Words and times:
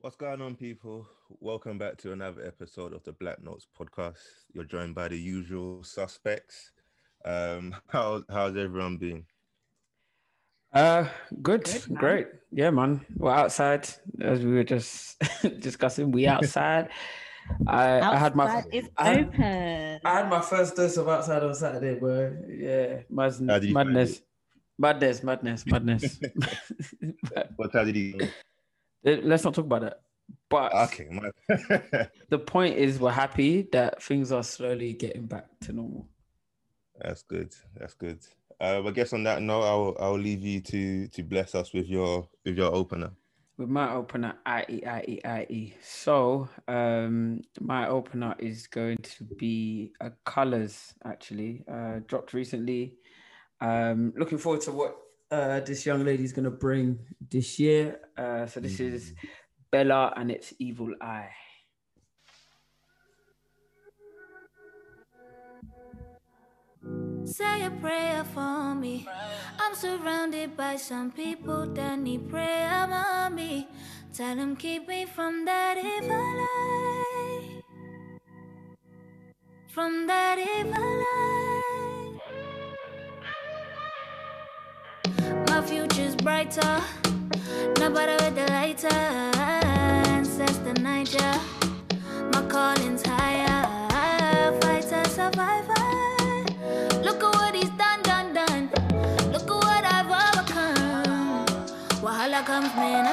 What's 0.00 0.16
going 0.16 0.40
on, 0.40 0.54
people? 0.54 1.06
Welcome 1.40 1.76
back 1.78 1.96
to 1.98 2.12
another 2.12 2.44
episode 2.46 2.92
of 2.92 3.02
the 3.04 3.12
Black 3.12 3.42
Notes 3.42 3.66
podcast. 3.78 4.18
You're 4.52 4.64
joined 4.64 4.94
by 4.94 5.08
the 5.08 5.16
usual 5.18 5.82
suspects. 5.82 6.70
Um, 7.24 7.74
how 7.88 8.22
how's 8.30 8.56
everyone 8.56 8.96
been? 8.96 9.24
Uh, 10.72 11.06
good, 11.42 11.64
Good, 11.64 11.94
great. 11.96 12.26
Yeah, 12.52 12.70
man. 12.70 13.00
We're 13.16 13.32
outside 13.32 13.88
as 14.20 14.40
we 14.44 14.52
were 14.52 14.64
just 14.64 15.16
discussing. 15.60 16.12
We 16.12 16.26
outside. 16.26 16.90
I, 17.66 17.98
I 18.00 18.16
had 18.16 18.36
my 18.36 18.44
Outside 18.46 18.74
is 18.74 18.88
I 18.98 19.08
had- 19.08 19.18
open. 19.28 20.00
I 20.04 20.14
had 20.18 20.28
my 20.28 20.40
first 20.42 20.76
dose 20.76 20.96
of 20.98 21.08
outside 21.08 21.42
on 21.42 21.54
Saturday, 21.54 21.98
bro. 21.98 22.36
Yeah, 22.46 23.00
mas- 23.10 23.40
How 23.40 23.58
did 23.58 23.68
you 23.70 23.74
find 23.74 23.88
madness, 23.94 24.20
madness, 24.78 25.22
madness, 25.24 25.66
madness. 25.66 26.18
But, 27.32 27.50
What 27.56 27.72
time 27.72 27.86
did 27.86 27.96
he? 27.96 28.20
Uh, 29.06 29.16
let's 29.22 29.44
not 29.44 29.54
talk 29.54 29.64
about 29.64 29.82
that. 29.82 30.00
But 30.48 30.74
Okay, 30.74 31.08
my... 31.10 31.30
the 32.28 32.38
point 32.38 32.76
is, 32.76 32.98
we're 32.98 33.10
happy 33.10 33.62
that 33.72 34.02
things 34.02 34.32
are 34.32 34.42
slowly 34.42 34.92
getting 34.92 35.26
back 35.26 35.46
to 35.62 35.72
normal. 35.72 36.08
that's 36.98 37.22
good. 37.22 37.54
That's 37.76 37.94
good. 37.94 38.20
Uh, 38.60 38.82
I 38.84 38.90
guess 38.90 39.12
on 39.12 39.22
that 39.24 39.40
note, 39.40 39.62
I'll 39.62 39.96
I'll 40.00 40.18
leave 40.18 40.42
you 40.42 40.60
to 40.60 41.06
to 41.08 41.22
bless 41.22 41.54
us 41.54 41.72
with 41.72 41.86
your 41.86 42.28
with 42.44 42.56
your 42.56 42.74
opener. 42.74 43.12
We 43.56 43.66
might 43.66 43.92
open 43.92 44.24
at 44.24 44.38
IE, 44.46 44.84
IE, 44.86 45.20
IE. 45.26 45.74
So, 45.82 46.48
um, 46.68 47.40
my 47.60 47.88
opener 47.88 48.36
is 48.38 48.68
going 48.68 48.98
to 48.98 49.24
be 49.24 49.92
a 50.00 50.12
colors 50.24 50.94
actually, 51.04 51.64
uh, 51.68 51.98
dropped 52.06 52.34
recently. 52.34 52.94
Um, 53.60 54.12
looking 54.16 54.38
forward 54.38 54.60
to 54.62 54.72
what 54.72 54.96
uh, 55.30 55.60
this 55.60 55.84
young 55.84 56.04
lady 56.04 56.24
is 56.24 56.32
going 56.32 56.44
to 56.44 56.50
bring 56.50 56.98
this 57.20 57.58
year. 57.58 58.00
Uh, 58.16 58.46
so, 58.46 58.60
this 58.60 58.80
is 58.80 59.14
Bella 59.70 60.12
and 60.16 60.30
its 60.30 60.54
Evil 60.58 60.94
Eye. 61.00 61.30
Say 67.24 67.64
a 67.64 67.70
prayer 67.70 68.24
for 68.24 68.74
me. 68.74 69.06
I'm 69.60 69.74
surrounded 69.74 70.56
by 70.56 70.76
some 70.76 71.12
people 71.12 71.66
that 71.74 71.98
need 71.98 72.30
prayer, 72.30 72.86
mommy. 72.88 73.68
Tell 74.14 74.34
them 74.34 74.56
keep 74.56 74.88
me 74.88 75.04
from 75.04 75.44
that 75.44 75.76
evil 75.76 76.16
eye. 76.16 77.60
From 79.68 80.06
that 80.06 80.38
evil 80.38 80.72
eye. 80.74 81.47
Brighter. 86.48 86.82
Nobody 87.78 88.12
with 88.24 88.34
the 88.34 88.46
lighter. 88.52 88.88
Ancestor 90.08 90.74
Niger. 90.74 91.34
My 92.32 92.42
calling's 92.48 93.04
higher. 93.04 94.58
Fighter, 94.60 95.04
survivor. 95.08 95.74
Look 97.02 97.22
at 97.22 97.34
what 97.34 97.54
he's 97.54 97.70
done, 97.70 98.02
done, 98.02 98.34
done. 98.34 98.70
Look 99.32 99.50
at 99.50 99.56
what 99.64 99.84
I've 99.84 100.06
overcome. 100.06 101.46
Wahala 102.02 102.44
comes, 102.44 102.74
man, 102.76 103.06
I 103.06 103.12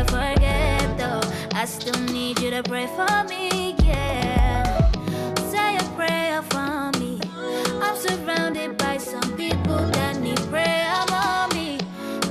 I 0.00 0.04
forget, 0.04 0.96
though. 0.96 1.20
I 1.52 1.66
still 1.66 2.00
need 2.04 2.40
you 2.40 2.50
to 2.50 2.62
pray 2.62 2.86
for 2.86 3.24
me, 3.28 3.76
yeah. 3.84 4.90
Say 5.50 5.76
a 5.76 5.82
prayer 5.94 6.40
for 6.40 6.90
me. 6.98 7.20
I'm 7.82 7.94
surrounded 7.96 8.78
by 8.78 8.96
some 8.96 9.36
people 9.36 9.76
that 9.90 10.18
need 10.22 10.40
prayer, 10.48 11.04
mommy. 11.10 11.78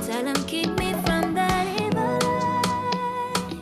Tell 0.04 0.24
them 0.24 0.34
keep 0.46 0.70
me 0.80 0.94
from 1.04 1.34
that 1.34 1.66
evil 1.80 2.18
eye. 2.24 3.54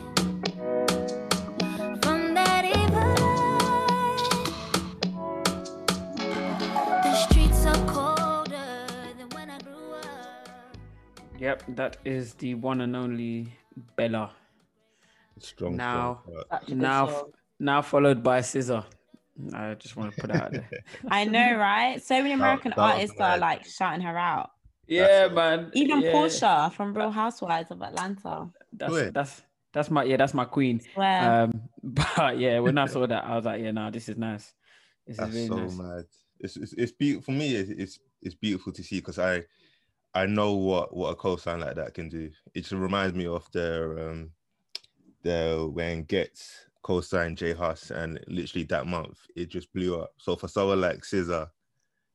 From 2.01 2.33
that 2.33 2.65
evil 2.65 3.13
eye. 3.21 4.17
The 7.03 7.13
streets 7.27 7.63
are 7.67 7.85
colder 7.85 8.87
than 9.19 9.29
when 9.35 9.51
I 9.51 9.59
grew 9.59 9.93
up. 9.93 10.75
Yep, 11.37 11.63
that 11.75 11.97
is 12.05 12.33
the 12.33 12.55
one 12.55 12.81
and 12.81 12.95
only 12.95 13.53
Bella. 13.95 14.31
Strong. 15.39 15.77
Now- 15.77 16.21
strong 16.25 16.35
start. 16.45 16.47
Such 16.61 16.63
a 16.63 16.65
good 16.71 16.77
Now, 16.81 17.07
song. 17.07 17.31
now 17.59 17.81
followed 17.81 18.23
by 18.23 18.39
SZA. 18.39 18.85
I 19.53 19.73
just 19.75 19.95
want 19.95 20.13
to 20.13 20.19
put 20.21 20.31
that 20.31 20.43
out 20.43 20.51
there. 20.51 20.69
I 21.09 21.23
know, 21.23 21.55
right? 21.55 22.01
So 22.03 22.15
many 22.21 22.33
American 22.33 22.71
that 22.71 22.77
was 22.77 22.93
artists 22.93 23.19
are 23.21 23.29
mad. 23.31 23.39
like 23.39 23.65
shouting 23.65 24.01
her 24.01 24.17
out. 24.17 24.51
Yeah, 24.87 25.27
That's- 25.29 25.31
man. 25.33 25.71
Even 25.73 26.01
yeah. 26.01 26.11
Porsha 26.11 26.73
from 26.73 26.93
Real 26.93 27.11
Housewives 27.11 27.71
of 27.71 27.81
Atlanta. 27.81 28.49
That's 28.73 28.91
Wait. 28.93 29.13
that's 29.13 29.41
that's 29.71 29.89
my 29.89 30.03
yeah, 30.03 30.17
that's 30.17 30.33
my 30.33 30.45
queen. 30.45 30.81
Swear. 30.93 31.43
Um, 31.43 31.61
but 31.83 32.37
yeah, 32.37 32.59
when 32.59 32.77
I 32.77 32.87
saw 32.87 33.05
that, 33.07 33.23
I 33.23 33.35
was 33.35 33.45
like, 33.45 33.61
yeah, 33.61 33.71
no, 33.71 33.89
this 33.91 34.09
is 34.09 34.17
nice. 34.17 34.53
This 35.07 35.17
That's 35.17 35.29
is 35.33 35.35
really 35.35 35.47
so 35.47 35.55
nice. 35.57 35.77
mad. 35.77 36.05
It's 36.39 36.57
it's, 36.57 36.73
it's 36.73 36.91
beautiful 36.91 37.33
for 37.33 37.37
me. 37.39 37.55
It's, 37.55 37.69
it's 37.69 37.99
it's 38.21 38.35
beautiful 38.35 38.73
to 38.73 38.83
see 38.83 38.97
because 38.99 39.19
I 39.19 39.43
I 40.13 40.25
know 40.25 40.53
what 40.53 40.95
what 40.95 41.11
a 41.11 41.15
co-sign 41.15 41.59
like 41.59 41.75
that 41.75 41.93
can 41.93 42.09
do. 42.09 42.31
It 42.53 42.61
just 42.61 42.71
reminds 42.73 43.15
me 43.15 43.27
of 43.27 43.49
their 43.51 44.09
um 44.09 44.31
their 45.23 45.65
when 45.65 46.03
Gets 46.03 46.65
co-signed 46.81 47.37
J 47.37 47.53
Hus 47.53 47.91
and 47.91 48.19
literally 48.27 48.63
that 48.65 48.87
month 48.87 49.19
it 49.35 49.49
just 49.49 49.71
blew 49.73 49.99
up. 49.99 50.13
So 50.17 50.35
for 50.35 50.47
someone 50.47 50.81
like 50.81 51.01
SZA 51.01 51.49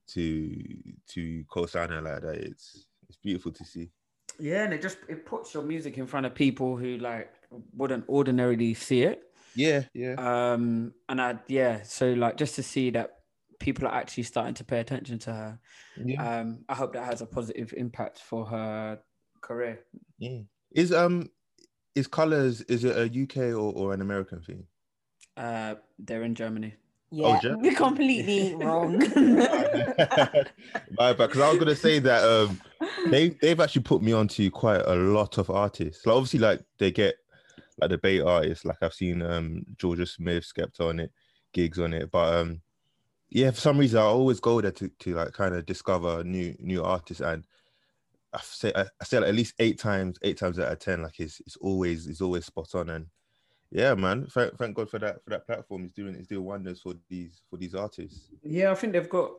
to 0.09 0.65
to 1.09 1.45
co-sign 1.49 1.91
her 1.91 2.03
like 2.03 2.23
that, 2.23 2.35
it's 2.35 2.87
it's 3.09 3.19
beautiful 3.19 3.53
to 3.53 3.65
see. 3.65 3.91
Yeah, 4.39 4.65
and 4.65 4.75
it 4.75 4.83
just 4.83 4.99
it 5.09 5.25
puts 5.25 5.55
your 5.55 5.63
music 5.63 5.99
in 5.99 6.07
front 6.07 6.27
of 6.27 6.35
people 6.35 6.77
who 6.77 6.99
like 6.99 7.33
wouldn't 7.73 8.09
ordinarily 8.09 8.75
see 8.75 9.03
it. 9.03 9.23
Yeah, 9.55 9.85
yeah. 9.95 10.15
Um, 10.19 10.95
and 11.09 11.21
I 11.21 11.39
yeah, 11.47 11.83
so 11.83 12.13
like 12.13 12.37
just 12.37 12.57
to 12.57 12.63
see 12.63 12.91
that 12.91 13.21
people 13.59 13.87
are 13.87 13.95
actually 13.95 14.25
starting 14.25 14.55
to 14.55 14.65
pay 14.65 14.81
attention 14.81 15.19
to 15.21 15.33
her. 15.33 15.59
yeah. 16.05 16.41
Um, 16.41 16.65
I 16.69 16.75
hope 16.75 16.93
that 16.95 17.05
has 17.05 17.21
a 17.21 17.27
positive 17.27 17.73
impact 17.77 18.19
for 18.19 18.45
her 18.47 18.99
career. 19.41 19.81
yeah. 20.19 20.41
Is 20.73 20.93
um 20.93 21.31
is 21.95 22.09
colors 22.09 22.61
is 22.63 22.85
it 22.85 22.97
a 22.97 23.23
UK 23.23 23.55
or, 23.57 23.73
or 23.73 23.95
an 23.95 24.01
American 24.01 24.43
thing? 24.43 24.65
Uh, 25.37 25.77
they're 25.99 26.25
in 26.25 26.35
Germany. 26.35 26.75
yeah, 27.11 27.39
Jen- 27.41 27.63
you're 27.63 27.75
completely 27.77 28.55
wrong. 28.57 28.99
My 30.99 31.13
bad, 31.13 31.17
because 31.19 31.41
I 31.41 31.51
was 31.51 31.59
gonna 31.59 31.77
say 31.77 31.99
that 32.01 32.23
um 32.25 32.61
they 33.11 33.31
they've 33.41 33.61
actually 33.61 33.83
put 33.83 34.03
me 34.03 34.13
onto 34.13 34.51
quite 34.51 34.83
a 34.85 34.95
lot 34.95 35.39
of 35.39 35.51
artists. 35.51 36.05
Like 36.07 36.17
obviously, 36.17 36.41
like 36.41 36.63
they 36.79 36.91
get 36.91 37.17
like 37.81 37.91
the 37.91 37.99
bait 37.99 38.21
artists. 38.21 38.65
Like 38.65 38.79
I've 38.83 38.95
seen 38.95 39.23
um 39.23 39.65
Jorja 39.77 40.09
Smith, 40.09 40.45
Skepta 40.45 40.89
on 40.89 41.01
it, 41.01 41.11
gigs 41.53 41.79
on 41.79 41.93
it. 41.93 42.11
But 42.11 42.35
um 42.35 42.61
yeah, 43.35 43.51
for 43.51 43.61
some 43.61 43.79
reason 43.79 43.99
I 43.99 44.05
always 44.05 44.39
go 44.41 44.61
there 44.61 44.71
to, 44.71 44.89
to 44.89 45.15
like 45.17 45.33
kind 45.33 45.55
of 45.55 45.67
discover 45.67 46.23
new 46.25 46.55
new 46.61 46.83
artists 46.85 47.21
and 47.21 47.45
I 48.33 48.41
say 48.43 48.73
I, 48.75 48.83
I 48.83 49.05
say 49.05 49.19
like 49.19 49.29
at 49.29 49.35
least 49.35 49.55
eight 49.59 49.79
times, 49.79 50.19
eight 50.23 50.39
times 50.39 50.59
out 50.59 50.73
of 50.73 50.79
ten, 50.79 51.03
like 51.03 51.19
it's 51.21 51.41
it's 51.41 51.57
always 51.57 52.07
it's 52.07 52.21
always 52.21 52.47
spot 52.47 52.75
on 52.75 52.89
and 52.91 53.07
yeah, 53.71 53.95
man. 53.95 54.27
Thank, 54.27 54.57
thank 54.57 54.77
God 54.77 54.89
for 54.89 55.01
that 55.01 55.23
for 55.25 55.31
that 55.31 55.47
platform. 55.47 55.85
It's 55.85 55.93
doing 55.93 56.15
it's 56.15 56.29
doing 56.29 56.45
wonders 56.45 56.81
for 56.81 56.95
these 57.09 57.43
for 57.51 57.57
these 57.57 57.75
artists. 57.75 58.31
Yeah, 58.43 58.71
I 58.71 58.77
think 58.77 58.93
they've 58.93 59.09
got 59.09 59.33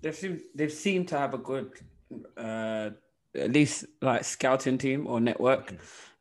they've 0.00 0.16
seemed 0.16 0.40
they've 0.54 0.72
seemed 0.72 1.08
to 1.08 1.18
have 1.18 1.34
a 1.34 1.38
good 1.38 1.72
uh 2.38 2.90
at 3.34 3.52
least 3.52 3.84
like 4.00 4.24
scouting 4.24 4.78
team 4.78 5.06
or 5.06 5.20
network. 5.20 5.74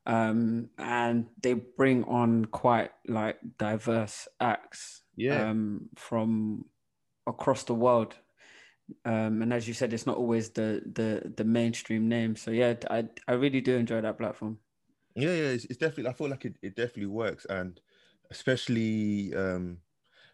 Um 0.05 0.69
and 0.77 1.27
they 1.41 1.53
bring 1.53 2.03
on 2.03 2.45
quite 2.45 2.91
like 3.07 3.39
diverse 3.57 4.27
acts 4.41 5.01
Yeah. 5.15 5.49
um 5.49 5.89
from 5.95 6.65
across 7.27 7.63
the 7.63 7.75
world. 7.75 8.15
Um 9.05 9.41
and 9.41 9.53
as 9.53 9.67
you 9.67 9.73
said, 9.73 9.93
it's 9.93 10.05
not 10.05 10.17
always 10.17 10.51
the 10.51 10.81
the 10.85 11.33
the 11.37 11.43
mainstream 11.43 12.07
name. 12.09 12.35
So 12.35 12.51
yeah, 12.51 12.75
I 12.89 13.09
I 13.27 13.33
really 13.33 13.61
do 13.61 13.75
enjoy 13.77 14.01
that 14.01 14.17
platform. 14.17 14.59
Yeah, 15.15 15.29
yeah, 15.29 15.49
it's, 15.49 15.65
it's 15.65 15.77
definitely. 15.77 16.09
I 16.09 16.13
feel 16.13 16.29
like 16.29 16.45
it, 16.45 16.57
it 16.61 16.75
definitely 16.75 17.07
works, 17.07 17.45
and 17.45 17.79
especially 18.31 19.33
um 19.33 19.81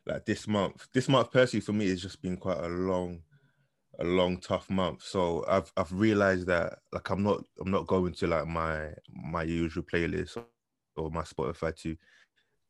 like 0.05 0.25
this 0.25 0.47
month. 0.47 0.88
This 0.93 1.07
month, 1.09 1.31
personally, 1.31 1.61
for 1.61 1.73
me, 1.73 1.89
has 1.89 2.01
just 2.01 2.21
been 2.21 2.38
quite 2.38 2.57
a 2.57 2.67
long, 2.67 3.21
a 3.99 4.03
long, 4.03 4.39
tough 4.39 4.69
month. 4.69 5.03
So 5.03 5.45
I've 5.47 5.71
I've 5.77 5.93
realized 5.93 6.47
that 6.47 6.79
like 6.91 7.09
I'm 7.09 7.23
not 7.23 7.43
I'm 7.59 7.71
not 7.71 7.88
going 7.88 8.13
to 8.13 8.27
like 8.27 8.47
my 8.47 8.93
my 9.09 9.43
usual 9.43 9.83
playlist 9.83 10.38
or, 10.38 10.47
or 10.97 11.11
my 11.11 11.23
Spotify 11.23 11.75
to 11.81 11.95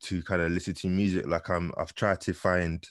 to 0.03 0.23
kind 0.23 0.41
of 0.41 0.51
listen 0.51 0.73
to 0.75 0.87
music. 0.87 1.27
Like 1.27 1.49
I'm 1.49 1.71
I've 1.77 1.95
tried 1.95 2.21
to 2.21 2.33
find 2.33 2.83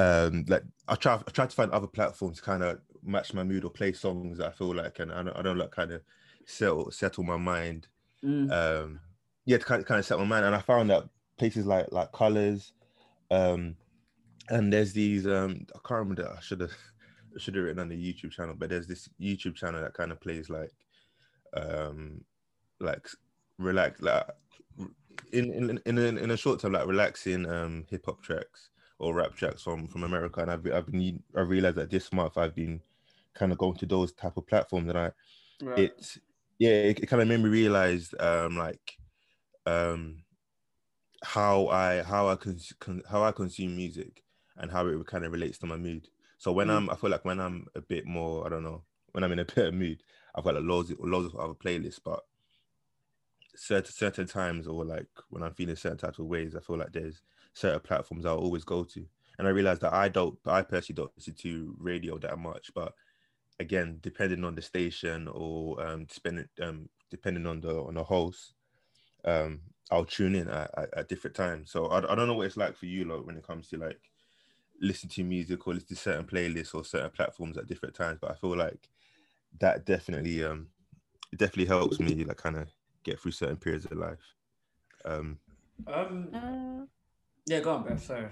um 0.00 0.44
like 0.48 0.62
I 0.88 0.94
try 0.94 1.14
I 1.14 1.30
try 1.30 1.46
to 1.46 1.54
find 1.54 1.70
other 1.72 1.86
platforms 1.86 2.36
to 2.38 2.42
kind 2.42 2.62
of 2.62 2.80
match 3.02 3.32
my 3.34 3.42
mood 3.44 3.64
or 3.64 3.70
play 3.70 3.92
songs 3.92 4.38
that 4.38 4.48
I 4.48 4.50
feel 4.50 4.74
like 4.74 4.98
and 5.00 5.10
I 5.12 5.22
don't, 5.22 5.36
I 5.36 5.42
don't 5.42 5.58
like 5.58 5.70
kind 5.70 5.92
of 5.92 6.02
settle 6.46 6.90
settle 6.90 7.24
my 7.24 7.36
mind 7.36 7.88
Mm. 8.22 8.50
um 8.52 9.00
yeah 9.46 9.56
to 9.56 9.64
kind 9.64 9.80
of, 9.80 9.86
kind 9.88 9.98
of 9.98 10.04
set 10.04 10.18
my 10.18 10.26
mind 10.26 10.44
and 10.44 10.54
i 10.54 10.60
found 10.60 10.90
that 10.90 11.04
places 11.38 11.64
like 11.64 11.90
like 11.90 12.12
Colors, 12.12 12.74
um, 13.30 13.74
and 14.50 14.70
there's 14.70 14.92
these 14.92 15.26
um 15.26 15.66
I 15.74 15.78
can't 15.88 16.00
remember. 16.00 16.22
that- 16.24 16.36
I 16.36 16.40
should 16.40 16.60
have 16.60 16.72
should 17.38 17.54
have 17.54 17.64
written 17.64 17.78
on 17.80 17.88
the 17.88 17.96
YouTube 17.96 18.32
channel, 18.32 18.54
but 18.58 18.68
there's 18.68 18.86
this 18.86 19.08
YouTube 19.18 19.54
channel 19.54 19.80
that 19.80 19.94
kind 19.94 20.12
of 20.12 20.20
plays 20.20 20.50
like 20.50 20.72
um 21.56 22.22
like 22.80 23.08
relax 23.58 24.00
like 24.02 24.26
in 25.32 25.52
in 25.52 25.80
in 25.86 25.98
a, 25.98 26.02
in 26.24 26.30
a 26.30 26.36
short 26.36 26.60
term 26.60 26.72
like 26.72 26.86
relaxing 26.86 27.46
um 27.48 27.86
hip 27.88 28.04
hop 28.06 28.22
tracks 28.22 28.69
or 29.00 29.14
rap 29.14 29.34
tracks 29.36 29.62
from 29.62 29.88
from 29.88 30.04
America, 30.04 30.42
and 30.42 30.50
I've 30.52 30.66
I've 30.72 30.86
been 30.86 31.24
I 31.36 31.40
realized 31.42 31.76
that 31.78 31.90
this 31.90 32.12
month 32.12 32.38
I've 32.38 32.54
been 32.54 32.82
kind 33.34 33.52
of 33.52 33.58
going 33.58 33.76
to 33.78 33.86
those 33.86 34.12
type 34.12 34.36
of 34.36 34.46
platforms, 34.46 34.88
and 34.90 34.98
I 34.98 35.12
Right. 35.62 35.94
it 35.94 36.18
yeah 36.58 36.70
it, 36.70 37.08
kind 37.08 37.22
of 37.22 37.28
made 37.28 37.40
me 37.40 37.50
realize 37.50 38.14
um 38.20 38.56
like 38.56 38.98
um 39.66 40.24
how 41.22 41.66
i 41.68 42.02
how 42.02 42.28
i 42.28 42.36
cons- 42.36 42.72
con- 42.80 43.02
how 43.10 43.22
i 43.22 43.32
consume 43.32 43.76
music 43.76 44.24
and 44.56 44.70
how 44.70 44.86
it 44.86 45.06
kind 45.06 45.24
of 45.24 45.32
relates 45.32 45.58
to 45.58 45.66
my 45.66 45.76
mood 45.76 46.08
so 46.38 46.52
when 46.52 46.68
Mm. 46.68 46.70
i'm 46.70 46.88
i 46.90 46.96
feel 46.96 47.10
like 47.10 47.24
when 47.24 47.40
i'm 47.40 47.66
a 47.74 47.80
bit 47.80 48.06
more 48.06 48.46
i 48.46 48.48
don't 48.48 48.62
know 48.62 48.84
when 49.12 49.22
i'm 49.24 49.32
in 49.32 49.38
a 49.38 49.44
better 49.54 49.72
mood 49.72 50.02
i've 50.34 50.44
got 50.44 50.54
like 50.54 50.64
loads 50.64 50.90
of 50.90 50.98
loads 51.00 51.26
of 51.32 51.38
other 51.40 51.54
playlists 51.54 52.00
but 52.02 52.24
certain 53.56 53.92
certain 53.92 54.26
times 54.26 54.66
or 54.66 54.84
like 54.84 55.08
when 55.28 55.42
i'm 55.42 55.54
feeling 55.54 55.76
certain 55.76 55.98
types 55.98 56.18
of 56.18 56.26
ways 56.26 56.54
i 56.54 56.60
feel 56.60 56.76
like 56.78 56.92
there's 56.92 57.22
certain 57.54 57.80
platforms 57.80 58.24
i'll 58.26 58.38
always 58.38 58.64
go 58.64 58.84
to. 58.84 59.06
And 59.38 59.46
i 59.48 59.50
realized 59.50 59.80
that 59.82 59.92
i 59.92 60.08
don't 60.08 60.38
i 60.46 60.62
personally 60.62 60.96
don't 60.96 61.12
listen 61.16 61.34
to 61.34 61.74
radio 61.78 62.18
that 62.18 62.38
much 62.38 62.72
but 62.74 62.94
again 63.58 63.98
depending 64.02 64.44
on 64.44 64.54
the 64.54 64.62
station 64.62 65.28
or 65.28 65.84
um 65.84 66.06
depending 66.06 66.48
um 66.62 66.88
depending 67.10 67.46
on 67.46 67.60
the 67.60 67.82
on 67.82 67.94
the 67.94 68.04
host 68.04 68.54
um 69.24 69.60
i'll 69.90 70.04
tune 70.04 70.34
in 70.34 70.48
at, 70.48 70.70
at, 70.76 70.94
at 70.96 71.08
different 71.08 71.34
times. 71.36 71.70
So 71.70 71.86
I, 71.86 71.98
I 71.98 72.14
don't 72.14 72.28
know 72.28 72.34
what 72.34 72.46
it's 72.46 72.56
like 72.56 72.76
for 72.76 72.86
you 72.86 73.04
like 73.04 73.26
when 73.26 73.36
it 73.36 73.46
comes 73.46 73.68
to 73.68 73.76
like 73.78 74.00
listen 74.80 75.08
to 75.10 75.24
music 75.24 75.66
or 75.66 75.74
listen 75.74 75.88
to 75.88 75.96
certain 75.96 76.26
playlists 76.26 76.74
or 76.74 76.84
certain 76.84 77.10
platforms 77.10 77.58
at 77.58 77.66
different 77.66 77.94
times 77.94 78.18
but 78.20 78.30
i 78.30 78.34
feel 78.34 78.56
like 78.56 78.88
that 79.58 79.84
definitely 79.84 80.44
um 80.44 80.68
it 81.32 81.38
definitely 81.38 81.66
helps 81.66 82.00
me 82.00 82.24
like 82.24 82.36
kind 82.36 82.56
of 82.56 82.68
get 83.04 83.18
through 83.18 83.32
certain 83.32 83.56
periods 83.56 83.84
of 83.86 83.92
life. 83.92 84.34
Um 85.04 85.38
Um, 85.86 86.30
Uh, 86.34 86.86
yeah, 87.46 87.60
go 87.60 87.74
on, 87.74 87.84
Beth. 87.84 88.02
Sorry. 88.02 88.28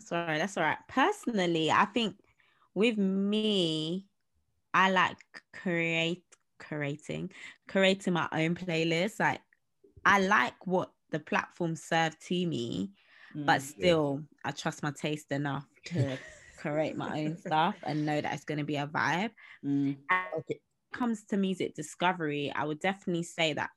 sorry, 0.00 0.38
that's 0.38 0.56
all 0.56 0.64
right. 0.64 0.78
Personally, 0.88 1.70
I 1.70 1.84
think 1.86 2.16
with 2.74 2.98
me, 2.98 4.06
I 4.74 4.90
like 4.90 5.18
create 5.52 6.24
creating 6.58 7.30
creating 7.68 8.14
my 8.14 8.28
own 8.32 8.54
playlist. 8.54 9.20
Like 9.20 9.40
I 10.04 10.20
like 10.20 10.66
what 10.66 10.92
the 11.10 11.20
platform 11.20 11.76
served 11.76 12.20
to 12.28 12.46
me, 12.46 12.92
but 13.46 13.62
Mm. 13.62 13.62
still 13.62 14.24
I 14.44 14.52
trust 14.52 14.82
my 14.82 14.92
taste 14.92 15.32
enough 15.32 15.66
to 15.86 16.18
create 16.56 16.96
my 16.96 17.20
own 17.20 17.36
stuff 17.38 17.76
and 17.84 18.06
know 18.06 18.20
that 18.20 18.34
it's 18.34 18.44
going 18.44 18.58
to 18.58 18.64
be 18.64 18.76
a 18.76 18.86
vibe. 18.86 19.32
Mm. 19.64 19.96
Okay. 20.38 20.60
comes 20.94 21.24
to 21.26 21.36
music 21.36 21.74
discovery, 21.74 22.52
I 22.54 22.64
would 22.64 22.80
definitely 22.80 23.22
say 23.24 23.54
that 23.54 23.70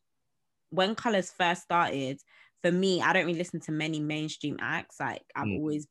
when 0.69 0.95
Colors 0.95 1.31
first 1.31 1.63
started, 1.63 2.19
for 2.61 2.71
me, 2.71 3.01
I 3.01 3.13
don't 3.13 3.25
really 3.25 3.37
listen 3.37 3.59
to 3.61 3.71
many 3.71 3.99
mainstream 3.99 4.57
acts. 4.59 4.99
Like 4.99 5.23
I've 5.35 5.51
Mm. 5.51 5.55
always 5.55 5.87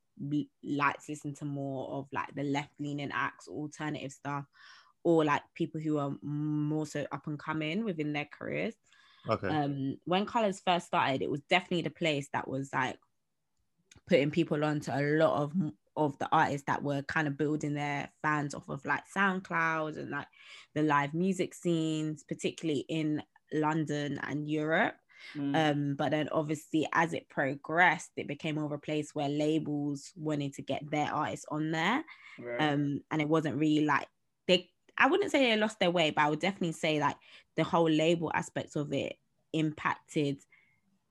liked 0.62 1.06
to 1.06 1.12
listen 1.12 1.34
to 1.36 1.44
more 1.44 1.90
of 1.92 2.08
like 2.12 2.34
the 2.34 2.42
left 2.44 2.72
leaning 2.80 3.10
acts, 3.12 3.48
alternative 3.48 4.12
stuff, 4.12 4.46
or 5.04 5.24
like 5.24 5.42
people 5.54 5.80
who 5.80 5.98
are 5.98 6.16
more 6.22 6.86
so 6.86 7.06
up 7.12 7.26
and 7.26 7.38
coming 7.38 7.84
within 7.84 8.12
their 8.12 8.28
careers. 8.32 8.74
okay 9.28 9.50
Um, 9.50 9.98
when 10.04 10.26
Colors 10.26 10.60
first 10.60 10.86
started, 10.86 11.22
it 11.22 11.30
was 11.30 11.42
definitely 11.42 11.82
the 11.82 11.90
place 11.90 12.28
that 12.32 12.48
was 12.48 12.72
like 12.72 12.98
putting 14.06 14.30
people 14.30 14.64
onto 14.64 14.90
a 14.90 15.00
lot 15.16 15.42
of 15.42 15.52
of 15.96 16.18
the 16.18 16.28
artists 16.32 16.64
that 16.66 16.82
were 16.82 17.02
kind 17.02 17.28
of 17.28 17.36
building 17.36 17.74
their 17.74 18.12
fans 18.20 18.52
off 18.52 18.68
of 18.68 18.84
like 18.84 19.04
SoundCloud 19.16 19.96
and 19.96 20.10
like 20.10 20.26
the 20.74 20.82
live 20.82 21.14
music 21.14 21.54
scenes, 21.54 22.24
particularly 22.24 22.80
in 22.88 23.22
London 23.52 24.18
and 24.18 24.50
Europe. 24.50 24.96
Mm. 25.36 25.54
Um, 25.54 25.94
but 25.96 26.10
then 26.10 26.28
obviously 26.30 26.86
as 26.92 27.12
it 27.12 27.28
progressed, 27.28 28.12
it 28.16 28.26
became 28.28 28.56
more 28.56 28.64
of 28.66 28.72
a 28.72 28.78
place 28.78 29.14
where 29.14 29.28
labels 29.28 30.12
wanted 30.16 30.54
to 30.54 30.62
get 30.62 30.90
their 30.90 31.12
artists 31.12 31.46
on 31.50 31.70
there. 31.70 32.04
Right. 32.38 32.72
Um, 32.72 33.00
and 33.10 33.20
it 33.22 33.28
wasn't 33.28 33.56
really 33.58 33.84
like 33.84 34.08
they 34.46 34.70
I 34.96 35.08
wouldn't 35.08 35.32
say 35.32 35.50
they 35.50 35.56
lost 35.60 35.80
their 35.80 35.90
way, 35.90 36.10
but 36.10 36.22
I 36.22 36.30
would 36.30 36.40
definitely 36.40 36.72
say 36.72 37.00
like 37.00 37.16
the 37.56 37.64
whole 37.64 37.90
label 37.90 38.30
aspect 38.34 38.76
of 38.76 38.92
it 38.92 39.16
impacted 39.52 40.44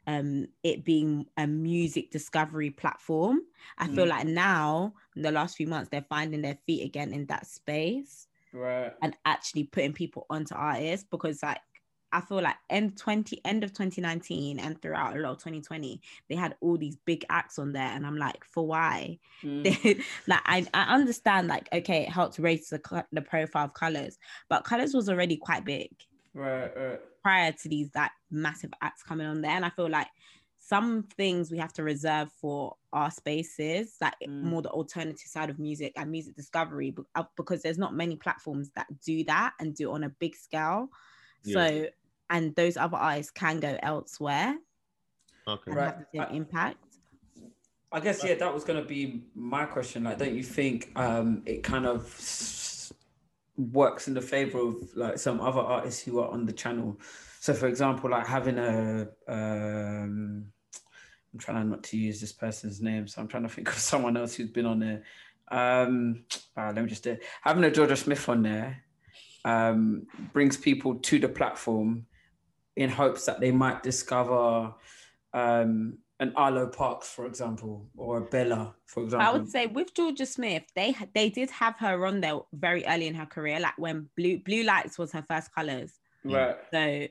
um 0.05 0.47
it 0.63 0.83
being 0.83 1.25
a 1.37 1.47
music 1.47 2.11
discovery 2.11 2.69
platform. 2.71 3.41
I 3.77 3.87
feel 3.87 4.05
Mm. 4.05 4.09
like 4.09 4.27
now 4.27 4.93
in 5.15 5.21
the 5.21 5.31
last 5.31 5.55
few 5.57 5.67
months 5.67 5.89
they're 5.89 6.05
finding 6.09 6.41
their 6.41 6.59
feet 6.65 6.83
again 6.85 7.13
in 7.13 7.25
that 7.27 7.47
space 7.47 8.27
right. 8.53 8.93
and 9.01 9.15
actually 9.25 9.65
putting 9.65 9.93
people 9.93 10.25
onto 10.29 10.55
artists 10.55 11.07
because 11.09 11.43
like 11.43 11.59
I 12.13 12.21
feel 12.21 12.41
like 12.41 12.55
end 12.69 12.97
20 12.97 13.41
end 13.43 13.63
of 13.63 13.73
2019 13.73 14.59
and 14.59 14.81
throughout 14.81 15.17
a 15.17 15.19
lot 15.19 15.31
of 15.31 15.37
2020 15.39 15.99
they 16.29 16.35
had 16.35 16.55
all 16.61 16.77
these 16.77 16.95
big 17.05 17.25
acts 17.29 17.57
on 17.59 17.73
there 17.73 17.87
and 17.87 18.05
I'm 18.05 18.17
like 18.17 18.43
for 18.45 18.65
why 18.65 19.19
Mm. 19.43 19.65
like 20.27 20.41
I, 20.45 20.65
I 20.73 20.93
understand 20.93 21.47
like 21.47 21.67
okay 21.73 22.03
it 22.03 22.09
helped 22.09 22.39
raise 22.39 22.69
the, 22.69 23.05
the 23.11 23.21
profile 23.21 23.65
of 23.65 23.73
colors 23.73 24.17
but 24.47 24.63
colors 24.63 24.93
was 24.93 25.09
already 25.09 25.35
quite 25.35 25.65
big 25.65 25.89
right. 26.33 26.71
Right. 26.75 26.99
prior 27.23 27.51
to 27.51 27.69
these 27.69 27.89
like 27.95 28.11
massive 28.31 28.71
acts 28.81 29.03
coming 29.03 29.27
on 29.27 29.41
there 29.41 29.51
and 29.51 29.65
I 29.65 29.69
feel 29.69 29.89
like 29.89 30.07
some 30.57 31.03
things 31.17 31.51
we 31.51 31.57
have 31.57 31.73
to 31.73 31.83
reserve 31.83 32.29
for 32.39 32.75
our 32.93 33.11
spaces 33.11 33.97
like 33.99 34.13
Mm. 34.25 34.43
more 34.43 34.61
the 34.61 34.69
alternative 34.69 35.27
side 35.27 35.49
of 35.49 35.59
music 35.59 35.91
and 35.97 36.09
music 36.09 36.35
discovery 36.35 36.95
uh, 37.15 37.23
because 37.35 37.61
there's 37.61 37.77
not 37.77 37.93
many 37.93 38.15
platforms 38.15 38.69
that 38.75 38.87
do 39.01 39.23
that 39.25 39.53
and 39.59 39.75
do 39.75 39.91
it 39.91 39.93
on 39.93 40.03
a 40.05 40.09
big 40.09 40.35
scale 40.35 40.89
Yeah. 41.43 41.53
so 41.53 41.87
and 42.33 42.53
those 42.55 42.75
other 42.75 42.97
artists 42.97 43.31
can 43.31 43.59
go 43.61 43.77
elsewhere 43.81 44.57
okay 45.47 45.63
and 45.71 45.75
Right. 45.77 45.85
have 45.85 45.99
the 45.99 46.05
same 46.13 46.21
I- 46.29 46.33
impact 46.35 46.77
I 47.95 47.99
guess 47.99 48.23
yeah, 48.23 48.33
that 48.33 48.51
was 48.51 48.63
gonna 48.63 48.83
be 48.83 49.21
my 49.35 49.65
question. 49.65 50.03
Like, 50.05 50.17
don't 50.17 50.33
you 50.33 50.41
think 50.41 50.91
um 50.95 51.43
it 51.45 51.61
kind 51.61 51.85
of 51.85 51.99
s- 52.17 52.91
works 53.55 54.07
in 54.07 54.15
the 54.15 54.21
favor 54.21 54.57
of 54.69 54.75
like 54.95 55.19
some 55.19 55.39
other 55.39 55.59
artists 55.59 56.01
who 56.01 56.17
are 56.19 56.27
on 56.29 56.47
the 56.47 56.53
channel? 56.53 56.99
So, 57.39 57.53
for 57.53 57.67
example, 57.67 58.09
like 58.09 58.25
having 58.25 58.57
a 58.57 59.07
um, 59.27 60.45
I'm 61.31 61.39
trying 61.39 61.69
not 61.69 61.83
to 61.83 61.97
use 61.97 62.19
this 62.19 62.31
person's 62.31 62.81
name, 62.81 63.07
so 63.07 63.21
I'm 63.21 63.27
trying 63.27 63.43
to 63.43 63.49
think 63.49 63.67
of 63.69 63.75
someone 63.77 64.17
else 64.17 64.33
who's 64.33 64.49
been 64.49 64.65
on 64.65 64.79
there. 64.79 65.03
Um, 65.51 66.25
ah, 66.57 66.71
let 66.75 66.81
me 66.83 66.89
just 66.89 67.03
do 67.03 67.11
it. 67.11 67.21
having 67.43 67.63
a 67.63 67.69
Jorja 67.69 67.95
Smith 67.95 68.27
on 68.27 68.41
there 68.41 68.83
um 69.45 70.07
brings 70.31 70.57
people 70.57 70.95
to 70.95 71.19
the 71.19 71.27
platform 71.29 72.07
in 72.75 72.89
hopes 72.89 73.25
that 73.25 73.39
they 73.39 73.51
might 73.51 73.83
discover 73.83 74.73
um 75.33 75.97
an 76.19 76.31
Arlo 76.35 76.67
Parks, 76.67 77.09
for 77.09 77.25
example, 77.25 77.89
or 77.97 78.19
a 78.19 78.21
Bella, 78.21 78.75
for 78.85 79.03
example. 79.03 79.27
I 79.27 79.31
would 79.33 79.49
say 79.49 79.65
with 79.65 79.93
Jorja 79.93 80.25
Smith, 80.27 80.63
they 80.75 80.95
they 81.13 81.29
did 81.29 81.49
have 81.51 81.77
her 81.79 82.05
on 82.05 82.21
there 82.21 82.39
very 82.53 82.85
early 82.85 83.07
in 83.07 83.15
her 83.15 83.25
career, 83.25 83.59
like 83.59 83.77
when 83.77 84.09
Blue 84.15 84.39
Blue 84.39 84.63
Lights 84.63 84.97
was 84.97 85.11
her 85.11 85.25
first 85.29 85.53
colors. 85.53 85.99
right. 86.23 86.55
So 86.71 87.07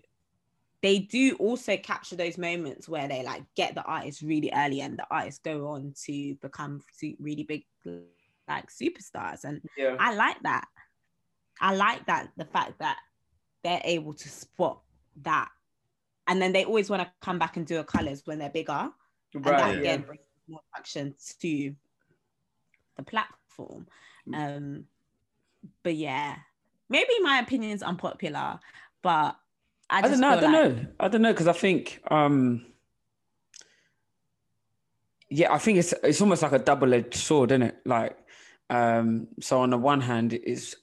they 0.83 0.99
do 0.99 1.37
also 1.37 1.77
capture 1.77 2.17
those 2.17 2.39
moments 2.39 2.89
where 2.89 3.07
they 3.07 3.23
like 3.23 3.45
get 3.55 3.75
the 3.75 3.83
artist 3.83 4.23
really 4.23 4.51
early, 4.55 4.81
and 4.81 4.99
the 4.99 5.07
artists 5.11 5.41
go 5.45 5.69
on 5.69 5.95
to 6.07 6.35
become 6.37 6.81
really 7.21 7.45
big, 7.45 7.65
like 8.49 8.71
superstars. 8.71 9.45
And 9.45 9.61
Yeah. 9.77 9.97
I 9.99 10.15
like 10.15 10.43
that. 10.43 10.67
I 11.61 11.75
like 11.75 12.07
that 12.07 12.31
the 12.37 12.47
fact 12.47 12.79
that 12.79 12.99
they're 13.63 13.83
able 13.85 14.15
to 14.15 14.29
spot 14.29 14.81
that, 15.23 15.51
and 16.27 16.41
then 16.41 16.53
they 16.53 16.65
always 16.65 16.89
want 16.91 17.03
to 17.03 17.11
come 17.21 17.39
back 17.39 17.57
and 17.57 17.67
do 17.67 17.79
a 17.79 17.85
colors 17.85 18.23
when 18.25 18.39
they're 18.39 18.51
bigger 18.51 18.91
and 19.35 19.45
that 19.45 19.51
Right. 19.51 19.75
yeah. 19.75 19.81
again 19.81 20.03
brings 20.03 20.23
more 20.49 20.61
action 20.77 21.15
to 21.41 21.75
the 22.97 23.03
platform 23.03 23.87
um 24.35 24.85
but 25.83 25.95
yeah 25.95 26.37
maybe 26.89 27.09
my 27.23 27.39
opinion 27.39 27.73
is 27.73 27.83
unpopular 27.83 28.59
but 29.03 29.37
i, 29.91 29.99
I, 29.99 30.01
don't 30.03 30.21
know. 30.21 30.29
I 30.29 30.41
don't 30.41 30.53
like- 30.53 30.77
know. 30.77 30.87
I 31.01 31.09
don't 31.09 31.23
know 31.23 31.33
because 31.33 31.49
I 31.49 31.53
think, 31.53 32.01
um, 32.11 32.67
yeah, 35.29 35.53
I 35.53 35.59
think 35.59 35.79
it's 35.79 35.93
it's 36.03 36.21
almost 36.21 36.43
like 36.43 36.53
a 36.53 36.59
double 36.59 36.93
edged 36.95 37.15
sword, 37.15 37.53
isn't 37.53 37.63
it? 37.63 37.77
Like, 37.87 38.17
um, 38.71 39.29
so 39.41 39.61
on 39.61 39.71
the 39.71 39.79
one 39.79 40.01
hand, 40.01 40.35
it's 40.35 40.75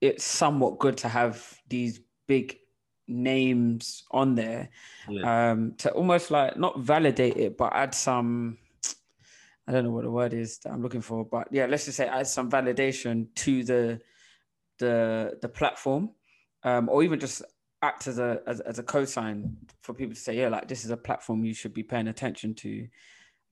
it's 0.00 0.24
somewhat 0.24 0.78
good 0.78 0.98
to 0.98 1.08
have 1.08 1.58
these 1.68 2.00
big 2.26 2.58
names 3.06 4.04
on 4.10 4.34
there, 4.34 4.68
Yeah. 5.08 5.50
um, 5.52 5.74
to 5.78 5.90
almost 5.92 6.30
like 6.30 6.56
not 6.56 6.78
validate 6.80 7.36
it, 7.36 7.56
but 7.56 7.72
add 7.74 7.94
some. 7.94 8.58
I 9.66 9.72
don't 9.72 9.84
know 9.84 9.90
what 9.92 10.04
the 10.04 10.10
word 10.10 10.34
is 10.34 10.58
that 10.58 10.72
I'm 10.72 10.82
looking 10.82 11.00
for, 11.00 11.24
but 11.24 11.48
yeah, 11.50 11.64
let's 11.66 11.86
just 11.86 11.96
say 11.96 12.06
add 12.06 12.26
some 12.26 12.50
validation 12.50 13.28
to 13.36 13.64
the 13.64 14.00
the 14.78 15.38
the 15.40 15.48
platform, 15.48 16.10
um, 16.64 16.88
or 16.88 17.02
even 17.02 17.18
just 17.20 17.42
act 17.80 18.06
as 18.06 18.18
a 18.18 18.40
as, 18.46 18.60
as 18.60 18.78
a 18.78 18.82
cosign 18.82 19.54
for 19.82 19.94
people 19.94 20.14
to 20.14 20.20
say, 20.20 20.36
yeah, 20.36 20.48
like 20.48 20.68
this 20.68 20.84
is 20.84 20.90
a 20.90 20.96
platform 20.96 21.44
you 21.44 21.54
should 21.54 21.72
be 21.74 21.82
paying 21.82 22.08
attention 22.08 22.54
to. 22.54 22.86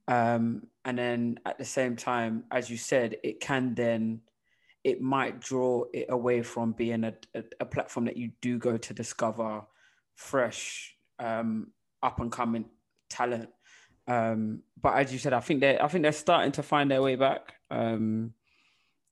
Um, 0.08 0.66
and 0.84 0.98
then 0.98 1.38
at 1.46 1.58
the 1.58 1.64
same 1.64 1.96
time, 1.96 2.44
as 2.50 2.68
you 2.68 2.76
said, 2.76 3.16
it 3.22 3.40
can 3.40 3.74
then 3.74 4.20
it 4.84 5.00
might 5.00 5.40
draw 5.40 5.84
it 5.92 6.06
away 6.08 6.42
from 6.42 6.72
being 6.72 7.04
a, 7.04 7.14
a, 7.34 7.44
a 7.60 7.64
platform 7.64 8.06
that 8.06 8.16
you 8.16 8.32
do 8.40 8.58
go 8.58 8.76
to 8.76 8.94
discover 8.94 9.62
fresh, 10.16 10.96
um, 11.18 11.68
up 12.02 12.20
and 12.20 12.32
coming 12.32 12.64
talent. 13.08 13.48
Um, 14.08 14.62
but 14.80 14.94
as 14.96 15.12
you 15.12 15.18
said, 15.18 15.32
I 15.32 15.40
think 15.40 15.60
they 15.60 15.78
I 15.78 15.86
think 15.88 16.02
they're 16.02 16.12
starting 16.12 16.52
to 16.52 16.62
find 16.62 16.90
their 16.90 17.02
way 17.02 17.14
back. 17.14 17.54
Um, 17.70 18.34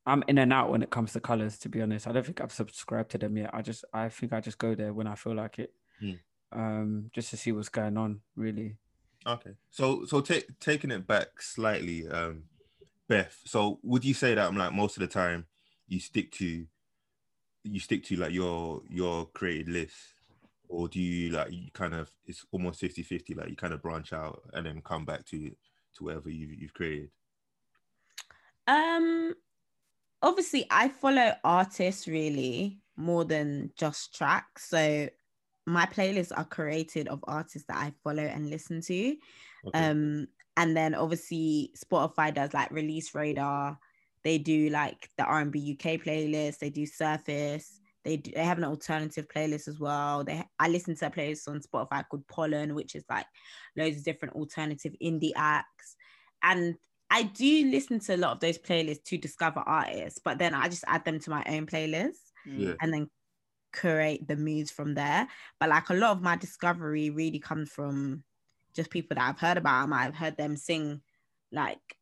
I'm 0.07 0.25
in 0.27 0.39
and 0.39 0.53
out 0.53 0.71
when 0.71 0.83
it 0.83 0.91
comes 0.91 1.12
to 1.12 1.21
colors. 1.21 1.59
To 1.59 1.69
be 1.69 1.83
honest, 1.83 2.09
I 2.09 2.12
don't 2.12 2.27
think 2.27 2.41
I've 2.41 2.53
subscribed 2.53 3.12
to 3.12 3.19
them 3.19 3.37
yet. 3.37 3.50
I 3.53 3.62
just 3.62 3.85
I 3.93 4.09
think 4.09 4.33
I 4.33 4.41
just 4.41 4.59
go 4.59 4.75
there 4.75 4.93
when 4.93 5.07
I 5.07 5.15
feel 5.15 5.35
like 5.37 5.59
it, 5.61 5.73
Hmm. 6.00 6.12
um, 6.50 7.11
just 7.15 7.31
to 7.31 7.37
see 7.37 7.53
what's 7.53 7.69
going 7.69 7.97
on. 7.97 8.21
Really. 8.35 8.77
Okay. 9.25 9.53
So 9.71 10.05
so 10.07 10.21
take 10.21 10.59
taking 10.59 10.91
it 10.91 11.07
back 11.07 11.41
slightly, 11.41 12.09
um, 12.09 12.45
Beth. 13.09 13.39
So 13.45 13.79
would 13.85 14.05
you 14.05 14.15
say 14.15 14.35
that 14.35 14.49
I'm 14.49 14.57
like 14.57 14.73
most 14.73 14.97
of 14.97 15.03
the 15.03 15.07
time 15.07 15.47
you 15.91 16.01
stick 16.01 16.31
to 16.33 16.65
you 17.65 17.81
stick 17.81 18.05
to 18.05 18.17
like 18.17 18.33
your 18.33 18.83
your 18.89 19.27
created 19.27 19.69
list? 19.69 19.97
Or 20.69 20.87
do 20.87 21.01
you 21.01 21.31
like 21.31 21.53
you 21.53 21.69
kind 21.73 21.95
of 21.95 22.11
it's 22.27 22.47
almost 22.53 22.81
50-50, 22.81 23.37
like 23.37 23.51
you 23.51 23.57
kind 23.57 23.75
of 23.75 23.83
branch 23.83 24.13
out 24.13 24.43
and 24.53 24.65
then 24.65 24.81
come 24.83 25.05
back 25.05 25.27
to 25.27 25.51
to 25.97 26.05
whatever 26.05 26.31
you 26.31 26.47
you've 26.59 26.75
created? 26.75 27.11
Um, 28.69 29.35
obviously, 30.23 30.67
I 30.71 30.89
follow 30.89 31.33
artists 31.43 32.07
really 32.07 32.79
more 32.97 33.25
than 33.25 33.73
just 33.77 34.15
tracks. 34.15 34.71
So 34.71 35.09
my 35.67 35.87
playlists 35.87 36.33
are 36.37 36.45
created 36.45 37.09
of 37.09 37.25
artists 37.27 37.67
that 37.67 37.77
I 37.77 37.93
follow 38.05 38.23
and 38.23 38.49
listen 38.49 38.81
to. 38.83 39.17
Okay. 39.67 39.87
Um, 39.87 40.29
and 40.57 40.77
then 40.77 40.95
obviously 40.95 41.73
Spotify 41.77 42.33
does 42.33 42.55
like 42.55 42.71
Release 42.71 43.15
Radar. 43.15 43.79
They 44.25 44.39
do 44.39 44.69
like 44.69 45.09
the 45.17 45.25
R&B 45.25 45.79
UK 45.79 46.00
playlist. 46.00 46.59
They 46.59 46.71
do 46.71 46.87
Surface. 46.87 47.81
They 48.05 48.17
do, 48.17 48.33
they 48.35 48.45
have 48.45 48.59
an 48.59 48.65
alternative 48.65 49.27
playlist 49.29 49.69
as 49.69 49.79
well. 49.79 50.25
They 50.25 50.43
I 50.59 50.69
listen 50.69 50.97
to 50.97 51.07
a 51.07 51.11
playlist 51.11 51.49
on 51.49 51.61
Spotify 51.61 52.05
called 52.09 52.27
Pollen, 52.29 52.75
which 52.75 52.95
is 52.95 53.05
like 53.11 53.27
loads 53.77 53.99
of 53.99 54.05
different 54.05 54.35
alternative 54.35 54.95
indie 55.03 55.33
acts. 55.37 55.97
And 56.43 56.77
I 57.11 57.25
do 57.25 57.71
listen 57.71 57.99
to 58.00 58.15
a 58.15 58.17
lot 58.17 58.33
of 58.33 58.41
those 58.41 58.57
playlists 58.57 59.05
to 59.05 59.19
discover 59.19 59.61
artists, 59.61 60.21
but 60.25 60.39
then 60.39 60.55
I 60.55 60.69
just 60.69 60.85
add 60.87 61.05
them 61.05 61.19
to 61.21 61.31
my 61.31 61.45
own 61.47 61.67
playlist 61.67 62.21
mm. 62.47 62.69
Yeah. 62.69 62.75
and 62.81 62.93
then 62.93 63.11
create 63.73 64.27
the 64.27 64.37
moods 64.37 64.71
from 64.71 64.95
there. 64.95 65.29
But 65.59 65.71
like 65.71 65.91
a 65.91 65.95
lot 65.95 66.12
of 66.12 66.23
my 66.23 66.37
discovery 66.37 67.11
really 67.11 67.39
comes 67.39 67.71
from 67.71 68.25
just 68.75 68.91
people 68.91 69.17
that 69.17 69.29
I've 69.29 69.41
heard 69.41 69.59
about. 69.59 69.83
I 69.83 69.87
might 69.87 70.05
have 70.05 70.15
heard 70.15 70.37
them 70.37 70.57
sing 70.57 71.00
like 71.53 71.97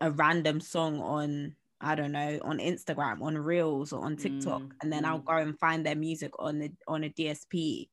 a 0.00 0.10
random 0.10 0.60
song 0.60 1.00
on 1.00 1.56
I 1.80 1.94
don't 1.94 2.12
know 2.12 2.38
on 2.42 2.58
Instagram, 2.58 3.22
on 3.22 3.36
Reels 3.38 3.92
or 3.92 4.04
on 4.04 4.16
TikTok, 4.16 4.62
Mm, 4.62 4.70
and 4.82 4.92
then 4.92 5.04
I'll 5.04 5.20
mm. 5.20 5.24
go 5.24 5.36
and 5.36 5.58
find 5.58 5.84
their 5.84 5.96
music 5.96 6.32
on 6.38 6.58
the 6.58 6.70
on 6.86 7.04
a 7.04 7.08
DSP, 7.08 7.88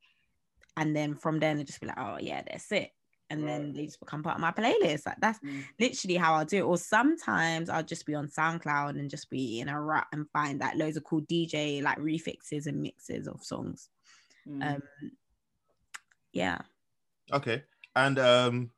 and 0.76 0.94
then 0.94 1.14
from 1.14 1.38
there 1.40 1.54
they 1.54 1.64
just 1.64 1.80
be 1.80 1.86
like, 1.86 1.98
oh 1.98 2.18
yeah, 2.20 2.42
they're 2.46 2.58
sick. 2.58 2.92
And 3.30 3.46
then 3.46 3.74
they 3.74 3.84
just 3.84 4.00
become 4.00 4.22
part 4.22 4.36
of 4.36 4.40
my 4.40 4.52
playlist. 4.52 5.04
Like 5.04 5.20
that's 5.20 5.38
Mm. 5.40 5.62
literally 5.78 6.16
how 6.16 6.34
I'll 6.34 6.46
do 6.46 6.58
it. 6.58 6.62
Or 6.62 6.78
sometimes 6.78 7.68
I'll 7.68 7.82
just 7.82 8.06
be 8.06 8.14
on 8.14 8.26
SoundCloud 8.28 8.98
and 8.98 9.10
just 9.10 9.28
be 9.28 9.60
in 9.60 9.68
a 9.68 9.78
rut 9.78 10.06
and 10.12 10.26
find 10.30 10.62
that 10.62 10.78
loads 10.78 10.96
of 10.96 11.04
cool 11.04 11.20
DJ 11.20 11.82
like 11.82 11.98
refixes 11.98 12.66
and 12.66 12.80
mixes 12.80 13.28
of 13.28 13.42
songs. 13.44 13.90
Mm. 14.48 14.76
Um, 14.76 14.82
yeah. 16.32 16.58
Okay. 17.32 17.64
And 17.94 18.18
um 18.18 18.70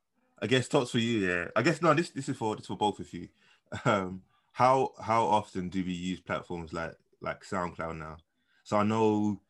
I 0.43 0.47
guess 0.49 0.67
thoughts 0.67 0.91
for 0.91 0.99
you, 0.99 1.19
yeah. 1.29 1.49
I 1.55 1.63
guess 1.63 1.81
no, 1.83 1.95
this 1.95 2.11
this 2.11 2.29
is 2.29 2.37
for 2.37 2.57
this 2.57 2.63
is 2.63 2.69
for 2.69 2.77
both 2.77 2.99
of 3.01 3.13
you. 3.13 3.29
Um 3.85 4.23
how 4.53 4.91
how 5.01 5.25
often 5.25 5.69
do 5.69 5.85
we 5.85 5.93
use 5.93 6.21
platforms 6.21 6.73
like 6.73 6.95
like 7.21 7.45
SoundCloud 7.45 7.99
now? 7.99 8.17
So 8.65 8.77
I 8.77 8.83
know 8.83 9.41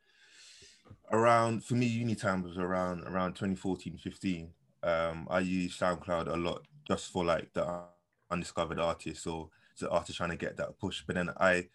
around 1.12 1.64
for 1.64 1.74
me 1.74 1.86
uni 1.86 2.14
time 2.14 2.42
was 2.42 2.56
around 2.58 3.02
around 3.04 3.34
2014 3.34 3.98
15 3.98 4.50
um 4.82 5.26
i 5.30 5.40
use 5.40 5.76
soundcloud 5.76 6.28
a 6.28 6.36
lot 6.36 6.62
just 6.86 7.12
for 7.12 7.24
like 7.24 7.52
the 7.52 7.82
undiscovered 8.30 8.78
artists 8.78 9.26
or 9.26 9.48
the 9.78 9.90
artists 9.90 10.16
trying 10.16 10.30
to 10.30 10.36
get 10.36 10.56
that 10.56 10.78
push. 10.78 11.02
But 11.06 11.16
then 11.16 11.30
i 11.38 11.66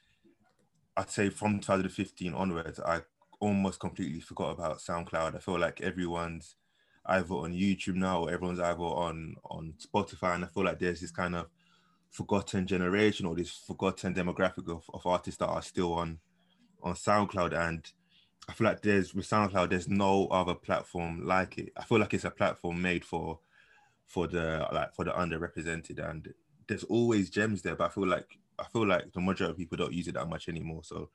i'd 0.97 1.09
say 1.09 1.29
from 1.29 1.59
2015 1.59 2.33
onwards 2.33 2.79
i 2.79 3.01
almost 3.41 3.79
completely 3.79 4.21
forgot 4.21 4.51
about 4.51 4.77
soundcloud. 4.79 5.35
I 5.35 5.39
feel 5.39 5.59
like 5.59 5.81
everyone's 5.81 6.55
either 7.05 7.33
on 7.33 7.53
youtube 7.53 7.95
now 7.95 8.21
or 8.21 8.31
everyone's 8.31 8.59
either 8.59 8.79
on 8.79 9.35
on 9.45 9.73
spotify. 9.77 10.35
And 10.35 10.45
i 10.45 10.47
feel 10.47 10.63
like 10.63 10.79
there's 10.79 11.01
this 11.01 11.11
kind 11.11 11.35
of 11.35 11.47
forgotten 12.11 12.65
generation 12.65 13.25
or 13.25 13.35
this 13.35 13.51
forgotten 13.51 14.13
demographic 14.13 14.69
of, 14.71 14.83
of 14.93 15.05
artists 15.05 15.39
that 15.39 15.47
are 15.47 15.61
still 15.61 15.93
on 15.93 16.19
on 16.81 16.93
soundcloud 16.93 17.53
and 17.53 17.91
I 18.47 18.53
feel 18.53 18.65
like 18.65 18.81
there's 18.81 19.13
with 19.13 19.27
SoundCloud, 19.27 19.69
there's 19.69 19.89
no 19.89 20.27
other 20.27 20.53
platform 20.53 21.25
like 21.25 21.57
it. 21.57 21.73
I 21.77 21.83
feel 21.83 21.99
like 21.99 22.13
it's 22.13 22.25
a 22.25 22.31
platform 22.31 22.81
made 22.81 23.03
for 23.03 23.39
for 24.05 24.27
the 24.27 24.67
like 24.71 24.93
for 24.93 25.03
the 25.03 25.11
underrepresented, 25.11 25.97
and 26.07 26.31
there's 26.67 26.83
always 26.83 27.29
gems 27.29 27.61
there. 27.61 27.75
But 27.75 27.85
I 27.85 27.89
feel 27.89 28.07
like 28.07 28.37
I 28.59 28.65
feel 28.65 28.85
like 28.85 29.11
the 29.13 29.21
majority 29.21 29.51
of 29.51 29.57
people 29.57 29.77
don't 29.77 29.93
use 29.93 30.07
it 30.07 30.13
that 30.13 30.29
much 30.29 30.47
anymore. 30.47 30.83
So 30.83 31.09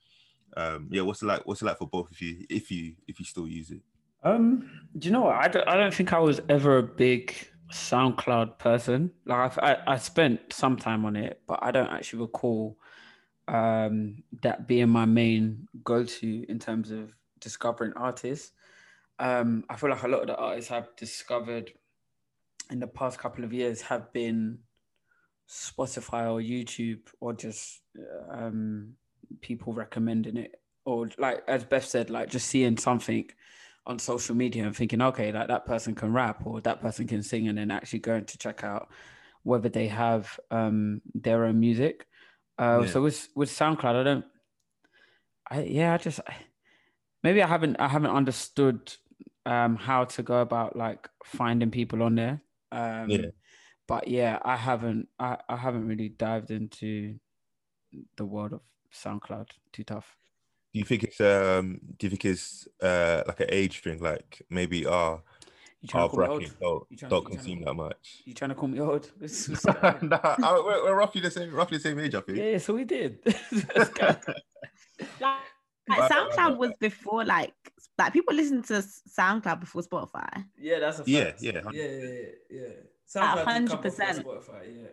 um 0.57 0.89
yeah, 0.91 1.03
what's 1.03 1.23
it 1.23 1.27
like? 1.27 1.47
What's 1.47 1.63
it 1.63 1.67
like 1.67 1.79
for 1.79 1.87
both 1.87 2.11
of 2.11 2.21
you 2.21 2.47
if 2.51 2.71
you 2.71 2.95
if 3.07 3.21
you 3.21 3.25
still 3.25 3.47
use 3.47 3.71
it? 3.71 3.81
Um, 4.23 4.69
do 4.99 5.09
you 5.09 5.13
know 5.13 5.23
what? 5.23 5.37
I 5.37 5.49
don't, 5.49 5.67
I 5.67 5.77
don't 5.77 5.95
think 5.95 6.13
I 6.13 6.19
was 6.19 6.41
ever 6.51 6.79
a 6.79 6.83
big 6.83 7.35
SoundCloud 7.71 8.59
person. 8.59 9.13
Like 9.25 9.59
I, 9.59 9.73
I, 9.73 9.95
I 9.95 9.97
spent 9.99 10.53
some 10.53 10.77
time 10.77 11.05
on 11.05 11.17
it, 11.17 11.41
but 11.47 11.61
I 11.63 11.71
don't 11.71 11.91
actually 11.91 12.23
recall 12.23 12.79
um, 13.49 14.23
that 14.43 14.67
being 14.67 14.89
my 14.89 15.07
main 15.07 15.69
go-to 15.85 16.45
in 16.49 16.59
terms 16.59 16.91
of 16.91 17.15
discovering 17.41 17.93
artists. 17.97 18.53
Um, 19.19 19.65
I 19.69 19.77
feel 19.77 19.91
like 19.91 20.03
a 20.03 20.09
lot 20.09 20.23
of 20.23 20.27
the 20.29 20.37
artists 20.37 20.71
I've 20.71 20.95
discovered 20.97 21.73
in 22.71 22.81
the 22.81 22.87
past 22.87 23.19
couple 23.19 23.45
of 23.45 23.53
years 23.53 23.83
have 23.83 24.13
been 24.13 24.61
Spotify 25.49 26.31
or 26.31 26.41
YouTube 26.41 27.01
or 27.21 27.33
just 27.33 27.81
um, 28.31 28.95
people 29.41 29.73
recommending 29.73 30.37
it, 30.37 30.61
or 30.85 31.11
like 31.19 31.43
as 31.49 31.65
Beth 31.65 31.85
said, 31.85 32.09
like 32.09 32.31
just 32.31 32.47
seeing 32.47 32.77
something 32.77 33.29
on 33.87 33.99
social 33.99 34.35
media 34.35 34.65
and 34.67 34.77
thinking, 34.77 35.03
okay, 35.03 35.33
like 35.33 35.49
that 35.49 35.67
person 35.67 35.95
can 35.95 36.13
rap 36.13 36.47
or 36.47 36.61
that 36.61 36.81
person 36.81 37.07
can 37.07 37.23
sing, 37.23 37.49
and 37.49 37.59
then 37.59 37.71
actually 37.71 38.01
going 38.01 38.25
to 38.27 38.39
check 38.39 38.63
out 38.65 38.89
whether 39.43 39.69
they 39.69 39.89
have 39.89 40.39
um, 40.51 41.01
their 41.15 41.45
own 41.45 41.59
music. 41.59 42.07
Uh, 42.59 42.83
Yeah. 42.83 42.87
So 42.87 43.03
with 43.03 43.29
with 43.35 43.51
SoundCloud, 43.51 43.97
I 43.97 44.03
don't. 44.03 44.25
I 45.51 45.63
yeah, 45.63 45.95
I 45.95 45.97
just 45.99 46.21
I, 46.27 46.37
maybe 47.23 47.43
I 47.43 47.47
haven't 47.47 47.77
I 47.81 47.89
haven't 47.89 48.11
understood 48.11 48.93
um, 49.47 49.77
how 49.77 50.05
to 50.05 50.23
go 50.23 50.41
about 50.41 50.77
like 50.77 51.09
finding 51.25 51.71
people 51.71 52.03
on 52.03 52.15
there. 52.15 52.43
Um, 52.71 53.11
Yeah. 53.11 53.27
But 53.89 54.07
yeah, 54.07 54.39
I 54.45 54.57
haven't 54.57 55.09
I, 55.19 55.39
I 55.49 55.57
haven't 55.57 55.89
really 55.89 56.11
dived 56.11 56.51
into 56.51 57.19
the 58.17 58.25
world 58.25 58.53
of 58.53 58.61
SoundCloud. 58.95 59.49
Too 59.73 59.85
tough. 59.85 60.20
Do 60.73 60.79
you 60.79 60.85
think 60.85 61.03
it's 61.05 61.21
um 61.21 61.81
do 61.99 62.07
you 62.07 62.11
think 62.11 62.25
it's 62.25 62.69
uh 62.83 63.23
like 63.27 63.41
an 63.41 63.49
age 63.51 63.81
thing? 63.83 63.99
Like 64.01 64.43
maybe 64.51 64.87
our 64.87 65.23
our 65.95 66.09
to 66.09 66.17
call 66.17 66.19
me 66.19 66.27
old? 66.27 66.41
bracket 66.41 66.61
don't, 66.61 66.61
don't 66.61 66.87
you 66.91 66.97
trying 66.97 67.11
to 67.11 67.31
consume 67.31 67.63
that 67.65 67.75
much. 67.75 68.23
You 68.25 68.35
trying 68.35 68.51
to 68.51 68.55
call 68.55 68.69
me 68.69 68.81
old? 68.81 69.11
Let's- 69.21 69.49
let's- 69.49 69.65
nah, 70.03 70.19
I- 70.23 70.63
we're, 70.65 70.85
we're 70.85 70.95
roughly 70.97 71.21
the 71.23 71.31
same 71.31 71.53
roughly 71.53 71.79
the 71.79 71.83
same 71.83 71.99
age, 71.99 72.15
I 72.15 72.21
think. 72.21 72.39
yeah, 72.39 72.59
so 72.59 72.75
we 72.75 72.85
did. 72.85 73.19
Like, 75.19 75.39
like 75.89 76.11
SoundCloud 76.13 76.57
was 76.59 76.73
before 76.79 77.25
like 77.25 77.55
like 77.99 78.13
people 78.13 78.35
listened 78.35 78.65
to 78.67 78.75
SoundCloud 78.75 79.61
before 79.61 79.83
Spotify. 79.83 80.45
yeah, 80.57 80.79
that's 80.79 81.01
a 81.01 81.05
Yeah, 81.07 81.25
fact. 81.25 81.43
yeah, 81.43 81.53
yeah, 81.53 81.71
yeah, 81.73 81.85
yeah. 81.89 82.27
yeah. 82.51 82.63
A 82.63 83.19
SoundCloud 83.19 83.35
did 83.37 83.45
hundred 83.47 83.71
come 83.71 83.81
before 83.83 84.07
percent. 84.07 84.27
Spotify, 84.27 84.77
yeah. 84.83 84.89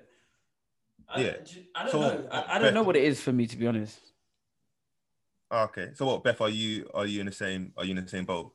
I, 1.10 1.22
Yeah. 1.22 1.34
do 1.46 1.56
you- 1.60 1.66
I 1.76 1.82
don't 1.84 1.92
So, 1.92 2.00
know. 2.00 2.28
I, 2.32 2.38
I 2.40 2.42
Beth- 2.54 2.62
don't 2.62 2.74
know 2.74 2.84
what 2.84 2.96
it 2.96 3.04
is 3.04 3.22
for 3.22 3.32
me, 3.34 3.46
to 3.48 3.58
be 3.58 3.68
honest. 3.68 4.00
Okay. 5.52 5.90
So 5.96 6.06
what, 6.06 6.24
Beth, 6.24 6.42
are 6.42 6.50
you 6.50 6.90
are 6.94 7.06
you 7.06 7.20
in 7.22 7.26
the 7.26 7.32
same 7.32 7.74
are 7.78 7.86
you 7.86 7.96
in 7.96 8.04
the 8.04 8.10
same 8.10 8.26
boat? 8.26 8.54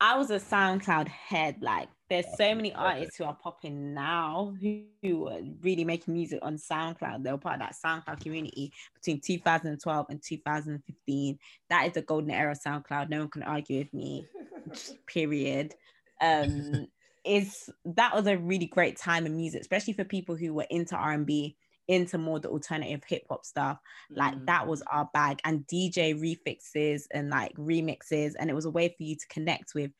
I 0.00 0.16
was 0.16 0.30
a 0.30 0.38
SoundCloud 0.38 1.08
head. 1.08 1.56
Like, 1.60 1.88
there's 2.08 2.24
so 2.38 2.54
many 2.54 2.72
artists 2.72 3.16
who 3.16 3.24
are 3.24 3.36
popping 3.36 3.92
now 3.92 4.54
who, 4.60 4.84
who 5.02 5.28
are 5.28 5.40
really 5.60 5.84
making 5.84 6.14
music 6.14 6.38
on 6.40 6.56
SoundCloud. 6.56 7.22
They 7.22 7.30
were 7.30 7.38
part 7.38 7.60
of 7.60 7.68
that 7.68 7.74
SoundCloud 7.84 8.20
community 8.20 8.72
between 8.94 9.20
2012 9.20 10.06
and 10.08 10.22
2015. 10.26 11.38
That 11.68 11.86
is 11.86 11.92
the 11.92 12.02
golden 12.02 12.30
era 12.30 12.52
of 12.52 12.58
SoundCloud. 12.66 13.10
No 13.10 13.18
one 13.20 13.28
can 13.28 13.42
argue 13.42 13.78
with 13.78 13.92
me. 13.92 14.26
Period. 15.06 15.74
Um, 16.22 16.86
is 17.24 17.68
that 17.84 18.14
was 18.14 18.26
a 18.26 18.38
really 18.38 18.66
great 18.66 18.96
time 18.96 19.26
in 19.26 19.36
music, 19.36 19.60
especially 19.60 19.92
for 19.92 20.04
people 20.04 20.34
who 20.34 20.54
were 20.54 20.66
into 20.70 20.96
R&B, 20.96 21.56
into 21.88 22.18
more 22.18 22.38
the 22.38 22.48
alternative 22.48 23.02
hip 23.06 23.22
hop 23.28 23.44
stuff 23.44 23.78
like 24.10 24.34
Mm. 24.34 24.46
that 24.46 24.66
was 24.66 24.82
our 24.82 25.08
bag 25.12 25.40
and 25.44 25.66
dj 25.66 26.14
refixes 26.20 27.06
and 27.12 27.30
like 27.30 27.54
remixes 27.56 28.34
and 28.38 28.48
it 28.48 28.54
was 28.54 28.64
a 28.64 28.70
way 28.70 28.88
for 28.88 29.02
you 29.02 29.16
to 29.16 29.26
connect 29.28 29.74
with 29.74 29.90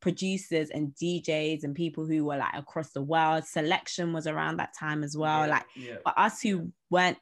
producers 0.00 0.68
and 0.68 0.94
DJs 1.02 1.64
and 1.64 1.74
people 1.74 2.04
who 2.04 2.26
were 2.26 2.36
like 2.36 2.52
across 2.54 2.90
the 2.90 3.00
world. 3.00 3.42
Soulection 3.44 4.12
was 4.12 4.26
around 4.26 4.58
that 4.58 4.74
time 4.78 5.02
as 5.02 5.16
well. 5.16 5.48
Like 5.48 5.64
yeah. 5.74 5.96
but 6.04 6.12
us 6.18 6.42
who 6.42 6.70
weren't 6.90 7.16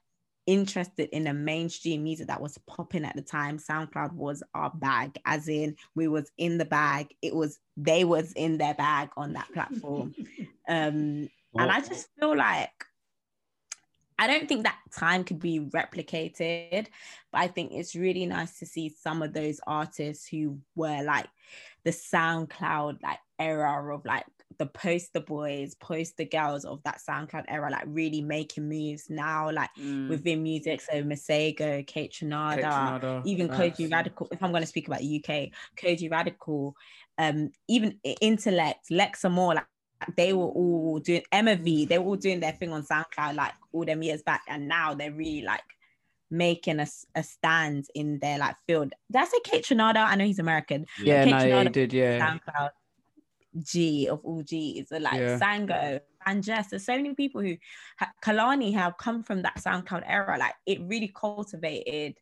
interested 0.47 1.09
in 1.11 1.23
the 1.23 1.33
mainstream 1.33 2.03
music 2.03 2.27
that 2.27 2.41
was 2.41 2.59
popping 2.67 3.05
at 3.05 3.15
the 3.15 3.23
time 3.23 3.59
soundcloud 3.59 4.13
was 4.13 4.43
our 4.55 4.73
bag 4.75 5.17
as 5.25 5.47
in 5.47 5.77
we 5.95 6.09
was 6.09 6.33
in 6.37 6.59
the 6.59 6.65
bag 6.65 7.07
it 7.23 7.33
was 7.33 7.61
they 7.77 8.03
was 8.03 8.33
in 8.33 8.59
their 8.59 8.75
bag 8.75 9.09
on 9.17 9.35
that 9.35 9.47
platform 9.53 10.13
um 10.69 11.29
and 11.55 11.71
i 11.71 11.81
just 11.81 12.09
feel 12.19 12.37
like 12.37 12.85
i 14.23 14.27
don't 14.27 14.49
think 14.49 14.65
that 14.65 14.79
time 14.93 15.25
could 15.25 15.39
be 15.39 15.61
replicated 15.61 16.87
but 17.33 17.41
i 17.41 17.47
think 17.47 17.73
it's 17.73 17.95
really 17.95 18.27
nice 18.27 18.59
to 18.59 18.67
see 18.67 18.89
some 18.89 19.23
of 19.23 19.33
those 19.33 19.61
artists 19.67 20.27
who 20.27 20.59
were 20.75 21.03
like 21.03 21.27
the 21.85 21.91
soundcloud 21.91 23.03
like 23.03 23.19
era 23.39 23.95
of 23.95 24.05
like 24.05 24.25
the 24.59 24.67
poster 24.67 25.21
boys, 25.21 25.75
poster 25.75 26.25
girls 26.25 26.65
of 26.65 26.83
that 26.85 27.01
SoundCloud 27.07 27.45
era, 27.49 27.71
like 27.71 27.85
really 27.87 28.21
making 28.23 28.69
moves 28.69 29.11
now, 29.11 29.51
like 29.51 29.71
Mm. 29.79 30.09
within 30.09 30.43
music. 30.43 30.81
So 30.81 31.03
Masego, 31.03 31.85
Kaytranada, 31.87 33.23
even 33.27 33.49
Kojey 33.49 33.89
yeah. 33.89 33.97
Radical. 33.97 34.29
If 34.31 34.43
I'm 34.43 34.51
going 34.51 34.63
to 34.63 34.67
speak 34.69 34.87
about 34.87 35.03
UK, 35.03 35.51
Kojey 35.77 36.11
Radical, 36.11 36.77
um, 37.19 37.51
even 37.69 37.99
Intellect, 38.21 38.89
Lexa 38.91 39.31
Moore, 39.31 39.55
like 39.55 39.67
they 40.17 40.33
were 40.33 40.47
all 40.49 40.99
doing 40.99 41.23
Emmavie, 41.33 41.89
they 41.89 41.99
were 41.99 42.07
all 42.07 42.17
doing 42.17 42.41
their 42.41 42.53
thing 42.53 42.73
on 42.73 42.83
SoundCloud 42.85 43.35
like 43.35 43.53
all 43.73 43.85
them 43.85 44.03
years 44.03 44.23
back, 44.23 44.43
and 44.49 44.69
now 44.69 44.95
they're 44.95 45.13
really 45.13 45.43
like 45.43 45.63
making 46.31 46.81
a 46.81 47.23
stand 47.23 47.87
in 47.95 48.19
their 48.21 48.39
like 48.39 48.57
field. 48.67 48.93
Did 49.11 49.21
I 49.21 49.25
say 49.27 49.39
Kaytranada? 49.45 50.07
I 50.07 50.15
know 50.17 50.25
he's 50.25 50.39
American. 50.39 50.87
Yeah, 51.03 51.25
Kate 51.25 51.31
no, 51.31 51.45
yeah, 51.45 51.63
you 51.63 51.69
did, 51.69 51.93
yeah. 51.93 52.19
SoundCloud 52.19 52.71
G 53.63 54.09
of 54.09 54.21
all 54.25 54.43
G's, 54.43 54.89
so 54.89 54.97
like 54.99 55.21
Yeah. 55.21 55.39
Sango, 55.39 56.01
and 56.25 56.43
Jess. 56.43 56.69
There's 56.71 56.85
so 56.85 56.97
many 56.97 57.15
people 57.15 57.43
who 57.43 57.57
ha- 57.99 58.13
Kehlani 58.25 58.73
have 58.75 58.97
come 58.97 59.23
from 59.23 59.43
that 59.43 59.57
SoundCloud 59.57 60.05
era. 60.07 60.39
Like 60.39 60.55
it 60.67 60.81
really 60.83 61.13
cultivated 61.15 62.17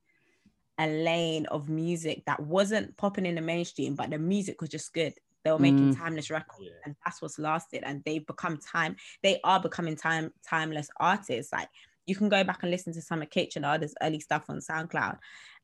a 0.78 0.86
lane 0.86 1.46
of 1.46 1.68
music 1.68 2.24
that 2.26 2.40
wasn't 2.40 2.96
popping 2.96 3.26
in 3.26 3.34
the 3.34 3.42
mainstream, 3.42 3.94
but 3.94 4.10
the 4.10 4.18
music 4.18 4.60
was 4.60 4.70
just 4.70 4.92
good. 4.92 5.14
They 5.44 5.50
were 5.52 5.58
making 5.58 5.94
Mm. 5.94 5.98
timeless 5.98 6.30
records, 6.30 6.64
Yeah. 6.66 6.76
and 6.84 6.96
that's 7.04 7.22
what's 7.22 7.38
lasted. 7.38 7.82
And 7.84 8.02
they've 8.04 8.26
become 8.26 8.58
time. 8.58 8.96
They 9.22 9.40
are 9.42 9.60
becoming 9.60 9.96
time 9.96 10.32
timeless 10.46 10.90
artists. 10.98 11.52
Like 11.52 11.68
you 12.06 12.14
can 12.14 12.28
go 12.28 12.44
back 12.44 12.62
and 12.62 12.70
listen 12.70 12.92
to 12.92 13.02
some 13.02 13.22
of 13.22 13.30
Kitchen 13.30 13.64
Artists' 13.64 13.96
early 14.02 14.20
stuff 14.20 14.44
on 14.50 14.58
SoundCloud, 14.58 15.18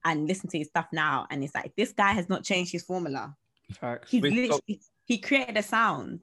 and 0.04 0.26
listen 0.26 0.49
to 0.50 0.59
his 0.59 0.68
stuff 0.68 0.87
now, 0.92 1.26
and 1.30 1.42
it's 1.45 1.54
like 1.54 1.75
this 1.76 1.92
guy 1.92 2.12
has 2.12 2.28
not 2.28 2.45
changed 2.45 2.73
his 2.73 2.85
formula. 2.85 3.37
Facts. 3.73 4.11
He's 4.11 4.23
Wait, 4.23 4.50
so- 4.50 4.61
he 5.04 5.18
created 5.18 5.56
a 5.56 5.62
sound. 5.62 6.23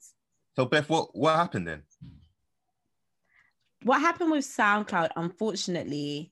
So 0.56 0.66
Beth, 0.66 0.90
what 0.90 1.16
what 1.16 1.36
happened 1.36 1.68
then? 1.68 1.84
What 3.84 4.00
happened 4.00 4.32
with 4.32 4.46
SoundCloud, 4.46 5.10
unfortunately, 5.16 6.32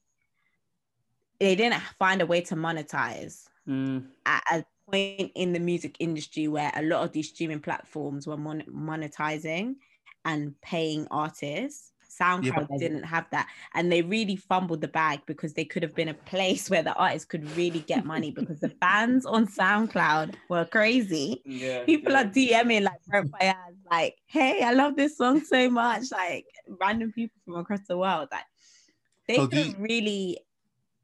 they 1.39 1.55
didn't 1.55 1.81
find 1.99 2.21
a 2.21 2.25
way 2.25 2.41
to 2.41 2.55
monetize 2.55 3.47
Mm. 3.67 4.07
at 4.25 4.43
a 4.51 4.65
point 4.91 5.31
in 5.35 5.53
the 5.53 5.59
music 5.59 5.95
industry 5.99 6.47
where 6.47 6.71
a 6.75 6.83
lot 6.83 7.03
of 7.03 7.11
these 7.11 7.29
streaming 7.29 7.59
platforms 7.59 8.27
were 8.27 8.37
mon- 8.37 8.63
monetizing 8.69 9.75
and 10.25 10.53
paying 10.61 11.07
artists. 11.11 11.91
SoundCloud 12.19 12.67
but- 12.67 12.77
didn't 12.79 13.03
have 13.03 13.25
that. 13.31 13.47
And 13.73 13.89
they 13.89 14.01
really 14.01 14.35
fumbled 14.35 14.81
the 14.81 14.89
bag 14.89 15.21
because 15.25 15.53
they 15.53 15.63
could 15.63 15.81
have 15.81 15.95
been 15.95 16.09
a 16.09 16.13
place 16.13 16.69
where 16.69 16.83
the 16.83 16.93
artists 16.93 17.25
could 17.25 17.49
really 17.55 17.79
get 17.79 18.05
money 18.05 18.31
because 18.39 18.59
the 18.59 18.69
fans 18.69 19.25
on 19.25 19.47
SoundCloud 19.47 20.35
were 20.49 20.65
crazy. 20.65 21.41
Yeah. 21.45 21.85
people 21.85 22.15
are 22.15 22.25
DMing 22.25 22.83
like 22.83 22.99
Brent 23.07 23.31
like, 23.89 24.17
hey, 24.27 24.61
I 24.61 24.73
love 24.73 24.97
this 24.97 25.17
song 25.17 25.39
so 25.39 25.69
much. 25.69 26.11
Like 26.11 26.45
random 26.67 27.13
people 27.13 27.37
from 27.45 27.55
across 27.55 27.87
the 27.87 27.97
world. 27.97 28.27
Like 28.31 28.43
they 29.27 29.35
So 29.37 29.47
could 29.47 29.79
really 29.79 30.37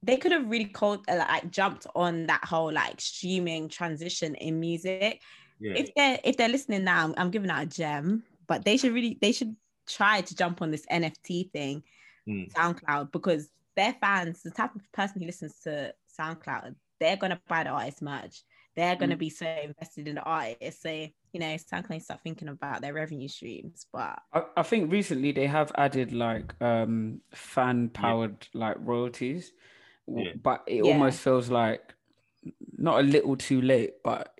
they 0.04 0.18
could 0.18 0.32
have 0.32 0.50
really 0.50 0.66
called 0.66 1.06
uh, 1.10 1.18
like 1.18 1.52
jumped 1.52 1.88
on 1.96 2.28
that 2.28 2.44
whole 2.46 2.72
like 2.72 3.02
streaming 3.02 3.70
transition 3.70 4.36
in 4.36 4.60
music. 4.60 5.22
Yeah. 5.60 5.74
If 5.76 5.90
they're 5.96 6.20
if 6.24 6.38
they're 6.38 6.50
listening 6.50 6.84
now, 6.84 7.06
I'm, 7.06 7.14
I'm 7.18 7.32
giving 7.32 7.50
out 7.50 7.64
a 7.64 7.66
gem, 7.66 8.24
but 8.48 8.64
they 8.64 8.78
should 8.78 8.94
really 8.94 9.18
they 9.22 9.32
should 9.32 9.56
try 9.88 10.22
to 10.22 10.36
jump 10.36 10.62
on 10.62 10.72
this 10.72 10.86
NFT 10.92 11.52
thing, 11.52 11.84
Mm. 12.28 12.52
SoundCloud, 12.52 13.12
because 13.12 13.50
their 13.76 13.96
fans, 14.02 14.42
the 14.44 14.52
type 14.52 14.76
of 14.76 14.82
person 14.92 15.22
who 15.22 15.26
listens 15.28 15.60
to 15.62 15.94
SoundCloud, 16.20 16.76
they're 17.00 17.16
gonna 17.16 17.40
buy 17.48 17.64
the 17.64 17.70
artist 17.70 18.02
merch. 18.02 18.44
They're 18.76 18.96
gonna 18.96 19.16
be 19.16 19.30
so 19.30 19.46
invested 19.46 20.08
in 20.08 20.16
the 20.16 20.24
artist. 20.24 20.82
So 20.82 20.90
you 20.92 21.40
know, 21.40 21.56
SoundCloud 21.56 22.02
start 22.02 22.22
thinking 22.24 22.48
about 22.50 22.82
their 22.82 22.94
revenue 22.94 23.28
streams. 23.28 23.86
But 23.94 24.20
I, 24.34 24.44
I 24.58 24.64
think 24.64 24.92
recently 24.92 25.32
they 25.32 25.48
have 25.48 25.72
added 25.76 26.12
like 26.12 26.54
um 26.62 27.22
fan 27.34 27.90
powered 27.90 28.48
like 28.54 28.78
royalties, 28.80 29.54
Yeah. 30.08 30.32
but 30.42 30.64
it 30.68 30.86
Yeah. 30.86 30.94
almost 30.94 31.20
feels 31.20 31.50
like 31.50 31.94
not 32.78 33.00
a 33.00 33.04
little 33.04 33.36
too 33.36 33.62
late, 33.62 33.96
but 34.04 34.34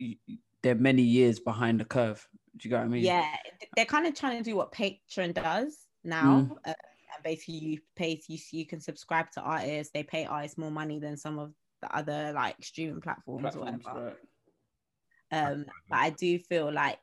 y- 0.00 0.18
y- 0.28 0.38
they're 0.62 0.74
many 0.74 1.02
years 1.02 1.38
behind 1.40 1.80
the 1.80 1.84
curve. 1.84 2.26
Do 2.56 2.68
you 2.68 2.70
get 2.70 2.78
what 2.80 2.86
I 2.86 2.88
mean? 2.88 3.04
yeah, 3.04 3.36
they're 3.76 3.84
kind 3.84 4.06
of 4.06 4.14
trying 4.14 4.38
to 4.38 4.44
do 4.44 4.56
what 4.56 4.72
Patreon 4.72 5.34
does 5.34 5.86
now. 6.02 6.56
Uh, 6.64 6.74
and 7.14 7.22
basically, 7.24 7.54
you 7.54 7.78
pay 7.94 8.20
you, 8.26 8.38
you 8.50 8.66
can 8.66 8.80
subscribe 8.80 9.30
to 9.32 9.40
artists. 9.40 9.92
They 9.92 10.02
pay 10.02 10.24
artists 10.24 10.58
more 10.58 10.70
money 10.72 10.98
than 10.98 11.16
some 11.16 11.38
of 11.38 11.52
the 11.80 11.94
other 11.96 12.32
like 12.32 12.56
streaming 12.60 13.00
platforms, 13.00 13.54
or 13.54 13.60
whatever. 13.60 14.04
right. 14.06 14.16
Um, 15.30 15.66
but 15.88 15.96
I 15.96 16.10
do 16.10 16.38
feel 16.40 16.72
like 16.72 16.98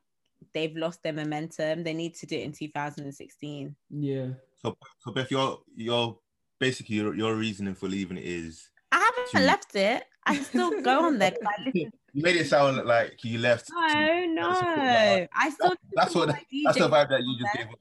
they've 0.53 0.75
lost 0.75 1.01
their 1.03 1.13
momentum. 1.13 1.83
They 1.83 1.93
need 1.93 2.15
to 2.15 2.25
do 2.25 2.35
it 2.37 2.43
in 2.43 2.51
2016. 2.51 3.75
Yeah. 3.89 4.27
So 4.57 4.77
so 4.99 5.11
Beth, 5.13 5.31
your 5.31 5.59
your 5.75 6.19
basically 6.59 6.95
your, 6.97 7.13
your 7.15 7.35
reasoning 7.35 7.75
for 7.75 7.87
leaving 7.87 8.17
is 8.17 8.69
I 8.91 8.99
haven't 8.99 9.29
To- 9.41 9.45
left 9.45 9.75
it. 9.75 10.03
I 10.25 10.37
still 10.37 10.81
go 10.81 11.05
on 11.05 11.19
there. 11.19 11.33
you 11.73 11.91
made 12.13 12.35
it 12.37 12.47
sound 12.47 12.77
like 12.85 13.23
you 13.23 13.37
left. 13.39 13.69
No, 13.71 14.25
no. 14.25 14.53
Cool 14.53 14.61
vibe. 14.61 15.27
I 15.35 15.49
still 15.51 15.69
That- 15.69 15.77
that's 15.93 16.15
what 16.15 16.29
to 16.29 16.35
That's 16.65 16.77
the 16.77 16.89
vibe 16.89 17.09
that 17.09 17.21
you 17.23 17.37
just 17.39 17.53
gave. 17.55 17.67
up. 17.67 17.79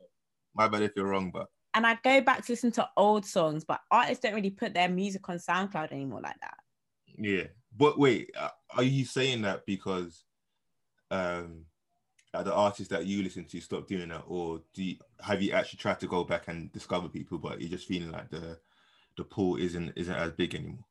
My 0.55 0.69
bad 0.69 0.83
if 0.83 0.93
you're 0.97 1.07
wrong, 1.07 1.31
but 1.33 1.47
and 1.75 1.85
I 1.87 1.99
go 2.05 2.21
back 2.21 2.45
to 2.47 2.53
listen 2.53 2.71
to 2.73 2.89
old 2.97 3.27
songs, 3.27 3.65
but 3.65 3.81
artists 3.91 4.23
don't 4.23 4.35
really 4.35 4.51
put 4.51 4.75
their 4.75 4.89
music 4.89 5.29
on 5.29 5.39
SoundCloud 5.39 5.91
anymore 5.91 6.21
like 6.21 6.39
that. 6.41 6.55
yeah. 7.19 7.45
But 7.77 7.99
wait, 7.99 8.31
are 8.71 8.83
you 8.85 9.05
saying 9.05 9.43
that 9.43 9.67
because 9.67 10.23
um 11.11 11.65
like 12.35 12.45
the 12.45 12.53
artists 12.55 12.91
that 12.91 13.07
you 13.07 13.23
listen 13.23 13.45
to 13.45 13.61
stop 13.61 13.87
doing 13.87 14.09
that, 14.09 14.25
or 14.27 14.61
do 14.75 14.83
you, 14.83 14.97
have 15.21 15.41
you 15.41 15.53
actually 15.53 15.79
tried 15.79 16.01
to 16.01 16.07
go 16.07 16.25
back 16.25 16.49
and 16.49 16.71
discover 16.73 17.09
people, 17.09 17.39
but 17.39 17.61
you're 17.61 17.71
just 17.71 17.87
feeling 17.87 18.11
like 18.11 18.29
the 18.31 18.59
the 19.17 19.25
pool 19.25 19.57
isn't 19.57 19.93
isn't 19.97 20.15
as 20.15 20.33
big 20.33 20.55
anymore? 20.55 20.85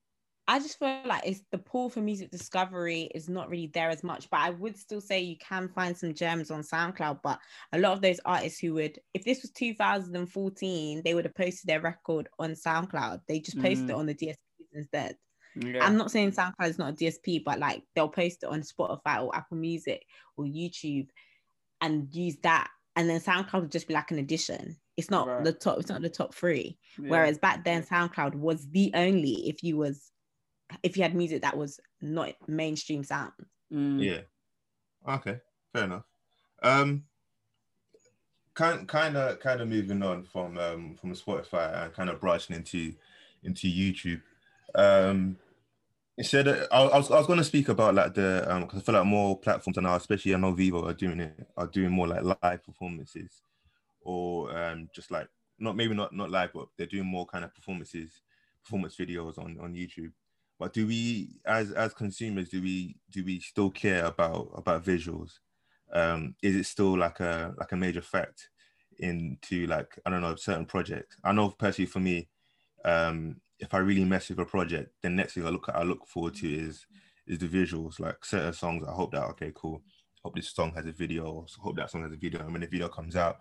I 0.47 0.59
just 0.59 0.77
feel 0.77 1.01
like 1.05 1.23
it's 1.25 1.41
the 1.51 1.57
pool 1.57 1.89
for 1.89 2.01
music 2.01 2.29
discovery 2.29 3.09
is 3.15 3.29
not 3.29 3.49
really 3.49 3.67
there 3.73 3.89
as 3.89 4.03
much, 4.03 4.29
but 4.29 4.41
I 4.41 4.49
would 4.49 4.77
still 4.77 4.99
say 4.99 5.21
you 5.21 5.37
can 5.37 5.69
find 5.69 5.95
some 5.95 6.13
gems 6.13 6.51
on 6.51 6.63
SoundCloud. 6.63 7.19
But 7.23 7.39
a 7.71 7.79
lot 7.79 7.93
of 7.93 8.01
those 8.01 8.19
artists 8.25 8.59
who 8.59 8.73
would, 8.73 8.99
if 9.13 9.23
this 9.23 9.41
was 9.41 9.51
2014, 9.51 11.01
they 11.03 11.13
would 11.13 11.25
have 11.25 11.35
posted 11.35 11.69
their 11.69 11.79
record 11.79 12.27
on 12.39 12.51
SoundCloud. 12.51 13.21
They 13.27 13.39
just 13.39 13.61
posted 13.61 13.89
it 13.89 13.93
Mm. 13.93 13.97
on 13.97 14.05
the 14.05 14.15
DSPs 14.15 14.73
instead. 14.73 15.15
Yeah. 15.55 15.85
I'm 15.85 15.95
not 15.97 16.11
saying 16.11 16.31
SoundCloud 16.31 16.67
is 16.69 16.79
not 16.79 16.93
a 16.93 16.95
DSP, 16.95 17.43
but 17.45 17.59
like 17.59 17.83
they'll 17.95 18.09
post 18.09 18.43
it 18.43 18.49
on 18.49 18.63
Spotify 18.63 19.23
or 19.23 19.33
Apple 19.35 19.57
Music 19.57 20.03
or 20.35 20.45
YouTube 20.45 21.07
and 21.83 22.07
use 22.15 22.37
that. 22.41 22.69
And 22.95 23.09
then 23.09 23.19
SoundCloud 23.19 23.61
would 23.61 23.71
just 23.71 23.87
be 23.87 23.93
like 23.93 24.09
an 24.11 24.19
addition. 24.19 24.75
It's 24.97 25.09
not 25.11 25.27
Right. 25.27 25.43
the 25.43 25.53
top, 25.53 25.79
it's 25.79 25.89
not 25.89 26.01
the 26.01 26.09
top 26.09 26.33
three. 26.33 26.77
Yeah. 26.99 27.09
Whereas 27.09 27.37
back 27.37 27.63
then, 27.63 27.83
SoundCloud 27.83 28.35
was 28.35 28.67
the 28.69 28.91
only 28.95 29.47
if 29.49 29.63
you 29.63 29.77
was 29.77 30.11
if 30.81 30.97
you 30.97 31.03
had 31.03 31.13
music 31.13 31.41
that 31.43 31.57
was 31.57 31.79
not 32.01 32.33
mainstream 32.47 33.03
sound. 33.03 33.33
Mm. 33.71 34.03
Yeah. 34.03 35.13
Okay. 35.15 35.39
Fair 35.73 35.83
enough. 35.83 36.05
Um. 36.63 37.03
Kind 38.55 38.87
kind 38.87 39.17
of 39.17 39.39
kind 39.39 39.61
of 39.61 39.67
moving 39.67 40.03
on 40.03 40.23
from 40.23 40.59
um 40.59 40.95
from 41.01 41.13
Spotify 41.13 41.85
and 41.85 41.93
kind 41.93 42.09
of 42.09 42.21
branching 42.21 42.55
into 42.55 42.93
into 43.43 43.67
YouTube. 43.67 44.21
Um. 44.75 45.37
Instead, 46.17 46.47
of, 46.47 46.67
I, 46.71 46.81
I 46.83 46.97
was 46.97 47.09
I 47.09 47.17
was 47.17 47.27
going 47.27 47.39
to 47.39 47.45
speak 47.45 47.69
about 47.69 47.95
like 47.95 48.13
the 48.13 48.45
um 48.53 48.63
because 48.63 48.79
I 48.79 48.83
feel 48.83 48.95
like 48.95 49.05
more 49.05 49.37
platforms 49.39 49.77
and 49.77 49.85
now, 49.85 49.95
especially 49.95 50.33
I 50.35 50.37
know 50.37 50.53
Vevo 50.53 50.87
are 50.87 50.93
doing 50.93 51.19
it 51.19 51.47
are 51.57 51.67
doing 51.67 51.91
more 51.91 52.07
like 52.07 52.23
live 52.23 52.63
performances, 52.63 53.41
or 54.01 54.55
um 54.57 54.89
just 54.93 55.09
like 55.11 55.27
not 55.59 55.75
maybe 55.75 55.95
not 55.95 56.13
not 56.13 56.29
live, 56.29 56.51
but 56.53 56.67
they're 56.77 56.87
doing 56.87 57.07
more 57.07 57.25
kind 57.25 57.43
of 57.43 57.53
performances, 57.55 58.21
performance 58.63 58.95
videos 58.95 59.37
on 59.39 59.57
on 59.59 59.73
YouTube. 59.73 60.11
But 60.59 60.73
do 60.73 60.85
we, 60.87 61.39
as 61.45 61.71
as 61.71 61.93
consumers, 61.93 62.49
do 62.49 62.61
we 62.61 62.95
do 63.09 63.23
we 63.23 63.39
still 63.39 63.71
care 63.71 64.05
about 64.05 64.51
about 64.55 64.85
visuals? 64.85 65.39
Um, 65.91 66.35
is 66.43 66.55
it 66.55 66.65
still 66.65 66.97
like 66.97 67.19
a 67.19 67.53
like 67.57 67.71
a 67.71 67.77
major 67.77 68.01
fact 68.01 68.49
into 68.99 69.65
like 69.67 69.97
I 70.05 70.11
don't 70.11 70.21
know 70.21 70.35
certain 70.35 70.65
projects? 70.65 71.17
I 71.23 71.31
know 71.31 71.49
personally 71.49 71.87
for 71.89 71.99
me, 71.99 72.29
um, 72.85 73.41
if 73.59 73.73
I 73.73 73.77
really 73.77 74.05
mess 74.05 74.29
with 74.29 74.39
a 74.39 74.45
project, 74.45 74.91
the 75.01 75.09
next 75.09 75.33
thing 75.33 75.45
I 75.45 75.49
look 75.49 75.69
at, 75.69 75.75
I 75.75 75.83
look 75.83 76.07
forward 76.07 76.35
to 76.35 76.53
is 76.53 76.85
is 77.27 77.39
the 77.39 77.47
visuals. 77.47 77.99
Like 77.99 78.23
certain 78.25 78.53
songs, 78.53 78.85
I 78.87 78.91
hope 78.91 79.11
that 79.11 79.23
okay, 79.31 79.51
cool. 79.55 79.81
hope 80.23 80.35
this 80.35 80.49
song 80.49 80.73
has 80.75 80.85
a 80.85 80.91
video, 80.91 81.25
or 81.25 81.45
hope 81.61 81.75
that 81.77 81.91
song 81.91 82.03
has 82.03 82.11
a 82.11 82.17
video. 82.17 82.41
And 82.41 82.51
when 82.51 82.61
the 82.61 82.67
video 82.67 82.87
comes 82.87 83.15
out, 83.15 83.37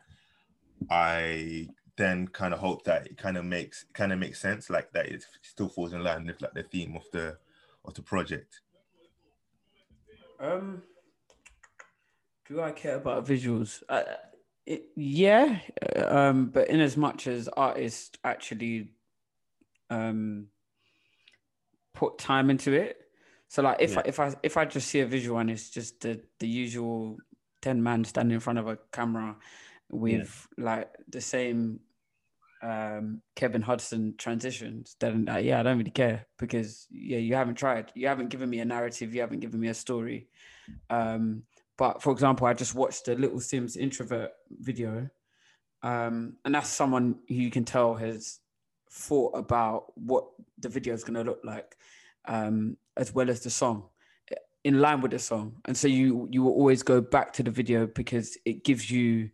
I 0.91 1.69
then 1.97 2.29
kind 2.29 2.55
of 2.55 2.61
hope 2.61 2.85
that 2.85 3.07
it 3.07 3.19
kind 3.19 3.37
of 3.37 3.45
makes 3.45 3.85
kind 3.93 4.13
of 4.13 4.19
makes 4.19 4.41
sense, 4.41 4.71
like 4.71 4.93
that 4.93 5.07
it 5.07 5.25
still 5.43 5.69
falls 5.69 5.93
in 5.93 6.03
line 6.03 6.27
with 6.27 6.41
like 6.41 6.55
the 6.55 6.63
theme 6.63 6.97
of 6.97 7.05
the 7.13 7.37
of 7.85 7.95
the 7.95 8.03
project. 8.03 8.61
Um, 10.41 10.83
do 12.49 12.61
I 12.61 12.73
care 12.73 12.97
about 12.97 13.27
visuals? 13.27 13.83
Uh, 13.89 14.03
it, 14.67 14.85
yeah, 14.97 15.59
um, 15.97 16.47
but 16.47 16.69
in 16.69 16.81
as 16.81 16.97
much 16.97 17.27
as 17.27 17.49
artists 17.49 18.19
actually 18.25 18.93
um 19.93 20.47
put 21.95 22.19
time 22.19 22.51
into 22.51 22.73
it. 22.73 22.97
So 23.49 23.63
like 23.63 23.79
if 23.81 23.93
Yeah. 23.93 23.99
I, 23.99 24.03
if 24.07 24.21
I 24.21 24.35
if 24.43 24.57
I 24.57 24.65
just 24.65 24.89
see 24.89 25.01
a 25.01 25.07
visual 25.07 25.39
and 25.39 25.51
it's 25.51 25.71
just 25.71 26.01
the 26.01 26.21
the 26.41 26.49
usual 26.49 27.19
ten 27.61 27.83
man 27.83 28.05
standing 28.05 28.35
in 28.35 28.41
front 28.41 28.59
of 28.59 28.67
a 28.67 28.79
camera 28.93 29.37
with 29.91 30.49
like 30.57 30.91
the 31.09 31.21
same 31.21 31.81
um 32.63 33.21
Kevin 33.37 33.63
Hudson 33.63 34.15
transitions, 34.17 34.97
then 35.01 35.29
uh, 35.29 35.37
yeah, 35.37 35.61
I 35.61 35.63
don't 35.63 35.79
really 35.79 35.91
care 35.91 36.27
because 36.39 36.87
yeah, 36.91 37.19
you 37.19 37.35
haven't 37.35 37.57
tried. 37.57 37.93
You 37.95 38.09
haven't 38.09 38.31
given 38.31 38.49
me 38.49 38.61
a 38.61 38.65
narrative. 38.65 39.15
You 39.15 39.21
haven't 39.21 39.41
given 39.41 39.61
me 39.61 39.69
a 39.69 39.75
story. 39.75 40.29
Um, 40.89 41.43
but 41.77 42.03
for 42.03 42.13
example, 42.13 42.47
I 42.47 42.55
just 42.55 42.75
watched 42.75 43.07
the 43.07 43.17
Little 43.17 43.41
Simz 43.41 43.77
introvert 43.77 44.31
video, 44.51 45.09
um, 45.83 46.37
and 46.45 46.55
that's 46.55 46.69
someone 46.69 47.17
who 47.29 47.35
you 47.35 47.51
can 47.51 47.65
tell 47.65 47.95
has 47.95 48.39
thought 48.93 49.37
about 49.37 49.93
what 49.97 50.25
the 50.59 50.69
video 50.69 50.93
is 50.93 51.03
going 51.03 51.15
to 51.15 51.25
look 51.25 51.41
like, 51.43 51.77
um, 52.27 52.77
as 52.97 53.15
well 53.15 53.31
as 53.31 53.41
the 53.41 53.51
song, 53.51 53.85
in 54.65 54.81
line 54.81 55.01
with 55.01 55.13
the 55.13 55.19
song. 55.19 55.57
And 55.65 55.77
so 55.77 55.89
you 55.89 56.29
you 56.31 56.43
will 56.43 56.53
always 56.53 56.83
go 56.83 57.01
back 57.01 57.33
to 57.35 57.43
the 57.43 57.51
video 57.51 57.87
because 57.87 58.37
it 58.45 58.65
gives 58.65 58.91
you 58.91 59.31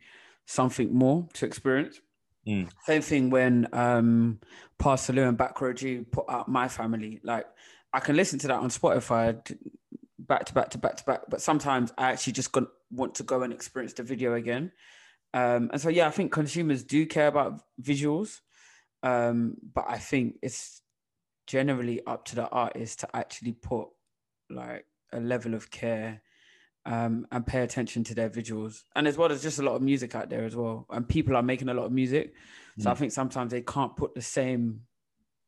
something 0.46 0.94
more 0.94 1.28
to 1.34 1.46
experience. 1.46 2.00
Mm. 2.46 2.70
Same 2.86 3.02
thing 3.02 3.30
when 3.30 3.68
um, 3.72 4.38
Pa 4.78 4.96
Salieu 4.96 5.28
and 5.28 5.36
BackRoad 5.36 5.76
Gee 5.76 5.98
put 6.00 6.24
out 6.30 6.48
My 6.48 6.68
Family. 6.68 7.20
Like 7.22 7.46
I 7.92 8.00
can 8.00 8.16
listen 8.16 8.38
to 8.40 8.48
that 8.48 8.60
on 8.60 8.70
Spotify 8.70 9.36
back 10.18 10.44
to 10.44 10.54
back 10.54 10.70
to 10.70 10.78
back 10.78 10.96
to 10.96 11.04
back, 11.04 11.20
but 11.28 11.40
sometimes 11.40 11.92
I 11.98 12.12
actually 12.12 12.34
just 12.34 12.52
got, 12.52 12.64
want 12.90 13.16
to 13.16 13.22
go 13.22 13.42
and 13.42 13.52
experience 13.52 13.94
the 13.94 14.02
video 14.02 14.34
again. 14.34 14.72
Um, 15.34 15.70
and 15.72 15.80
so 15.80 15.88
yeah, 15.88 16.06
I 16.06 16.10
think 16.10 16.32
consumers 16.32 16.82
do 16.82 17.04
care 17.06 17.26
about 17.26 17.60
visuals, 17.82 18.40
um, 19.02 19.56
but 19.74 19.84
I 19.88 19.98
think 19.98 20.36
it's 20.42 20.82
generally 21.46 22.04
up 22.06 22.24
to 22.26 22.36
the 22.36 22.48
artist 22.48 23.00
to 23.00 23.16
actually 23.16 23.52
put 23.52 23.88
like 24.50 24.86
a 25.12 25.20
level 25.20 25.54
of 25.54 25.70
care 25.70 26.22
um, 26.84 27.26
and 27.32 27.46
pay 27.46 27.60
attention 27.60 28.04
to 28.04 28.14
their 28.14 28.30
visuals. 28.30 28.82
And 28.94 29.06
as 29.06 29.16
well, 29.16 29.28
there's 29.28 29.42
just 29.42 29.58
a 29.58 29.62
lot 29.62 29.76
of 29.76 29.82
music 29.82 30.14
out 30.14 30.30
there 30.30 30.44
as 30.44 30.56
well, 30.56 30.86
and 30.90 31.08
people 31.08 31.36
are 31.36 31.42
making 31.42 31.68
a 31.68 31.74
lot 31.74 31.86
of 31.86 31.92
music. 31.92 32.34
So 32.80 32.90
I 32.92 32.94
think 32.94 33.10
sometimes 33.10 33.50
they 33.50 33.62
can't 33.62 33.96
put 33.96 34.14
the 34.14 34.22
same 34.22 34.82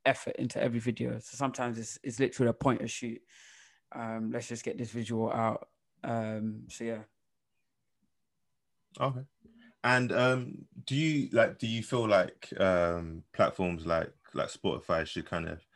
effort 0.05 0.35
into 0.37 0.61
every 0.61 0.81
video. 0.81 1.13
So 1.21 1.37
sometimes 1.37 1.79
it's 1.79 1.99
it's 2.03 2.19
literally 2.19 2.51
a 2.51 2.53
point 2.53 2.79
point 2.79 2.83
of 2.83 2.91
shoot. 2.91 3.21
Um, 3.93 4.31
let's 4.33 4.49
just 4.49 4.65
get 4.65 4.79
this 4.79 4.91
visual 4.91 5.31
out. 5.31 5.69
Um, 6.03 6.63
so 6.69 6.85
yeah. 6.85 7.03
Okay. 9.01 9.21
And 9.83 10.13
um, 10.13 10.67
do 10.87 10.95
you 10.95 11.29
like? 11.33 11.59
Do 11.59 11.67
you 11.67 11.83
feel 11.83 12.07
like 12.07 12.53
um, 12.61 13.25
platforms 13.33 13.87
like 13.87 14.13
like 14.35 14.49
Spotify 14.49 15.07
should 15.07 15.25
kind 15.27 15.49
of 15.49 15.67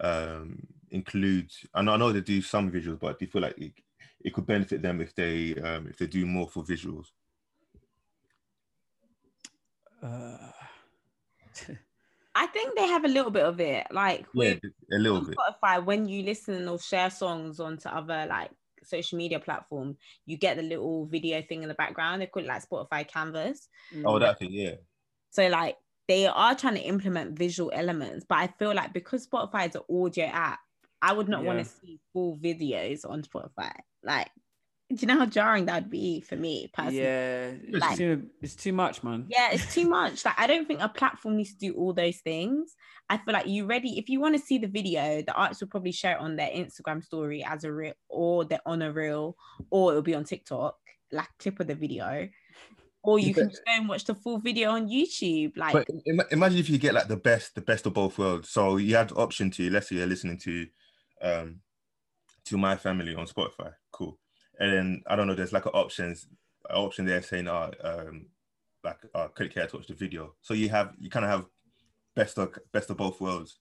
um, 0.00 0.66
include? 0.90 1.50
I 1.74 1.82
know, 1.82 1.92
I 1.92 1.96
know 1.98 2.12
they 2.12 2.22
do 2.22 2.40
some 2.40 2.70
visuals, 2.70 3.00
but 3.00 3.18
do 3.18 3.26
you 3.26 3.30
feel 3.30 3.42
like 3.42 3.58
it, 3.58 3.72
it 4.24 4.32
could 4.32 4.46
benefit 4.46 4.80
them 4.80 5.00
if 5.00 5.14
they 5.14 5.54
um, 5.56 5.86
if 5.88 5.98
they 5.98 6.06
do 6.06 6.24
more 6.24 6.48
for 6.48 6.62
visuals? 6.64 7.08
Uh, 10.02 10.38
I 12.34 12.46
think 12.46 12.76
they 12.76 12.86
have 12.86 13.04
a 13.04 13.08
little 13.08 13.30
bit 13.30 13.44
of 13.44 13.60
it. 13.60 13.86
Like 13.90 14.26
Yeah, 14.34 14.54
a 14.92 14.98
little 14.98 15.18
on 15.18 15.26
bit. 15.26 15.36
Spotify, 15.36 15.84
when 15.84 16.08
you 16.08 16.22
listen 16.22 16.66
or 16.68 16.78
share 16.78 17.10
songs 17.10 17.60
onto 17.60 17.88
other 17.88 18.26
like 18.26 18.52
social 18.84 19.18
media 19.18 19.40
platform, 19.40 19.96
you 20.26 20.36
get 20.36 20.56
the 20.56 20.62
little 20.62 21.06
video 21.06 21.42
thing 21.42 21.62
in 21.62 21.68
the 21.68 21.74
background. 21.74 22.22
They 22.22 22.26
call 22.26 22.42
it 22.42 22.48
like 22.48 22.68
Spotify 22.68 23.06
Canvas. 23.06 23.68
Mm. 23.94 24.02
Oh, 24.06 24.18
that 24.18 24.38
thing, 24.38 24.52
yeah. 24.52 24.74
So 25.30 25.46
like 25.48 25.76
they 26.08 26.26
are 26.26 26.54
trying 26.54 26.74
to 26.74 26.80
implement 26.80 27.38
visual 27.38 27.70
elements, 27.72 28.26
but 28.28 28.38
I 28.38 28.48
feel 28.58 28.74
like 28.74 28.92
because 28.92 29.26
Spotify 29.26 29.68
is 29.68 29.76
an 29.76 29.82
audio 29.88 30.26
app, 30.26 30.58
I 31.02 31.12
would 31.12 31.28
not 31.28 31.44
want 31.44 31.60
to 31.60 31.64
see 31.64 32.00
full 32.12 32.36
videos 32.36 33.08
on 33.08 33.22
Spotify. 33.22 33.72
Like, 34.02 34.30
do 34.90 34.96
you 34.98 35.06
know 35.06 35.18
how 35.18 35.26
jarring 35.26 35.66
that 35.66 35.82
would 35.84 35.90
be 35.90 36.20
for 36.20 36.36
me 36.36 36.68
personally? 36.74 36.98
yeah, 37.02 37.50
it's 37.62 37.78
Like- 37.78 37.96
too 37.96 38.26
it's 38.42 38.56
too 38.56 38.72
much, 38.72 39.02
man. 39.02 39.26
Yeah, 39.28 39.50
it's 39.52 39.72
too 39.72 39.88
much. 39.98 40.24
Like, 40.24 40.38
I 40.38 40.46
don't 40.46 40.66
think 40.66 40.80
a 40.82 40.88
platform 40.88 41.36
needs 41.36 41.52
to 41.54 41.58
do 41.58 41.74
all 41.74 41.92
those 41.92 42.18
things. 42.18 42.74
I 43.08 43.18
feel 43.18 43.32
like 43.34 43.46
you 43.46 43.66
ready. 43.66 43.98
If 43.98 44.08
you 44.08 44.20
want 44.20 44.36
to 44.36 44.42
see 44.42 44.58
the 44.58 44.66
video, 44.68 45.22
the 45.22 45.32
artists 45.32 45.60
will 45.62 45.68
probably 45.68 45.92
share 45.92 46.16
it 46.16 46.20
on 46.20 46.36
their 46.36 46.50
Instagram 46.50 47.02
story 47.04 47.44
as 47.44 47.64
a 47.64 47.72
reel, 47.72 47.94
or 48.08 48.44
they're 48.44 48.60
on 48.66 48.82
a 48.82 48.92
reel, 48.92 49.36
or 49.70 49.90
it'll 49.92 50.02
be 50.02 50.14
on 50.14 50.24
TikTok, 50.24 50.76
like 51.12 51.28
clip 51.38 51.58
of 51.60 51.66
the 51.66 51.74
video, 51.74 52.28
or 53.02 53.18
you 53.18 53.32
can 53.34 53.48
just 53.50 53.64
go 53.64 53.72
and 53.72 53.88
watch 53.88 54.04
the 54.04 54.14
full 54.14 54.38
video 54.38 54.70
on 54.70 54.88
YouTube. 54.88 55.56
Like, 55.56 55.72
But 55.72 55.88
Im- 56.06 56.20
imagine 56.30 56.58
if 56.58 56.68
you 56.70 56.78
get 56.78 56.94
like 56.94 57.08
the 57.08 57.16
best, 57.16 57.54
the 57.54 57.62
best 57.62 57.86
of 57.86 57.94
both 57.94 58.16
worlds. 58.18 58.48
So 58.50 58.76
you 58.76 58.94
had 58.96 59.08
the 59.10 59.16
option 59.16 59.50
to, 59.52 59.70
let's 59.70 59.88
say 59.88 59.96
you're 59.96 60.06
listening 60.06 60.38
to, 60.38 60.66
um, 61.22 61.60
to 62.44 62.56
my 62.58 62.76
family 62.76 63.14
on 63.14 63.26
Spotify, 63.26 63.72
cool. 63.92 64.18
And 64.60 64.72
then 64.72 65.02
I 65.06 65.16
don't 65.16 65.26
know, 65.26 65.34
there's 65.34 65.52
like 65.54 65.64
an 65.66 65.72
options, 65.72 66.28
an 66.68 66.76
option 66.76 67.06
there 67.06 67.22
saying, 67.22 67.48
uh, 67.48 67.70
um, 67.82 68.26
like, 68.84 68.98
uh, 69.14 69.28
click 69.28 69.54
here 69.54 69.66
to 69.66 69.76
watch 69.76 69.86
the 69.88 69.94
video. 69.94 70.34
So 70.42 70.54
you 70.54 70.68
have, 70.68 70.92
you 71.00 71.10
kind 71.10 71.24
of 71.24 71.30
have 71.30 71.46
best 72.14 72.38
of 72.38 72.56
best 72.72 72.90
of 72.90 72.98
both 72.98 73.20
worlds. 73.20 73.58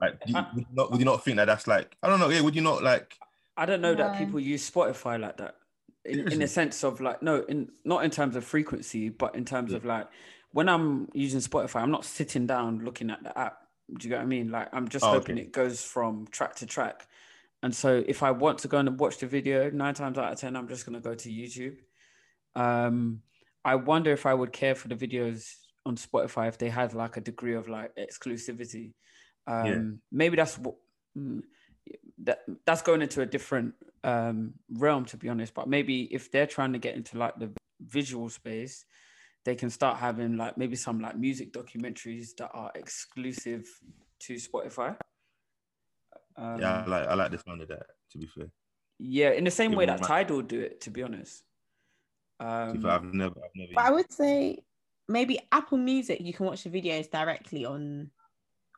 Like, 0.00 0.18
do 0.26 0.32
you, 0.32 0.38
I- 0.38 0.46
would, 0.54 0.60
you 0.60 0.66
not, 0.72 0.90
would 0.90 0.98
you 0.98 1.04
not 1.06 1.24
think 1.24 1.36
that 1.36 1.46
that's 1.46 1.66
like, 1.66 1.96
I 2.02 2.08
don't 2.08 2.18
know, 2.18 2.28
yeah, 2.28 2.40
would 2.40 2.56
you 2.56 2.62
not 2.62 2.82
like, 2.82 3.16
I 3.56 3.64
don't 3.64 3.80
know 3.80 3.94
that 3.94 4.18
people 4.18 4.40
use 4.40 4.68
Spotify 4.68 5.20
like 5.20 5.36
that. 5.36 5.56
In, 6.04 6.18
in 6.18 6.24
Seriously? 6.24 6.44
a 6.44 6.48
sense 6.48 6.82
of 6.82 7.00
like 7.00 7.22
no, 7.22 7.44
in 7.44 7.70
not 7.84 8.04
in 8.04 8.10
terms 8.10 8.34
of 8.34 8.44
frequency, 8.44 9.08
but 9.08 9.36
in 9.36 9.44
terms 9.44 9.70
Yeah. 9.70 9.76
of 9.76 9.84
like 9.84 10.08
when 10.50 10.68
I'm 10.68 11.08
using 11.12 11.38
Spotify, 11.38 11.80
I'm 11.80 11.92
not 11.92 12.04
sitting 12.04 12.44
down 12.44 12.84
looking 12.84 13.08
at 13.08 13.22
the 13.22 13.38
app. 13.38 13.58
Do 13.96 14.04
you 14.04 14.10
get 14.10 14.16
what 14.16 14.22
I 14.24 14.26
mean? 14.26 14.50
Like 14.50 14.68
I'm 14.72 14.88
just 14.88 15.04
Oh, 15.04 15.10
hoping 15.10 15.36
okay. 15.36 15.42
it 15.44 15.52
goes 15.52 15.80
from 15.84 16.26
track 16.32 16.56
to 16.56 16.66
track. 16.66 17.06
And 17.62 17.74
so 17.74 18.02
if 18.06 18.22
I 18.22 18.32
want 18.32 18.58
to 18.58 18.68
go 18.68 18.78
and 18.78 18.98
watch 18.98 19.18
the 19.18 19.26
video, 19.26 19.70
nine 19.70 19.94
times 19.94 20.18
out 20.18 20.32
of 20.32 20.38
ten, 20.38 20.56
I'm 20.56 20.68
just 20.68 20.84
gonna 20.84 21.00
go 21.00 21.14
to 21.14 21.28
YouTube. 21.28 21.76
Um, 22.54 23.22
I 23.64 23.76
wonder 23.76 24.12
if 24.12 24.26
I 24.26 24.34
would 24.34 24.52
care 24.52 24.74
for 24.74 24.88
the 24.88 24.96
videos 24.96 25.54
on 25.86 25.96
Spotify 25.96 26.48
if 26.48 26.58
they 26.58 26.68
had 26.68 26.94
like 26.94 27.16
a 27.16 27.20
degree 27.20 27.54
of 27.54 27.68
like 27.68 27.92
exclusivity. 27.96 28.92
Um, 29.46 29.66
Yeah. 29.66 29.82
maybe 30.10 30.36
that's 30.36 30.58
what 30.58 30.76
mm, 31.16 31.42
that 32.24 32.40
that's 32.66 32.82
going 32.82 33.02
into 33.02 33.22
a 33.22 33.26
different 33.26 33.74
um 34.04 34.54
realm 34.72 35.04
to 35.06 35.16
be 35.16 35.28
honest. 35.28 35.54
But 35.54 35.68
maybe 35.68 36.02
if 36.12 36.30
they're 36.30 36.46
trying 36.46 36.72
to 36.72 36.78
get 36.78 36.96
into 36.96 37.18
like 37.18 37.38
the 37.38 37.52
visual 37.80 38.28
space, 38.28 38.84
they 39.44 39.54
can 39.54 39.70
start 39.70 39.98
having 39.98 40.36
like 40.36 40.56
maybe 40.58 40.76
some 40.76 41.00
like 41.00 41.16
music 41.16 41.52
documentaries 41.52 42.36
that 42.38 42.50
are 42.52 42.70
exclusive 42.74 43.64
to 44.20 44.34
Spotify. 44.34 44.96
Um, 46.36 46.60
yeah, 46.60 46.82
I 46.84 46.86
like, 46.88 47.08
I 47.08 47.14
like 47.14 47.30
the 47.30 47.38
sound 47.38 47.62
of 47.62 47.68
that, 47.68 47.86
to 48.12 48.18
be 48.18 48.26
fair. 48.26 48.46
yeah, 48.98 49.30
in 49.30 49.44
the 49.44 49.50
same 49.50 49.70
Give 49.72 49.78
way 49.78 49.86
that 49.86 50.00
a- 50.00 50.04
Tidal 50.04 50.42
do 50.42 50.60
it, 50.60 50.80
to 50.82 50.90
be 50.90 51.02
honest. 51.02 51.42
To 52.40 52.46
be 52.72 52.78
Um, 52.78 52.82
fair, 52.82 52.90
I've 52.90 53.04
never, 53.04 53.34
I've 53.44 53.50
never. 53.54 53.72
but 53.74 53.84
I 53.84 53.90
would 53.90 54.10
say 54.12 54.58
maybe 55.08 55.38
Apple 55.52 55.78
Music, 55.78 56.20
you 56.20 56.32
can 56.32 56.46
watch 56.46 56.64
the 56.64 56.70
videos 56.70 57.10
directly 57.10 57.64
on 57.64 58.10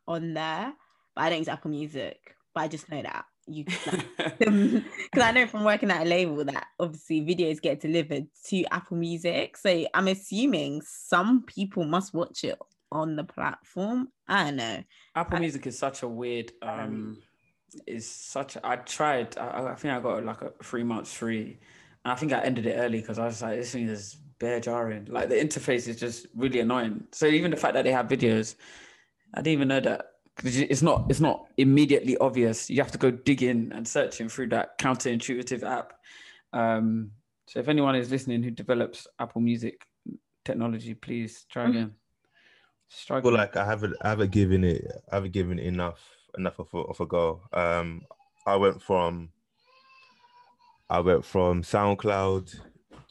on 0.06 0.34
there. 0.34 0.72
But 1.14 1.22
I 1.22 1.30
don't 1.30 1.38
use 1.38 1.48
Apple 1.48 1.70
Music, 1.70 2.18
but 2.54 2.62
I 2.62 2.68
just 2.68 2.90
know 2.90 3.00
that 3.02 3.24
you 3.46 3.64
because 4.38 4.82
I 5.22 5.30
know 5.32 5.46
from 5.46 5.64
working 5.64 5.90
at 5.90 6.02
a 6.02 6.08
label 6.08 6.44
that 6.44 6.66
obviously 6.80 7.20
videos 7.20 7.60
get 7.60 7.80
delivered 7.80 8.26
to 8.46 8.64
Apple 8.72 8.96
Music. 8.96 9.56
So 9.56 9.86
I'm 9.94 10.08
assuming 10.08 10.82
some 10.84 11.44
people 11.44 11.84
must 11.84 12.12
watch 12.14 12.42
it 12.44 12.58
on 12.90 13.16
the 13.16 13.24
platform. 13.24 14.08
I 14.28 14.44
don't 14.44 14.56
know. 14.56 14.82
Apple 15.14 15.36
I- 15.36 15.40
Music 15.40 15.66
is 15.66 15.78
such 15.78 16.02
a 16.02 16.08
weird. 16.08 16.52
Um, 16.62 17.18
is 17.86 18.08
such. 18.08 18.56
I 18.62 18.76
tried. 18.76 19.36
I, 19.38 19.68
I 19.72 19.74
think 19.74 19.94
I 19.94 20.00
got 20.00 20.24
like 20.24 20.42
a 20.42 20.52
three 20.62 20.82
months 20.84 21.12
free, 21.12 21.58
and 22.04 22.12
I 22.12 22.14
think 22.14 22.32
I 22.32 22.40
ended 22.40 22.66
it 22.66 22.74
early 22.76 23.00
because 23.00 23.18
I 23.18 23.26
was 23.26 23.42
like, 23.42 23.58
this 23.58 23.72
thing 23.72 23.88
is 23.88 24.16
bare 24.38 24.60
jarring. 24.60 25.06
Like 25.10 25.28
the 25.28 25.36
interface 25.36 25.88
is 25.88 25.96
just 25.96 26.26
really 26.34 26.60
annoying. 26.60 27.04
So 27.12 27.26
even 27.26 27.50
the 27.50 27.56
fact 27.56 27.74
that 27.74 27.82
they 27.84 27.92
have 27.92 28.06
videos, 28.08 28.56
I 29.34 29.38
didn't 29.42 29.54
even 29.54 29.68
know 29.68 29.80
that. 29.80 30.06
It's 30.42 30.82
not. 30.82 31.06
It's 31.08 31.20
not 31.20 31.46
immediately 31.56 32.16
obvious. 32.18 32.68
You 32.68 32.82
have 32.82 32.90
to 32.92 32.98
go 32.98 33.10
digging 33.10 33.70
and 33.72 33.86
searching 33.86 34.28
through 34.28 34.48
that 34.48 34.78
counterintuitive 34.78 35.62
app. 35.62 35.92
Um, 36.52 37.12
so 37.46 37.60
if 37.60 37.68
anyone 37.68 37.94
is 37.94 38.10
listening 38.10 38.42
who 38.42 38.50
develops 38.50 39.06
Apple 39.20 39.40
Music 39.40 39.86
technology, 40.44 40.94
please 40.94 41.46
try 41.50 41.66
Mhm. 41.66 41.70
again. 41.70 41.94
Struggle. 42.88 43.30
feel 43.30 43.38
like 43.38 43.56
I 43.56 43.64
haven't 43.64 43.96
I 44.02 44.08
haven't 44.10 44.30
given 44.30 44.62
it 44.62 44.84
I 45.10 45.16
haven't 45.16 45.32
given 45.32 45.58
it 45.58 45.66
enough 45.66 46.00
enough 46.36 46.58
of 46.58 46.68
a, 46.74 46.78
of 46.78 47.00
a 47.00 47.06
go. 47.06 47.40
Um, 47.52 48.02
I 48.46 48.56
went 48.56 48.82
from 48.82 49.30
I 50.90 51.00
went 51.00 51.24
from 51.24 51.62
SoundCloud 51.62 52.54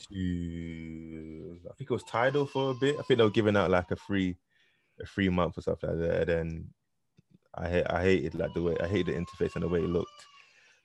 to 0.10 1.60
I 1.70 1.74
think 1.76 1.90
it 1.90 1.94
was 1.94 2.04
Tidal 2.04 2.46
for 2.46 2.72
a 2.72 2.76
bit. 2.76 2.96
I 3.00 3.04
think 3.04 3.18
they 3.18 3.24
were 3.24 3.30
giving 3.30 3.58
out 3.58 3.72
like 3.72 3.92
a 3.92 3.96
free 3.96 4.38
a 5.02 5.06
free 5.06 5.30
month 5.30 5.58
or 5.58 5.62
something 5.62 5.90
like 5.90 6.00
that. 6.00 6.30
And 6.30 6.30
then 6.30 6.70
I 7.56 7.84
I 7.90 8.04
hated 8.04 8.36
like 8.36 8.54
the 8.54 8.62
way 8.62 8.78
I 8.82 8.88
hated 8.88 9.08
the 9.16 9.20
interface 9.20 9.56
and 9.56 9.64
the 9.64 9.68
way 9.68 9.80
it 9.80 9.90
looked. 9.90 10.10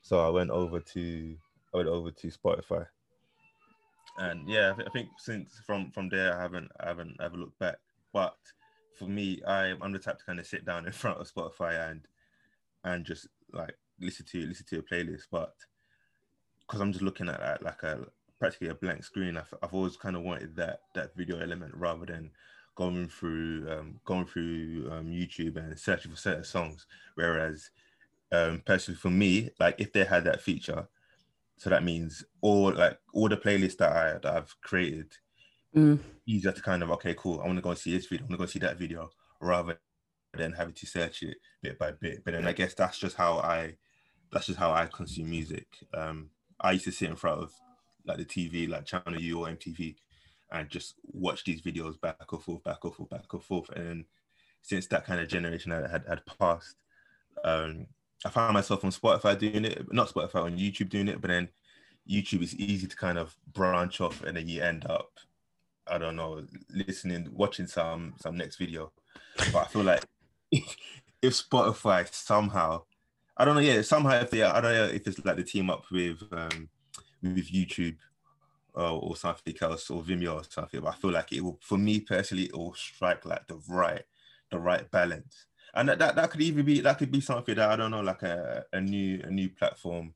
So 0.03 0.25
I 0.25 0.31
went 0.31 0.51
over 0.51 0.81
to 0.81 1.37
I 1.75 1.77
went 1.77 1.89
over 1.89 2.11
to 2.11 2.29
Spotify. 2.29 2.87
And 4.19 4.49
yeah, 4.49 4.73
I, 4.73 4.75
thi- 4.75 4.87
I 4.87 4.91
think 4.91 5.09
since 5.19 5.61
from 5.67 5.91
from 5.93 6.09
there 6.09 6.37
I 6.37 6.43
haven't 6.43 6.71
I 6.81 6.89
haven't 6.89 7.17
ever 7.21 7.37
looked 7.37 7.59
back. 7.59 7.77
But 8.13 8.37
for 8.99 9.05
me, 9.05 9.41
I 9.47 9.75
I'm 9.81 9.93
the 9.93 9.99
type 9.99 10.19
to 10.19 10.25
kind 10.25 10.41
of 10.41 10.47
sit 10.47 10.65
down 10.65 10.87
in 10.87 10.93
front 10.93 11.19
of 11.19 11.33
Spotify 11.33 11.91
and 11.91 12.07
and 12.95 13.05
just 13.05 13.29
like 13.53 13.75
listen 14.01 14.27
to 14.27 14.47
listen 14.47 14.67
to 14.67 14.79
a 14.79 14.83
playlist. 14.83 15.25
But 15.31 15.55
because 16.61 16.81
I'm 16.81 16.93
just 16.93 17.05
looking 17.05 17.29
at 17.29 17.41
that 17.41 17.63
like 17.63 17.83
a 17.83 18.07
practically 18.39 18.69
a 18.69 18.75
blank 18.75 19.05
screen, 19.05 19.37
I've, 19.37 19.53
I've 19.63 19.75
always 19.75 19.97
kind 19.97 20.17
of 20.17 20.23
wanted 20.23 20.57
that 20.57 20.81
that 20.95 21.15
video 21.17 21.41
element 21.41 21.75
rather 21.75 22.07
than 22.07 22.31
going 22.75 23.09
through 23.09 23.69
um, 23.71 24.01
going 24.05 24.27
through 24.27 24.89
um, 24.93 25.07
YouTube 25.07 25.57
and 25.57 25.79
searching 25.79 26.11
for 26.11 26.17
certain 26.17 26.45
songs. 26.45 26.87
Whereas 27.15 27.71
um, 28.33 28.63
personally 28.65 28.99
for 28.99 29.11
me, 29.11 29.51
like 29.59 29.77
if 29.79 29.93
they 29.93 30.05
had 30.05 30.25
that 30.25 30.43
feature, 30.43 30.89
so 31.57 31.71
that 31.71 31.85
means 31.85 32.25
all 32.41 32.73
like 32.73 32.99
all 33.13 33.29
the 33.29 33.37
playlists 33.37 33.79
that 33.79 33.93
I 33.93 34.13
that 34.23 34.27
I've 34.27 34.55
created, 34.61 35.13
Mm. 35.77 35.99
easier 36.27 36.53
to 36.53 36.63
kind 36.63 36.83
of 36.83 36.91
okay, 36.93 37.15
cool. 37.15 37.41
I 37.41 37.47
want 37.47 37.57
to 37.59 37.63
go 37.63 37.71
and 37.71 37.79
see 37.79 37.93
this 37.93 38.07
video. 38.07 38.25
I 38.25 38.29
want 38.29 38.41
to 38.41 38.47
go 38.47 38.47
see 38.47 38.59
that 38.61 38.79
video 38.79 39.11
rather 39.41 39.79
than 40.35 40.53
having 40.53 40.75
to 40.75 40.87
search 40.87 41.23
it 41.23 41.37
bit 41.63 41.79
by 41.79 41.93
bit. 41.93 42.25
But 42.25 42.35
then 42.35 42.47
I 42.47 42.53
guess 42.53 42.75
that's 42.75 42.99
just 42.99 43.17
how 43.17 43.39
I 43.39 43.77
that's 44.33 44.47
just 44.47 44.59
how 44.59 44.73
I 44.73 44.87
consume 44.87 45.31
music. 45.31 45.67
Um, 45.95 46.31
I 46.61 46.73
used 46.73 46.85
to 46.85 46.93
sit 46.93 47.09
in 47.09 47.17
front 47.17 47.43
of 47.43 47.53
like 48.05 48.19
the 48.19 48.25
TV, 48.25 48.69
like 48.69 48.87
Channel 48.87 49.21
U 49.21 49.41
or 49.41 49.49
MTV, 49.49 49.97
and 50.53 50.69
just 50.69 50.95
watch 51.05 51.45
these 51.45 51.63
videos 51.63 52.01
back 52.01 52.17
and 52.31 52.43
forth, 52.43 52.63
back 52.65 52.79
and 52.85 52.95
forth, 52.95 53.11
back 53.11 53.33
and 53.33 53.43
forth. 53.43 53.69
And 53.71 53.87
then 53.87 54.05
since 54.63 54.87
that 54.89 55.05
kind 55.05 55.21
of 55.21 55.29
generation 55.29 55.73
had 55.73 55.91
had, 55.91 56.05
had 56.09 56.23
passed, 56.39 56.77
um, 57.45 57.87
I 58.25 58.31
found 58.31 58.55
myself 58.55 58.85
on 58.85 58.91
Spotify 58.91 59.39
doing 59.39 59.65
it, 59.65 59.93
not 59.93 60.09
Spotify 60.09 60.45
on 60.45 60.59
YouTube 60.59 60.89
doing 60.89 61.09
it, 61.09 61.21
but 61.21 61.29
then 61.29 61.49
YouTube 62.09 62.43
is 62.43 62.57
easy 62.57 62.87
to 62.87 62.97
kind 62.97 63.19
of 63.19 63.37
branch 63.53 64.01
off, 64.01 64.23
and 64.25 64.37
then 64.37 64.49
you 64.49 64.63
end 64.63 64.87
up, 64.87 65.11
I 65.87 65.99
don't 65.99 66.17
know, 66.17 66.45
listening, 66.71 67.29
watching 67.33 67.67
some 67.67 68.15
some 68.21 68.37
next 68.37 68.57
video. 68.57 68.93
But 69.53 69.57
I 69.57 69.65
feel 69.67 69.83
like 69.83 70.05
if, 70.51 70.77
if 71.23 71.33
Spotify 71.35 72.13
somehow, 72.13 72.83
I 73.37 73.45
don't 73.45 73.55
know, 73.55 73.61
yeah, 73.61 73.83
somehow 73.83 74.21
if 74.21 74.31
they, 74.31 74.43
I 74.43 74.61
don't 74.61 74.73
know 74.73 74.85
if 74.85 75.07
it's 75.07 75.25
like 75.25 75.37
the 75.37 75.45
team 75.45 75.71
up 75.71 75.85
with 75.91 76.23
um 76.33 76.69
with 77.23 77.51
YouTube 77.51 77.97
uh, 78.77 78.97
or 78.97 79.17
something 79.17 79.55
else 79.61 79.91
or 79.91 80.03
Vimeo 80.03 80.37
or 80.37 80.45
something, 80.49 80.81
but 80.81 80.89
I 80.89 80.97
feel 80.97 81.11
like 81.11 81.33
it 81.33 81.43
will, 81.43 81.59
for 81.61 81.79
me 81.79 82.01
personally, 82.01 82.45
it 82.45 82.57
will 82.57 82.75
strike 82.75 83.25
like 83.25 83.47
the 83.47 83.61
right 83.69 84.05
the 84.51 84.59
right 84.59 84.91
balance. 84.91 85.47
And 85.75 85.89
that, 85.89 85.99
that, 85.99 86.17
that 86.17 86.31
could 86.31 86.41
even 86.41 86.65
be 86.65 86.81
that 86.81 86.99
could 86.99 87.11
be 87.11 87.21
something 87.21 87.55
that 87.57 87.71
I 87.71 87.77
don't 87.77 87.91
know, 87.91 88.01
like 88.01 88.23
a, 88.23 88.65
a 88.73 88.81
new 88.81 89.21
a 89.25 89.31
new 89.31 89.49
platform 89.51 90.15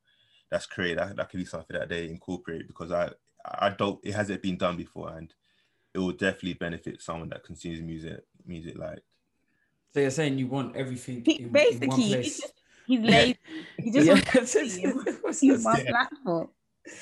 that's 0.50 0.66
created. 0.66 0.98
That, 0.98 1.16
that 1.16 1.30
could 1.30 1.38
be 1.38 1.44
something 1.44 1.78
that 1.78 1.88
they 1.88 2.08
incorporate 2.08 2.66
because 2.66 2.90
I 2.90 3.10
I 3.44 3.70
don't 3.70 4.00
it 4.02 4.14
hasn't 4.14 4.42
been 4.42 4.56
done 4.56 4.76
before 4.76 5.10
and 5.16 5.32
it 5.94 5.98
will 5.98 6.12
definitely 6.12 6.54
benefit 6.54 7.02
someone 7.02 7.28
that 7.30 7.44
consumes 7.44 7.80
music 7.82 8.24
music 8.46 8.78
like 8.78 9.02
So 9.94 10.00
you're 10.00 10.10
saying 10.10 10.38
you 10.38 10.46
want 10.46 10.74
everything 10.76 11.22
He- 11.24 11.36
in, 11.36 11.44
in 11.46 11.52
one 11.52 11.52
basically, 11.52 12.02
he's 12.02 12.14
place? 12.14 12.40
just 12.40 12.52
he's 12.86 13.00
lazy. 13.00 13.38
He 13.78 13.90
just 13.90 14.06
Yeah. 14.06 14.12
wants 14.14 14.52
to 14.52 15.32
see 15.34 15.48
in 15.50 15.62
one 15.62 15.86
platform. 15.86 16.48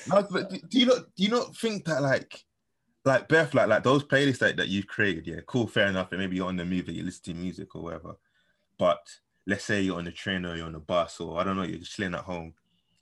No, 0.07 0.27
but 0.29 0.49
do 0.49 0.59
do 0.69 0.79
you 0.79 0.85
not 0.85 0.97
do 1.15 1.23
you 1.23 1.29
not 1.29 1.55
think 1.57 1.85
that 1.85 2.01
like 2.01 2.43
like 3.03 3.27
Beth, 3.27 3.53
like 3.53 3.67
like 3.67 3.83
those 3.83 4.03
playlists 4.03 4.39
that, 4.39 4.57
that 4.57 4.67
you've 4.67 4.87
created, 4.87 5.25
yeah, 5.25 5.39
cool, 5.47 5.67
fair 5.67 5.87
enough. 5.87 6.11
And 6.11 6.19
maybe 6.21 6.35
you're 6.35 6.47
on 6.47 6.57
the 6.57 6.65
move, 6.65 6.87
you 6.89 7.03
listen 7.03 7.23
to 7.23 7.33
music 7.33 7.75
or 7.75 7.81
whatever. 7.81 8.15
But 8.77 8.99
let's 9.47 9.63
say 9.65 9.81
you're 9.81 9.97
on 9.97 10.05
the 10.05 10.11
train 10.11 10.45
or 10.45 10.55
you're 10.55 10.67
on 10.67 10.73
the 10.73 10.79
bus 10.79 11.19
or 11.19 11.39
I 11.39 11.43
don't 11.43 11.55
know, 11.55 11.63
you're 11.63 11.79
just 11.79 11.93
chilling 11.95 12.13
at 12.13 12.21
home. 12.21 12.53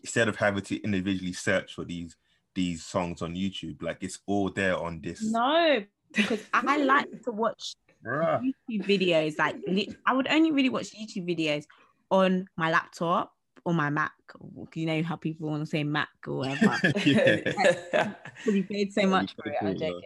Instead 0.02 0.30
of 0.30 0.38
having 0.38 0.64
to 0.64 0.82
individually 0.84 1.34
search 1.34 1.74
for 1.74 1.84
these 1.84 2.16
these 2.56 2.86
songs 2.86 3.22
on 3.22 3.36
YouTube, 3.36 3.82
like 3.82 3.98
it's 4.02 4.20
all 4.26 4.50
there 4.50 4.78
on 4.78 5.02
this. 5.02 5.22
No, 5.24 5.84
because 6.14 6.46
I 6.54 6.78
like 6.78 7.24
to 7.24 7.32
watch 7.32 7.76
Bruh. 8.06 8.42
YouTube 8.70 8.86
videos. 8.86 9.38
Like 9.38 9.58
I 10.06 10.14
would 10.14 10.28
only 10.28 10.52
really 10.52 10.70
watch 10.70 10.92
YouTube 10.92 11.28
videos 11.28 11.66
on 12.10 12.48
my 12.58 12.72
laptop 12.72 13.34
or 13.66 13.74
my 13.74 13.90
Mac. 13.90 14.12
You 14.74 14.86
know 14.86 15.04
how 15.04 15.16
people 15.16 15.50
want 15.50 15.62
to 15.64 15.66
say 15.66 15.84
Mac 15.84 16.10
or 16.28 16.38
whatever. 16.38 16.78
You 18.46 18.64
paid 18.64 18.94
so 18.94 19.06
much 19.06 19.36
for 19.36 19.50
it. 19.50 19.56
I'm 19.62 19.68
it, 19.68 19.80
joking. 19.80 20.02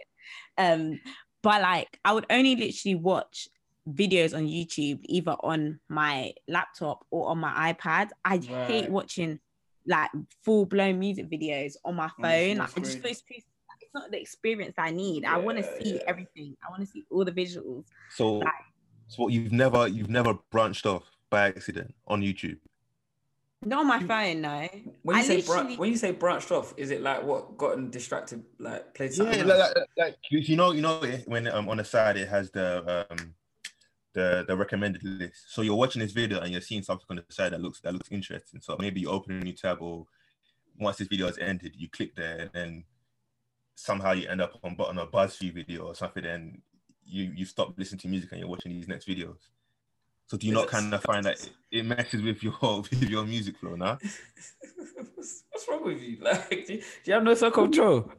Um, 0.58 1.00
but 1.42 1.62
like 1.62 1.98
I 2.04 2.12
would 2.12 2.26
only 2.30 2.56
literally 2.56 2.96
watch 2.96 3.48
videos 3.88 4.34
on 4.34 4.46
YouTube 4.46 5.00
either 5.04 5.36
on 5.42 5.78
my 5.88 6.32
laptop 6.48 7.04
or 7.10 7.28
on 7.28 7.38
my 7.38 7.72
iPad. 7.72 8.10
I 8.24 8.38
hate 8.38 8.90
watching 8.90 9.38
like 9.86 10.10
full 10.42 10.66
blown 10.66 10.98
music 10.98 11.30
videos 11.30 11.74
on 11.84 11.96
my 11.96 12.10
phone. 12.20 12.58
Like, 12.58 12.76
I 12.76 12.80
just 12.80 12.98
feel 13.00 13.10
it's 13.10 13.22
not 13.94 14.10
the 14.10 14.20
experience 14.20 14.74
I 14.78 14.90
need. 14.90 15.24
I 15.24 15.38
want 15.38 15.58
to 15.58 15.64
see 15.64 15.94
yeah. 15.96 16.02
everything. 16.06 16.56
I 16.66 16.70
want 16.70 16.82
to 16.82 16.86
see 16.86 17.04
all 17.10 17.24
the 17.24 17.32
visuals. 17.32 17.84
So, 18.10 18.42
so 19.08 19.22
what 19.22 19.32
you've 19.32 19.52
never 19.52 19.86
you've 19.88 20.10
never 20.10 20.34
branched 20.50 20.86
off 20.86 21.04
by 21.30 21.48
accident 21.48 21.94
on 22.06 22.20
YouTube. 22.22 22.58
Not 23.66 23.80
on 23.80 23.86
my 23.86 24.00
phone, 24.02 24.42
no. 24.42 24.68
When 25.02 25.16
you 25.16 25.22
I 25.22 25.24
say 25.24 25.36
literally- 25.36 25.64
bran- 25.68 25.78
when 25.78 25.90
you 25.90 25.96
say 25.96 26.10
branched 26.10 26.52
off, 26.52 26.74
is 26.76 26.90
it 26.90 27.00
like 27.00 27.22
what 27.22 27.56
gotten 27.56 27.90
distracted, 27.90 28.44
like 28.58 28.92
played 28.94 29.10
Yeah, 29.12 29.16
something 29.16 29.46
like, 29.46 29.58
else? 29.58 29.74
like, 29.76 29.86
like 29.96 30.16
you 30.30 30.38
you 30.40 30.56
know, 30.56 30.72
you 30.72 30.82
know 30.82 31.02
it- 31.02 31.26
when 31.26 31.46
um, 31.48 31.68
on 31.70 31.78
the 31.78 31.84
side 31.84 32.16
it 32.18 32.28
has 32.28 32.50
the 32.50 33.06
um 33.10 33.34
the 34.12 34.44
the 34.46 34.54
recommended 34.56 35.02
list. 35.02 35.44
So 35.54 35.62
you're 35.62 35.74
watching 35.76 36.00
this 36.00 36.12
video 36.12 36.40
and 36.40 36.52
you're 36.52 36.60
seeing 36.60 36.82
something 36.82 37.06
on 37.08 37.16
the 37.16 37.24
side 37.34 37.52
that 37.52 37.60
looks 37.62 37.80
that 37.80 37.94
looks 37.94 38.10
interesting. 38.12 38.60
So 38.60 38.76
maybe 38.78 39.00
you 39.00 39.08
open 39.08 39.40
a 39.40 39.44
new 39.44 39.54
tab 39.54 39.78
or 39.80 40.06
once 40.78 40.98
this 40.98 41.08
video 41.08 41.26
has 41.26 41.38
ended, 41.38 41.72
you 41.76 41.88
click 41.88 42.14
there 42.16 42.38
and 42.40 42.50
then 42.52 42.84
somehow 43.74 44.12
you 44.12 44.28
end 44.28 44.40
up 44.40 44.58
on 44.62 44.74
button 44.74 44.98
a 44.98 45.06
BuzzFeed 45.06 45.54
video 45.54 45.82
or 45.82 45.94
something. 45.94 46.24
And 46.24 46.60
you 47.04 47.32
you 47.34 47.44
stop 47.44 47.74
listening 47.78 48.00
to 48.00 48.08
music 48.08 48.32
and 48.32 48.40
you're 48.40 48.48
watching 48.48 48.72
these 48.72 48.88
next 48.88 49.06
videos. 49.06 49.38
So 50.26 50.36
do 50.36 50.46
you 50.46 50.54
not 50.54 50.68
kind 50.68 50.92
of 50.92 51.02
find 51.02 51.24
that 51.26 51.34
it, 51.34 51.50
it 51.70 51.84
messes 51.84 52.22
with 52.22 52.42
your 52.42 52.54
with 52.62 53.02
your 53.02 53.24
music 53.24 53.58
flow 53.58 53.74
now? 53.74 53.98
what's, 55.14 55.44
what's 55.50 55.68
wrong 55.68 55.84
with 55.84 56.00
you? 56.00 56.18
Like, 56.20 56.66
do 56.66 56.74
you, 56.74 56.78
do 56.78 56.84
you 57.04 57.12
have 57.14 57.22
no 57.22 57.34
self 57.34 57.54
control? 57.54 58.10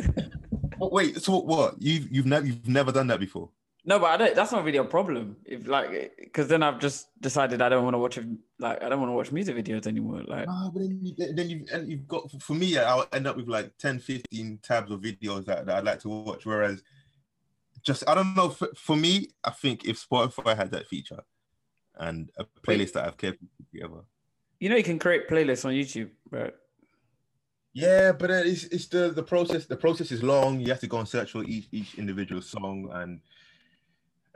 Wait, 0.78 1.22
so 1.22 1.40
what? 1.40 1.80
You've 1.80 2.10
you've 2.10 2.26
never 2.26 2.46
you've 2.46 2.68
never 2.68 2.92
done 2.92 3.06
that 3.08 3.20
before? 3.20 3.50
No, 3.88 4.00
but 4.00 4.06
I 4.06 4.16
don't. 4.16 4.34
That's 4.34 4.50
not 4.50 4.64
really 4.64 4.78
a 4.78 4.84
problem. 4.84 5.36
If 5.44 5.68
like, 5.68 6.16
because 6.18 6.48
then 6.48 6.64
I've 6.64 6.80
just 6.80 7.08
decided 7.20 7.62
I 7.62 7.68
don't 7.68 7.84
want 7.84 7.94
to 7.94 7.98
watch 7.98 8.18
a, 8.18 8.26
like 8.58 8.82
I 8.82 8.88
don't 8.88 8.98
want 8.98 9.10
to 9.10 9.14
watch 9.14 9.30
music 9.30 9.54
videos 9.54 9.86
anymore. 9.86 10.22
Like, 10.26 10.46
Ah, 10.48 10.70
but 10.74 10.82
then, 10.82 10.98
you, 11.00 11.14
then 11.34 11.48
you've, 11.48 11.68
and 11.72 11.88
you've 11.88 12.08
got, 12.08 12.28
for 12.42 12.54
me, 12.54 12.76
I'll 12.76 13.06
end 13.12 13.28
up 13.28 13.36
with 13.36 13.46
like 13.46 13.78
10, 13.78 14.00
15 14.00 14.58
tabs 14.60 14.90
of 14.90 15.02
videos 15.02 15.44
that, 15.44 15.66
that 15.66 15.76
I'd 15.76 15.84
like 15.84 16.00
to 16.00 16.08
watch. 16.08 16.44
Whereas, 16.44 16.82
just, 17.84 18.02
I 18.08 18.16
don't 18.16 18.34
know, 18.34 18.48
for, 18.48 18.70
for 18.74 18.96
me, 18.96 19.28
I 19.44 19.50
think 19.50 19.84
if 19.84 20.04
Spotify 20.04 20.56
had 20.56 20.72
that 20.72 20.88
feature 20.88 21.20
and 21.96 22.28
a 22.38 22.44
playlist 22.66 22.94
that 22.94 23.04
I've 23.04 23.16
kept 23.16 23.38
together. 23.72 24.00
you 24.58 24.68
know, 24.68 24.76
you 24.76 24.82
can 24.82 24.98
create 24.98 25.28
playlists 25.28 25.64
on 25.64 25.72
YouTube, 25.72 26.10
right? 26.32 26.52
Yeah, 27.72 28.10
but 28.10 28.30
it's, 28.30 28.64
it's 28.64 28.88
the, 28.88 29.10
the 29.10 29.22
process, 29.22 29.66
the 29.66 29.76
process 29.76 30.10
is 30.10 30.24
long. 30.24 30.58
You 30.58 30.70
have 30.70 30.80
to 30.80 30.88
go 30.88 30.98
and 30.98 31.08
search 31.08 31.30
for 31.30 31.44
each, 31.44 31.68
each 31.70 31.94
individual 31.94 32.42
song 32.42 32.90
and, 32.92 33.20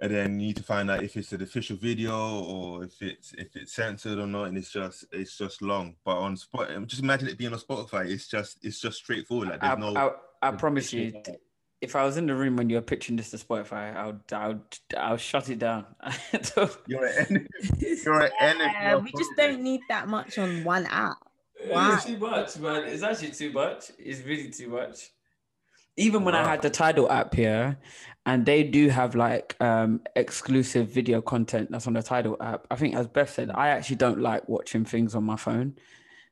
and 0.01 0.13
then 0.13 0.41
you 0.41 0.49
need 0.49 0.57
to 0.57 0.63
find 0.63 0.91
out 0.91 1.03
if 1.03 1.17
it's 1.17 1.33
an 1.33 1.43
official 1.43 1.77
video 1.77 2.43
or 2.43 2.85
if 2.85 3.03
it's 3.03 3.33
if 3.35 3.55
it's 3.55 3.75
censored 3.75 4.19
or 4.19 4.27
not, 4.27 4.45
and 4.45 4.57
it's 4.57 4.71
just 4.71 5.05
it's 5.13 5.37
just 5.37 5.61
long. 5.61 5.95
But 6.05 6.17
on 6.17 6.37
Spot, 6.37 6.75
um, 6.75 6.87
just 6.87 7.03
imagine 7.03 7.29
it 7.29 7.37
being 7.37 7.53
on 7.53 7.59
Spotify. 7.59 8.09
It's 8.09 8.27
just 8.27 8.65
it's 8.65 8.81
just 8.81 8.99
straightforward. 8.99 9.51
Like 9.51 9.63
I, 9.63 9.75
there's 9.75 9.95
no. 9.95 10.17
I, 10.43 10.49
I 10.49 10.53
promise 10.53 10.93
you, 10.93 11.23
if 11.83 11.97
I 11.97 12.05
was 12.05 12.17
in 12.17 12.27
the 12.27 12.35
room 12.35 12.57
when 12.57 12.71
you 12.71 12.77
were 12.77 12.83
pitching 12.83 13.17
this 13.17 13.31
to 13.31 13.37
Spotify, 13.37 13.95
I 13.95 14.07
would, 14.07 14.21
I 14.33 14.49
would, 14.49 14.63
I'll 14.97 15.17
shut 15.19 15.51
it 15.51 15.59
down. 15.59 15.85
You're 16.87 17.07
an 17.07 17.27
enemy. 17.29 17.47
You're 17.79 18.21
an 18.21 18.33
enemy. 18.41 18.65
Yeah, 18.73 18.95
of 18.95 19.05
we 19.05 19.13
just 19.13 19.31
don't 19.37 19.63
need 19.63 19.81
that 19.91 20.09
much 20.09 20.39
on 20.39 20.65
one 20.65 20.87
app. 20.87 21.19
Wow. 21.67 21.75
Wow. 21.75 21.95
It's 21.95 22.07
too 22.07 22.19
much, 22.19 22.59
man. 22.59 22.85
It's 22.85 23.03
actually 23.03 23.33
too 23.33 23.53
much. 23.53 23.93
It's 23.99 24.23
really 24.23 24.51
too 24.51 24.69
much. 24.69 25.11
Even 26.01 26.25
when 26.25 26.35
I 26.35 26.49
had 26.49 26.63
the 26.63 26.71
Tidal 26.71 27.11
app 27.11 27.35
here, 27.35 27.79
and 28.27 28.45
they 28.47 28.63
do 28.63 28.89
have 28.89 29.15
like 29.15 29.57
um 29.61 30.01
exclusive 30.17 30.89
video 30.89 31.21
content 31.21 31.71
that's 31.71 31.87
on 31.87 31.93
the 31.93 32.03
Tidal 32.03 32.37
app. 32.41 32.67
I 32.71 32.77
think, 32.77 32.95
as 32.95 33.07
Beth 33.07 33.31
said, 33.31 33.51
I 33.51 33.69
actually 33.69 33.97
don't 33.97 34.21
like 34.21 34.49
watching 34.49 34.85
things 34.85 35.15
on 35.15 35.25
my 35.25 35.37
phone, 35.37 35.77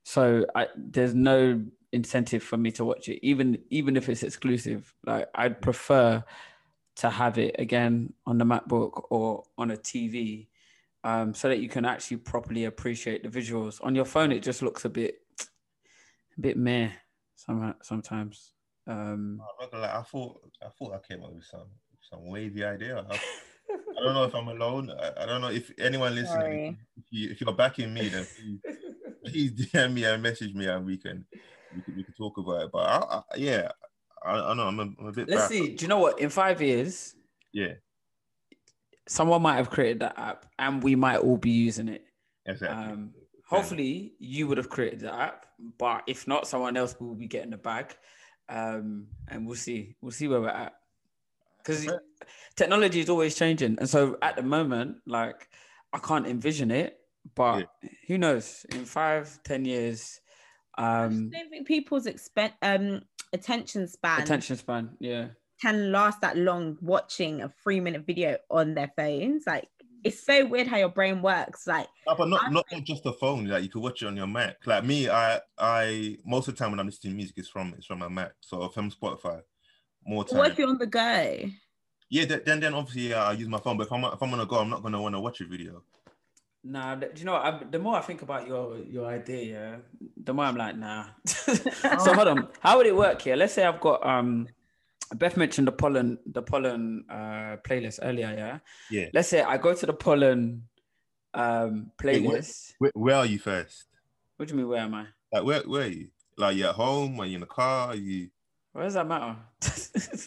so 0.02 0.46
I, 0.54 0.68
there's 0.76 1.14
no 1.14 1.62
incentive 1.92 2.42
for 2.42 2.56
me 2.56 2.70
to 2.72 2.84
watch 2.84 3.08
it, 3.08 3.24
even 3.26 3.58
even 3.70 3.96
if 3.96 4.08
it's 4.08 4.22
exclusive. 4.22 4.94
Like 5.04 5.28
I'd 5.34 5.60
prefer 5.60 6.24
to 6.96 7.10
have 7.10 7.38
it 7.38 7.56
again 7.58 8.12
on 8.26 8.38
the 8.38 8.44
MacBook 8.44 9.04
or 9.10 9.44
on 9.56 9.70
a 9.70 9.76
TV 9.76 10.48
um, 11.04 11.32
so 11.32 11.48
that 11.48 11.60
you 11.60 11.68
can 11.68 11.84
actually 11.84 12.16
properly 12.16 12.64
appreciate 12.64 13.22
the 13.22 13.28
visuals. 13.28 13.78
On 13.84 13.94
your 13.94 14.04
phone, 14.04 14.32
it 14.32 14.42
just 14.42 14.62
looks 14.62 14.84
a 14.84 14.88
bit, 14.88 15.20
a 16.36 16.40
bit 16.40 16.56
meh. 16.56 16.90
Some 17.36 17.74
sometimes. 17.82 18.52
Um, 18.88 19.40
I'm 19.40 19.60
not 19.60 19.70
gonna 19.70 19.82
lie, 19.82 19.98
I 19.98 20.02
thought 20.02 20.40
I 20.62 20.68
thought 20.78 20.94
I 20.94 21.06
came 21.06 21.22
up 21.22 21.34
with 21.34 21.44
some 21.44 21.68
some 22.00 22.26
wavy 22.30 22.64
idea. 22.64 23.04
I, 23.08 23.14
I 23.70 24.02
don't 24.02 24.14
know 24.14 24.24
if 24.24 24.34
I'm 24.34 24.48
alone. 24.48 24.90
I, 24.90 25.22
I 25.22 25.26
don't 25.26 25.42
know 25.42 25.50
if 25.50 25.70
anyone 25.78 26.14
listening, 26.14 26.36
Sorry. 26.36 26.78
if, 26.96 27.04
you, 27.10 27.36
you're 27.38 27.54
backing 27.54 27.92
me, 27.92 28.08
then 28.08 28.26
please, 28.34 28.60
please 29.24 29.52
DM 29.52 29.92
me 29.92 30.04
and 30.04 30.22
message 30.22 30.54
me, 30.54 30.66
and 30.66 30.86
we 30.86 30.96
can 30.96 31.26
we 31.74 31.82
can, 31.82 31.96
we 31.96 32.04
can 32.04 32.14
talk 32.14 32.38
about 32.38 32.62
it. 32.62 32.70
But 32.72 32.78
I, 32.78 32.96
I, 32.96 33.22
yeah, 33.36 33.68
I, 34.24 34.32
I 34.32 34.54
know 34.54 34.62
I'm 34.62 34.80
a, 34.80 34.82
I'm 34.82 35.06
a 35.06 35.12
bit. 35.12 35.28
Let's 35.28 35.42
back. 35.42 35.50
see. 35.50 35.74
Do 35.74 35.84
you 35.84 35.88
know 35.88 35.98
what? 35.98 36.18
In 36.18 36.30
five 36.30 36.62
years, 36.62 37.14
Yeah, 37.52 37.74
someone 39.06 39.42
might 39.42 39.56
have 39.56 39.70
created 39.70 40.00
that 40.00 40.18
app, 40.18 40.46
and 40.58 40.82
we 40.82 40.94
might 40.94 41.18
all 41.18 41.36
be 41.36 41.50
using 41.50 41.88
it. 41.88 42.06
exactly. 42.46 42.92
Um, 42.92 43.10
hopefully, 43.46 44.14
you 44.18 44.46
would 44.46 44.58
have 44.58 44.70
created 44.70 45.00
the 45.00 45.14
app, 45.14 45.46
but 45.78 46.04
if 46.06 46.26
not, 46.26 46.46
someone 46.46 46.76
else 46.76 46.96
will 46.98 47.14
be 47.14 47.26
getting 47.26 47.50
the 47.50 47.58
bag, 47.58 47.96
um, 48.48 49.06
and 49.28 49.46
we'll 49.46 49.56
see. 49.56 49.96
We'll 50.00 50.12
see 50.12 50.28
where 50.28 50.40
we're 50.40 50.48
at. 50.48 50.74
Because 51.58 51.88
technology 52.56 53.00
is 53.00 53.10
always 53.10 53.34
changing, 53.34 53.78
and 53.78 53.88
so 53.88 54.16
at 54.22 54.36
the 54.36 54.42
moment, 54.42 54.98
like 55.06 55.48
I 55.92 55.98
can't 55.98 56.26
envision 56.26 56.70
it, 56.70 56.98
but 57.34 57.68
who 58.06 58.16
knows? 58.16 58.64
In 58.72 58.84
five, 58.84 59.38
ten 59.42 59.64
years, 59.64 60.20
I 60.76 61.04
um, 61.04 61.10
just 61.10 61.32
don't 61.32 61.50
think 61.50 61.66
people's 61.66 62.06
expen- 62.06 62.54
um 62.62 63.02
attention 63.32 63.86
span 63.86 64.22
attention 64.22 64.56
span, 64.56 64.90
yeah. 64.98 65.26
can 65.60 65.92
last 65.92 66.22
that 66.22 66.38
long 66.38 66.78
watching 66.80 67.42
a 67.42 67.52
three 67.62 67.80
minute 67.80 68.06
video 68.06 68.38
on 68.50 68.74
their 68.74 68.90
phones. 68.96 69.44
Like 69.46 69.68
it's 70.04 70.24
so 70.24 70.46
weird 70.46 70.66
how 70.66 70.76
your 70.76 70.88
brain 70.88 71.22
works. 71.22 71.66
Like 71.66 71.88
No, 72.06 72.14
but 72.14 72.28
not 72.28 72.52
not 72.52 72.66
not 72.70 72.84
just 72.84 73.04
the 73.04 73.12
phone. 73.12 73.46
Like 73.46 73.62
you 73.62 73.68
could 73.68 73.82
watch 73.82 74.02
it 74.02 74.06
on 74.06 74.16
your 74.16 74.26
Mac. 74.26 74.66
Like 74.66 74.84
me, 74.84 75.08
I 75.08 75.40
I 75.58 76.16
most 76.24 76.48
of 76.48 76.54
the 76.54 76.58
time 76.58 76.70
when 76.70 76.80
I'm 76.80 76.86
listening 76.86 77.12
to 77.12 77.16
music, 77.16 77.38
it's 77.38 77.48
from 77.48 77.74
it's 77.76 77.86
from 77.86 78.00
my 78.00 78.08
Mac. 78.08 78.32
So 78.40 78.64
if 78.64 78.76
I'm 78.76 78.90
Spotify, 78.90 79.42
more 80.06 80.24
time. 80.24 80.38
what 80.38 80.52
if 80.52 80.58
you're 80.58 80.68
on 80.68 80.78
the 80.78 80.86
go? 80.86 81.50
Yeah, 82.10 82.24
then 82.24 82.60
then 82.60 82.74
obviously 82.74 83.10
yeah, 83.10 83.24
I 83.24 83.32
use 83.32 83.48
my 83.48 83.58
phone. 83.58 83.76
But 83.76 83.86
if 83.86 83.92
I'm 83.92 84.04
if 84.04 84.22
I'm 84.22 84.30
gonna 84.30 84.46
go, 84.46 84.58
I'm 84.58 84.70
not 84.70 84.82
gonna 84.82 85.00
want 85.00 85.14
to 85.14 85.20
watch 85.20 85.40
a 85.40 85.46
video. 85.46 85.82
Nah, 86.64 86.96
do 86.96 87.08
you 87.16 87.24
know? 87.24 87.32
what? 87.34 87.44
I, 87.44 87.64
the 87.70 87.78
more 87.78 87.96
I 87.96 88.00
think 88.00 88.22
about 88.22 88.46
your 88.46 88.78
your 88.78 89.06
idea, 89.06 89.44
yeah, 89.44 89.76
the 90.16 90.34
more 90.34 90.44
I'm 90.44 90.56
like, 90.56 90.76
nah. 90.76 91.06
so 91.24 92.14
hold 92.14 92.28
on, 92.28 92.48
how 92.60 92.76
would 92.76 92.86
it 92.86 92.96
work 92.96 93.22
here? 93.22 93.36
Let's 93.36 93.54
say 93.54 93.64
I've 93.64 93.80
got 93.80 94.04
um, 94.04 94.48
Beth 95.14 95.36
mentioned 95.36 95.66
the 95.68 95.72
pollen 95.72 96.18
the 96.26 96.42
pollen 96.42 97.04
uh 97.10 97.56
playlist 97.64 97.98
earlier, 98.02 98.34
yeah. 98.36 98.58
Yeah. 98.90 99.08
Let's 99.12 99.28
say 99.28 99.42
I 99.42 99.56
go 99.56 99.74
to 99.74 99.86
the 99.86 99.92
pollen 99.92 100.64
um 101.34 101.90
Wait, 102.02 102.22
what? 102.24 102.34
playlist. 102.36 102.72
Where, 102.78 102.92
where 102.94 103.16
are 103.16 103.26
you 103.26 103.38
first? 103.38 103.86
What 104.36 104.48
do 104.48 104.54
you 104.54 104.58
mean? 104.58 104.68
Where 104.68 104.80
am 104.80 104.94
I? 104.94 105.06
Like 105.32 105.44
where 105.44 105.60
where 105.62 105.82
are 105.82 105.86
you? 105.88 106.08
Like 106.36 106.56
you're 106.56 106.68
at 106.68 106.74
home? 106.74 107.18
Are 107.20 107.26
you 107.26 107.34
in 107.34 107.40
the 107.40 107.46
car? 107.46 107.88
Are 107.88 107.96
you? 107.96 108.28
Where 108.72 108.84
does 108.84 108.94
that 108.94 109.06
matter? 109.06 109.36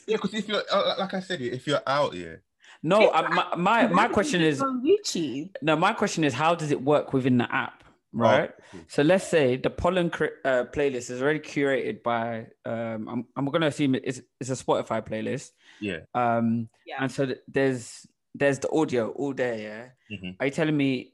Yeah, 0.08 0.18
because 0.18 0.34
if 0.34 0.48
you're 0.50 0.62
uh, 0.72 0.96
like 1.00 1.14
I 1.14 1.20
said, 1.22 1.40
if 1.42 1.66
you're 1.66 1.82
out 1.88 2.14
here, 2.14 2.44
no, 2.84 3.12
I, 3.12 3.30
my 3.30 3.56
my 3.56 3.88
my 3.88 4.08
question 4.08 4.42
is 4.42 4.62
on 4.62 4.84
YouTube. 4.86 5.56
no. 5.62 5.76
My 5.76 5.94
question 5.94 6.24
is 6.24 6.34
how 6.34 6.56
does 6.56 6.72
it 6.72 6.82
work 6.82 7.14
within 7.14 7.38
the 7.38 7.54
app, 7.54 7.81
right? 8.14 8.52
Oh, 8.74 8.80
So 8.88 9.04
let's 9.04 9.28
say 9.28 9.56
the 9.58 9.70
pollen 9.70 10.08
uh, 10.46 10.66
playlist 10.74 11.10
is 11.10 11.22
already 11.22 11.40
curated 11.40 12.04
by 12.04 12.48
um 12.66 13.08
I'm 13.10 13.26
I'm 13.36 13.46
gonna 13.46 13.68
assume 13.68 13.96
it's 13.96 14.22
it's 14.40 14.50
a 14.50 14.54
Spotify 14.64 15.06
playlist. 15.06 15.52
yeah, 15.80 16.00
Um 16.14 16.70
Yeah. 16.86 16.98
and 17.02 17.12
so 17.12 17.26
th- 17.26 17.40
there's 17.48 18.06
there's 18.36 18.60
the 18.60 18.70
audio 18.72 19.10
all 19.12 19.34
there, 19.34 19.58
yeah. 19.58 19.90
Mhm. 20.18 20.36
Are 20.40 20.46
you 20.48 20.52
telling 20.52 20.78
me 20.78 21.14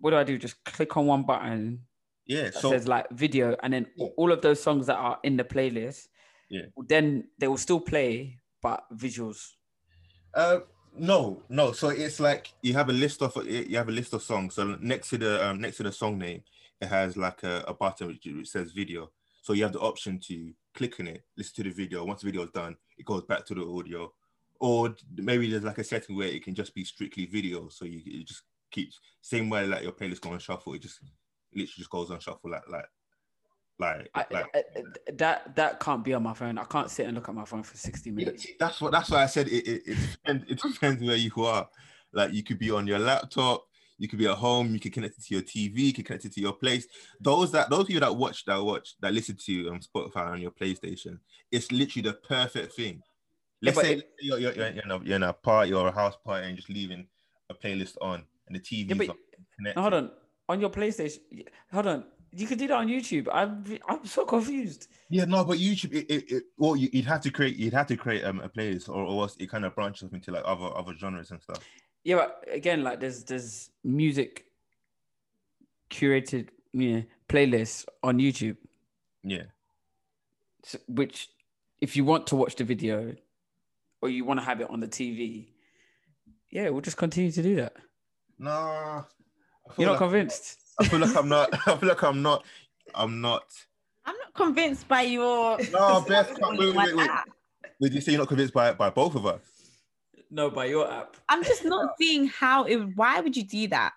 what 0.00 0.10
do 0.10 0.16
I 0.16 0.24
do? 0.24 0.38
Just 0.38 0.62
click 0.64 0.96
on 0.96 1.06
one 1.06 1.24
button 1.24 1.86
yeah. 2.26 2.44
that 2.44 2.54
So 2.54 2.70
says 2.70 2.86
like 2.88 3.06
video, 3.10 3.56
and 3.62 3.72
then 3.72 3.86
Yeah. 3.96 4.08
all 4.16 4.32
of 4.32 4.40
those 4.40 4.62
songs 4.62 4.86
that 4.86 4.96
are 4.96 5.18
in 5.22 5.36
the 5.36 5.44
playlist, 5.44 6.08
Yeah. 6.48 6.66
then 6.88 7.28
they 7.38 7.48
will 7.48 7.58
still 7.58 7.80
play, 7.80 8.38
but 8.62 8.84
visuals. 8.92 9.52
Uh, 10.34 10.60
no, 10.96 11.42
no. 11.48 11.72
So 11.72 11.88
it's 11.88 12.20
like 12.20 12.52
you 12.62 12.74
have 12.74 12.88
a 12.88 12.92
list 12.92 13.22
of 13.22 13.36
you 13.46 13.76
have 13.76 13.88
a 13.88 13.92
list 13.92 14.12
of 14.12 14.22
songs. 14.22 14.54
So 14.54 14.76
next 14.80 15.10
to 15.10 15.18
the 15.18 15.48
um, 15.48 15.60
next 15.60 15.78
to 15.78 15.82
the 15.82 15.92
song 15.92 16.18
name, 16.18 16.42
it 16.80 16.88
has 16.88 17.16
like 17.16 17.42
a, 17.42 17.64
a 17.68 17.74
button 17.74 18.08
which, 18.08 18.26
which 18.26 18.48
says 18.48 18.72
video. 18.72 19.10
So 19.42 19.52
you 19.52 19.62
have 19.62 19.72
the 19.72 19.80
option 19.80 20.18
to 20.26 20.52
click 20.74 21.00
on 21.00 21.08
it, 21.08 21.24
listen 21.36 21.54
to 21.56 21.62
the 21.64 21.74
video. 21.74 22.04
Once 22.04 22.20
the 22.20 22.26
video 22.26 22.42
is 22.44 22.50
done, 22.50 22.76
it 22.98 23.06
goes 23.06 23.24
back 23.24 23.46
to 23.46 23.54
the 23.54 23.64
audio. 23.64 24.12
Or 24.60 24.94
maybe 25.16 25.50
there's 25.50 25.64
like 25.64 25.78
a 25.78 25.84
setting 25.84 26.16
where 26.16 26.28
it 26.28 26.44
can 26.44 26.54
just 26.54 26.74
be 26.74 26.84
strictly 26.84 27.26
video. 27.26 27.68
So 27.68 27.84
you 27.84 28.02
it 28.04 28.26
just 28.26 28.42
keeps 28.70 29.00
same 29.22 29.48
way 29.48 29.66
like 29.66 29.82
your 29.82 29.92
playlist 29.92 30.20
go 30.20 30.30
on 30.30 30.38
shuffle. 30.38 30.74
It 30.74 30.82
just 30.82 31.00
literally 31.54 31.72
just 31.76 31.90
goes 31.90 32.10
on 32.10 32.20
shuffle 32.20 32.50
like 32.50 32.68
like 32.68 32.86
like 33.80 34.10
I, 34.14 34.26
like. 34.30 34.46
I- 34.54 34.58
I- 34.58 35.12
that 35.14 35.56
that 35.56 35.80
can't 35.80 36.04
be 36.04 36.14
on 36.14 36.22
my 36.22 36.34
phone. 36.34 36.58
I 36.58 36.64
can't 36.64 36.90
sit 36.90 37.06
and 37.06 37.14
look 37.14 37.28
at 37.28 37.34
my 37.34 37.44
phone 37.44 37.62
for 37.62 37.76
60 37.76 38.10
minutes. 38.10 38.46
that's 38.58 38.80
what 38.80 38.92
that's 38.92 39.10
why 39.10 39.22
I 39.22 39.26
said 39.26 39.48
it 39.48 39.66
it, 39.66 39.82
it 39.86 39.98
depends 40.12 40.44
it 40.50 40.60
depends 40.72 41.02
where 41.02 41.16
you 41.16 41.32
are. 41.44 41.68
Like 42.12 42.32
you 42.32 42.42
could 42.42 42.58
be 42.58 42.70
on 42.70 42.86
your 42.86 42.98
laptop, 42.98 43.64
you 43.98 44.08
could 44.08 44.18
be 44.18 44.26
at 44.26 44.36
home, 44.36 44.72
you 44.74 44.80
could 44.80 44.92
connect 44.92 45.18
it 45.18 45.24
to 45.24 45.34
your 45.34 45.42
TV, 45.42 45.78
you 45.78 45.92
could 45.92 46.04
connect 46.06 46.24
it 46.24 46.32
to 46.34 46.40
your 46.40 46.52
place. 46.52 46.86
Those 47.20 47.50
that 47.52 47.70
those 47.70 47.86
people 47.86 48.00
that 48.00 48.14
watch 48.14 48.44
that 48.46 48.62
watch 48.62 48.96
that 49.00 49.12
listen 49.14 49.36
to 49.46 49.70
um 49.70 49.80
Spotify 49.80 50.30
on 50.30 50.40
your 50.40 50.50
PlayStation, 50.52 51.18
it's 51.50 51.70
literally 51.72 52.08
the 52.08 52.14
perfect 52.14 52.74
thing. 52.74 53.02
Let's 53.62 53.76
but 53.76 53.84
say 53.84 53.92
it- 53.94 54.10
you're, 54.20 54.38
you're, 54.38 54.52
you're, 54.52 54.66
in 54.66 54.90
a, 54.90 55.00
you're 55.04 55.16
in 55.16 55.22
a 55.22 55.32
party 55.32 55.72
or 55.72 55.88
a 55.88 55.92
house 55.92 56.16
party 56.24 56.46
and 56.46 56.56
just 56.56 56.68
leaving 56.70 57.06
a 57.50 57.54
playlist 57.54 57.96
on 58.00 58.24
and 58.46 58.56
the 58.56 58.60
TV. 58.60 58.88
Yeah, 58.88 58.94
but 58.96 59.76
on, 59.76 59.82
hold 59.82 59.94
on. 59.94 60.10
On 60.48 60.60
your 60.60 60.70
PlayStation, 60.70 61.20
hold 61.72 61.86
on. 61.86 62.04
You 62.32 62.46
could 62.46 62.58
do 62.58 62.68
that 62.68 62.76
on 62.76 62.86
YouTube. 62.88 63.26
I'm 63.32 63.64
I'm 63.88 64.04
so 64.06 64.24
confused. 64.24 64.86
Yeah, 65.08 65.24
no, 65.24 65.44
but 65.44 65.58
YouTube, 65.58 65.92
it, 65.92 66.06
it, 66.08 66.30
it 66.30 66.42
well, 66.56 66.76
you, 66.76 66.88
you'd 66.92 67.04
have 67.06 67.20
to 67.22 67.30
create, 67.30 67.56
you'd 67.56 67.72
have 67.74 67.88
to 67.88 67.96
create 67.96 68.24
um, 68.24 68.38
a 68.40 68.48
playlist, 68.48 68.88
or, 68.88 69.02
or 69.04 69.22
else 69.22 69.36
it 69.40 69.50
kind 69.50 69.64
of 69.64 69.74
branches 69.74 70.12
into 70.12 70.30
like 70.30 70.44
other 70.46 70.70
other 70.76 70.94
genres 70.96 71.32
and 71.32 71.42
stuff. 71.42 71.58
Yeah, 72.04 72.16
but 72.16 72.44
again, 72.52 72.84
like 72.84 73.00
there's 73.00 73.24
there's 73.24 73.70
music 73.82 74.44
curated 75.90 76.48
yeah, 76.72 77.00
playlists 77.28 77.84
on 78.02 78.18
YouTube, 78.18 78.56
Yeah. 79.24 79.44
s- 80.64 80.76
which 80.86 81.28
if 81.80 81.96
you 81.96 82.04
want 82.04 82.26
to 82.28 82.36
watch 82.36 82.54
the 82.56 82.64
video 82.64 83.14
or 84.02 84.08
you 84.08 84.24
want 84.24 84.38
to 84.38 84.44
have 84.46 84.60
it 84.60 84.70
on 84.70 84.78
the 84.80 84.86
TV, 84.88 85.48
yeah, 86.50 86.68
we'll 86.68 86.80
just 86.80 86.96
continue 86.96 87.32
to 87.32 87.42
do 87.42 87.56
that. 87.56 87.74
No, 88.38 89.04
You're 89.76 89.86
not 89.88 89.92
like- 89.92 89.98
convinced? 89.98 90.59
I 90.80 90.84
feel 90.84 90.98
like 90.98 91.16
I'm 91.16 91.28
not. 91.28 91.48
I 91.66 91.76
feel 91.76 91.88
like 91.88 92.02
I'm 92.02 92.22
not. 92.22 92.44
I'm 92.94 93.20
not. 93.20 93.44
I'm 94.06 94.16
not 94.16 94.34
convinced 94.34 94.88
by 94.88 95.02
your. 95.02 95.58
No, 95.70 96.00
Beth. 96.08 96.36
Wait, 96.40 96.58
wait, 96.58 96.76
wait, 96.76 96.96
wait. 96.96 97.10
app. 97.10 97.28
Did 97.80 97.94
you 97.94 98.00
say 98.00 98.12
you're 98.12 98.20
not 98.20 98.28
convinced 98.28 98.54
by 98.54 98.72
by 98.72 98.90
both 98.90 99.14
of 99.14 99.26
us? 99.26 99.40
No, 100.30 100.48
by 100.48 100.66
your 100.66 100.90
app. 100.90 101.16
I'm 101.28 101.42
just 101.42 101.64
not 101.64 101.90
seeing 102.00 102.26
how 102.26 102.64
it. 102.64 102.76
Why 102.94 103.20
would 103.20 103.36
you 103.36 103.44
do 103.44 103.68
that? 103.68 103.92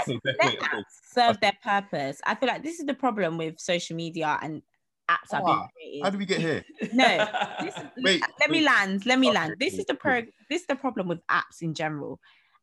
Okay, 0.00 0.18
Beth, 0.24 0.36
Let 0.38 0.46
wait, 0.46 0.58
okay. 0.58 0.76
apps 0.76 0.84
serve 1.12 1.40
their 1.40 1.56
purpose. 1.62 2.20
I 2.24 2.34
feel 2.34 2.48
like 2.48 2.62
this 2.62 2.78
is 2.78 2.86
the 2.86 2.94
problem 2.94 3.36
with 3.38 3.58
social 3.58 3.96
media 3.96 4.38
and 4.42 4.62
apps 5.10 5.32
are 5.32 5.42
being 5.44 5.58
Ah, 5.58 5.68
created. 5.74 6.04
How 6.04 6.10
did 6.10 6.18
we 6.20 6.26
get 6.26 6.40
here? 6.40 6.64
No, 6.92 7.28
this 7.62 7.76
is, 7.76 7.82
Wait, 8.04 8.22
let 8.40 8.50
me 8.50 8.60
land. 8.62 9.06
Let 9.06 9.18
me 9.18 9.28
Okay, 9.28 9.34
land. 9.34 9.56
This 9.58 9.72
cool, 9.72 9.80
is 9.80 9.86
the 9.86 9.94
cool. 9.94 10.12
pro. 10.12 10.22
This 10.50 10.60
is 10.62 10.66
the 10.66 10.76
problem 10.76 11.08
with 11.08 11.26
apps 11.26 11.62
in 11.62 11.74
general. 11.74 12.20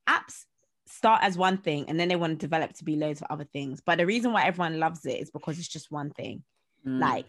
Apps 0.08 0.46
start 0.88 1.24
as 1.24 1.38
one 1.38 1.58
thing 1.58 1.86
and 1.88 2.00
then 2.00 2.08
they 2.08 2.16
want 2.16 2.40
to 2.40 2.46
develop 2.46 2.74
to 2.74 2.84
be 2.84 2.96
loads 2.96 3.22
of 3.22 3.28
other 3.30 3.46
things. 3.46 3.82
But 3.86 3.98
the 3.98 4.06
reason 4.06 4.34
why 4.34 4.46
everyone 4.46 4.80
loves 4.80 5.06
it 5.06 5.20
is 5.20 5.32
because 5.32 5.58
it's 5.58 5.68
just 5.68 5.92
one 5.92 6.12
thing. 6.12 6.44
Mm. 6.86 7.00
Like, 7.00 7.26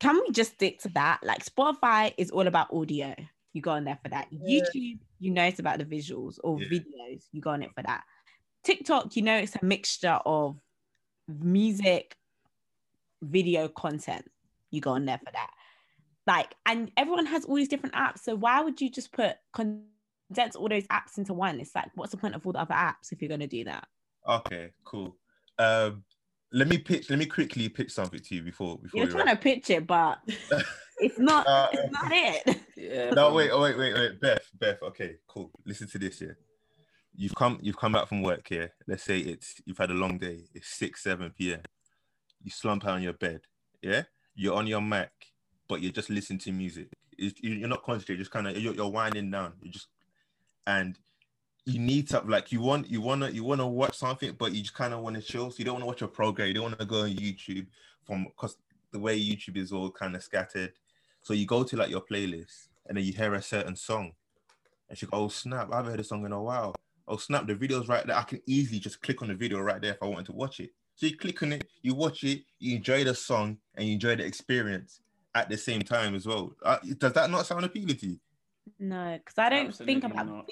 can 0.00 0.14
we 0.20 0.30
just 0.30 0.54
stick 0.54 0.80
to 0.80 0.88
that? 0.90 1.20
Like, 1.22 1.44
Spotify 1.44 2.12
is 2.18 2.30
all 2.30 2.46
about 2.46 2.72
audio. 2.72 3.14
You 3.54 3.62
go 3.62 3.70
on 3.70 3.84
there 3.84 3.98
for 4.02 4.10
that. 4.10 4.28
YouTube, 4.30 4.98
you 5.18 5.30
know 5.30 5.44
it's 5.44 5.58
about 5.58 5.78
the 5.78 5.84
visuals 5.86 6.38
or 6.44 6.60
Yeah. 6.60 6.68
videos. 6.68 7.24
You 7.32 7.40
go 7.40 7.50
on 7.50 7.62
it 7.62 7.70
for 7.74 7.82
that. 7.82 8.04
TikTok, 8.62 9.16
you 9.16 9.22
know 9.22 9.36
it's 9.36 9.56
a 9.56 9.64
mixture 9.64 10.20
of 10.26 10.60
music, 11.28 12.16
video 13.22 13.68
content. 13.68 14.30
You 14.70 14.80
go 14.82 14.90
on 14.90 15.06
there 15.06 15.18
for 15.18 15.32
that. 15.32 15.50
Like, 16.26 16.54
and 16.66 16.90
everyone 16.96 17.26
has 17.26 17.44
all 17.44 17.54
these 17.54 17.68
different 17.68 17.94
apps. 17.94 18.18
So 18.18 18.34
why 18.34 18.60
would 18.60 18.80
you 18.80 18.90
just 18.90 19.12
put 19.12 19.36
condense 20.28 20.56
all 20.56 20.68
those 20.68 20.86
apps 20.88 21.18
into 21.18 21.32
one? 21.34 21.60
It's 21.60 21.74
like, 21.74 21.90
what's 21.94 22.10
the 22.10 22.16
point 22.16 22.34
of 22.34 22.46
all 22.46 22.52
the 22.52 22.60
other 22.60 22.74
apps 22.74 23.12
if 23.12 23.20
you're 23.20 23.28
gonna 23.28 23.46
do 23.46 23.64
that? 23.64 23.86
Okay, 24.28 24.70
cool. 24.84 25.16
Um, 25.58 26.04
let 26.52 26.68
me 26.68 26.78
pitch. 26.78 27.10
Let 27.10 27.18
me 27.18 27.26
quickly 27.26 27.68
pitch 27.68 27.90
something 27.92 28.20
to 28.20 28.34
you 28.34 28.42
before 28.42 28.78
before. 28.78 29.00
You're 29.00 29.10
trying 29.10 29.26
wrap. 29.26 29.40
to 29.40 29.42
pitch 29.42 29.70
it, 29.70 29.86
but 29.86 30.18
it's 30.98 31.18
not. 31.18 31.46
Uh, 31.46 31.68
it's 31.72 31.92
not 31.92 32.10
it. 32.12 32.60
yeah, 32.76 33.10
No, 33.10 33.32
wait, 33.32 33.50
oh, 33.50 33.60
wait, 33.60 33.76
wait, 33.76 33.94
wait, 33.94 34.20
Beth, 34.20 34.48
Beth. 34.58 34.82
Okay, 34.82 35.16
cool. 35.28 35.50
Listen 35.64 35.88
to 35.88 35.98
this 35.98 36.18
here. 36.20 36.38
You've 37.18 37.34
come, 37.34 37.58
you've 37.62 37.78
come 37.78 37.92
back 37.92 38.08
from 38.08 38.20
work 38.22 38.46
here. 38.48 38.72
Let's 38.86 39.02
say 39.02 39.18
it's 39.18 39.54
you've 39.64 39.78
had 39.78 39.90
a 39.90 39.94
long 39.94 40.18
day. 40.18 40.44
It's 40.54 40.68
six, 40.68 41.02
seven 41.02 41.32
p.m. 41.36 41.62
You 42.42 42.50
slump 42.50 42.84
out 42.84 42.92
on 42.94 43.02
your 43.02 43.14
bed. 43.14 43.40
Yeah, 43.82 44.02
you're 44.34 44.54
on 44.54 44.66
your 44.66 44.80
Mac, 44.82 45.12
but 45.68 45.80
you're 45.80 45.92
just 45.92 46.10
listening 46.10 46.38
to 46.40 46.52
music. 46.52 46.88
It's- 47.18 47.42
you- 47.42 47.54
You're 47.54 47.68
not 47.68 47.82
concentrating. 47.82 48.20
Just 48.20 48.30
kind 48.30 48.46
of 48.48 48.58
you're, 48.58 48.74
you're 48.74 48.90
winding 48.90 49.30
down. 49.30 49.54
You're 49.62 49.72
just 49.72 49.88
and 50.66 50.98
you 51.64 51.80
need 51.80 52.08
to 52.08 52.20
like 52.20 52.52
you 52.52 52.60
want 52.60 52.88
you 52.88 53.00
wanna 53.00 53.28
you 53.30 53.42
wanna 53.42 53.66
watch 53.66 53.96
something, 53.96 54.34
but 54.38 54.52
you 54.52 54.62
just 54.62 54.74
kind 54.74 54.94
of 54.94 55.00
want 55.00 55.16
to 55.16 55.22
chill. 55.22 55.50
So 55.50 55.56
you 55.58 55.64
don't 55.64 55.74
want 55.74 55.82
to 55.82 55.86
watch 55.86 56.02
a 56.02 56.08
program. 56.08 56.48
You 56.48 56.54
don't 56.54 56.64
want 56.64 56.78
to 56.78 56.84
go 56.84 57.02
on 57.02 57.10
YouTube 57.10 57.66
from 58.04 58.24
because 58.24 58.56
the 58.92 58.98
way 58.98 59.18
YouTube 59.20 59.56
is 59.56 59.72
all 59.72 59.90
kind 59.90 60.14
of 60.14 60.22
scattered. 60.22 60.72
So 61.22 61.34
you 61.34 61.44
go 61.44 61.64
to 61.64 61.76
like 61.76 61.90
your 61.90 62.02
playlist 62.02 62.68
and 62.86 62.96
then 62.96 63.04
you 63.04 63.12
hear 63.12 63.34
a 63.34 63.42
certain 63.42 63.74
song, 63.74 64.12
and 64.88 64.96
she 64.96 65.06
go, 65.06 65.18
"Oh 65.18 65.28
snap! 65.28 65.72
I 65.72 65.76
haven't 65.76 65.90
heard 65.92 66.00
a 66.00 66.04
song 66.04 66.24
in 66.24 66.32
a 66.32 66.42
while." 66.42 66.74
Oh 67.08 67.16
snap! 67.16 67.46
The 67.46 67.54
video's 67.54 67.88
right 67.88 68.06
there. 68.06 68.16
I 68.16 68.22
can 68.22 68.40
easily 68.46 68.78
just 68.78 69.02
click 69.02 69.22
on 69.22 69.28
the 69.28 69.34
video 69.34 69.60
right 69.60 69.80
there 69.80 69.92
if 69.92 70.02
I 70.02 70.06
wanted 70.06 70.26
to 70.26 70.32
watch 70.32 70.60
it. 70.60 70.70
So 70.94 71.06
you 71.06 71.16
click 71.16 71.42
on 71.42 71.52
it, 71.52 71.68
you 71.82 71.94
watch 71.94 72.24
it, 72.24 72.44
you 72.58 72.76
enjoy 72.76 73.04
the 73.04 73.14
song, 73.14 73.58
and 73.74 73.86
you 73.86 73.94
enjoy 73.94 74.16
the 74.16 74.24
experience 74.24 75.00
at 75.34 75.50
the 75.50 75.56
same 75.56 75.82
time 75.82 76.14
as 76.14 76.26
well. 76.26 76.52
Uh, 76.64 76.78
does 76.96 77.12
that 77.12 77.30
not 77.30 77.44
sound 77.44 77.64
appealing 77.64 77.96
to 77.96 78.06
you? 78.06 78.18
No, 78.78 79.18
because 79.18 79.38
I 79.38 79.48
don't 79.48 79.74
think 79.74 80.04
about 80.04 80.26
not. 80.26 80.50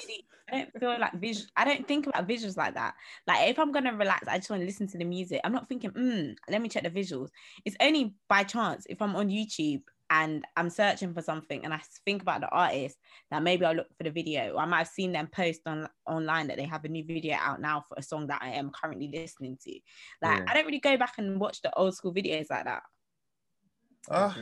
I 0.52 0.58
don't 0.58 0.78
feel 0.78 1.00
like 1.00 1.12
visual. 1.14 1.46
I 1.56 1.64
don't 1.64 1.86
think 1.88 2.06
about 2.06 2.28
visuals 2.28 2.56
like 2.56 2.74
that. 2.74 2.94
Like 3.26 3.48
if 3.48 3.58
I'm 3.58 3.72
gonna 3.72 3.94
relax, 3.94 4.28
I 4.28 4.36
just 4.36 4.50
want 4.50 4.60
to 4.60 4.66
listen 4.66 4.86
to 4.88 4.98
the 4.98 5.04
music. 5.04 5.40
I'm 5.42 5.52
not 5.52 5.68
thinking, 5.68 5.90
mm, 5.90 6.36
let 6.48 6.60
me 6.62 6.68
check 6.68 6.82
the 6.82 6.90
visuals. 6.90 7.30
It's 7.64 7.76
only 7.80 8.14
by 8.28 8.44
chance 8.44 8.86
if 8.88 9.00
I'm 9.00 9.16
on 9.16 9.28
YouTube 9.28 9.82
and 10.10 10.44
I'm 10.56 10.70
searching 10.70 11.14
for 11.14 11.22
something 11.22 11.64
and 11.64 11.72
I 11.72 11.80
think 12.04 12.22
about 12.22 12.42
the 12.42 12.48
artist 12.50 12.98
that 13.30 13.42
maybe 13.42 13.64
I'll 13.64 13.74
look 13.74 13.88
for 13.96 14.04
the 14.04 14.10
video. 14.10 14.52
Or 14.52 14.60
I 14.60 14.66
might 14.66 14.78
have 14.78 14.88
seen 14.88 15.12
them 15.12 15.28
post 15.32 15.62
on 15.66 15.88
online 16.06 16.48
that 16.48 16.56
they 16.58 16.66
have 16.66 16.84
a 16.84 16.88
new 16.88 17.04
video 17.04 17.36
out 17.40 17.60
now 17.60 17.84
for 17.88 17.96
a 17.96 18.02
song 18.02 18.26
that 18.26 18.42
I 18.42 18.50
am 18.50 18.70
currently 18.70 19.10
listening 19.12 19.58
to. 19.64 19.72
Like 20.22 20.40
Yeah. 20.40 20.44
I 20.46 20.54
don't 20.54 20.66
really 20.66 20.80
go 20.80 20.96
back 20.96 21.14
and 21.18 21.40
watch 21.40 21.62
the 21.62 21.74
old 21.74 21.94
school 21.94 22.12
videos 22.14 22.46
like 22.50 22.64
that. 22.64 22.82
Ah, 24.10 24.36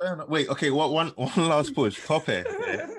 fair 0.00 0.14
enough. 0.14 0.28
Wait, 0.28 0.48
okay. 0.48 0.70
What 0.70 0.92
one 0.92 1.08
one 1.16 1.48
last 1.48 1.74
push? 1.74 1.98
Hair. 2.00 2.44
yeah? 2.66 2.86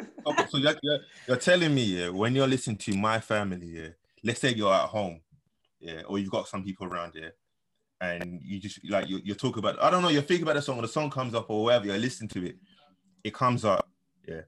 So 0.50 0.58
you're, 0.58 0.74
you're, 0.82 1.00
you're 1.28 1.38
telling 1.38 1.76
me, 1.76 1.84
yeah, 1.84 2.10
when 2.10 2.34
you're 2.34 2.48
listening 2.48 2.78
to 2.78 2.98
my 2.98 3.20
family, 3.20 3.68
yeah, 3.68 3.90
let's 4.24 4.40
say 4.40 4.54
you're 4.56 4.74
at 4.74 4.90
home, 4.90 5.22
yeah, 5.80 6.02
or 6.08 6.18
you've 6.18 6.32
got 6.32 6.48
some 6.48 6.64
people 6.64 6.88
around 6.88 7.14
here, 7.14 7.34
and 8.02 8.42
you 8.44 8.60
just 8.60 8.80
like 8.90 9.08
you 9.08 9.20
you 9.24 9.36
talk 9.36 9.58
about, 9.58 9.80
I 9.80 9.92
don't 9.92 10.02
know, 10.02 10.10
you're 10.10 10.24
thinking 10.24 10.44
about 10.44 10.56
the 10.56 10.64
song, 10.64 10.80
or 10.80 10.82
the 10.82 10.88
song 10.88 11.12
comes 11.12 11.36
up, 11.36 11.48
or 11.52 11.66
whatever, 11.66 11.86
you're 11.86 11.98
listening 12.00 12.30
to 12.30 12.48
it, 12.48 12.58
it 13.24 13.36
comes 13.36 13.64
up, 13.64 13.88
yeah, 14.28 14.42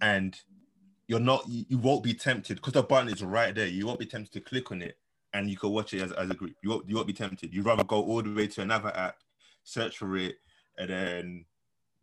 and 0.00 0.40
you're 1.08 1.18
not, 1.18 1.42
you, 1.48 1.64
you 1.68 1.78
won't 1.78 2.04
be 2.04 2.14
tempted 2.14 2.56
because 2.58 2.74
the 2.74 2.82
button 2.84 3.12
is 3.12 3.22
right 3.22 3.52
there. 3.52 3.66
You 3.66 3.86
won't 3.86 3.98
be 3.98 4.06
tempted 4.06 4.32
to 4.32 4.40
click 4.40 4.70
on 4.70 4.80
it, 4.80 4.96
and 5.32 5.50
you 5.50 5.56
can 5.56 5.70
watch 5.70 5.92
it 5.92 6.02
as, 6.02 6.12
as 6.12 6.30
a 6.30 6.34
group. 6.34 6.54
You 6.62 6.70
won't 6.70 6.88
you 6.88 6.94
won't 6.94 7.08
be 7.08 7.12
tempted. 7.12 7.52
You'd 7.52 7.66
rather 7.66 7.82
go 7.82 8.00
all 8.00 8.22
the 8.22 8.32
way 8.32 8.46
to 8.46 8.62
another 8.62 8.96
app, 8.96 9.16
search 9.64 9.98
for 9.98 10.16
it, 10.16 10.36
and 10.78 10.90
then 10.90 11.44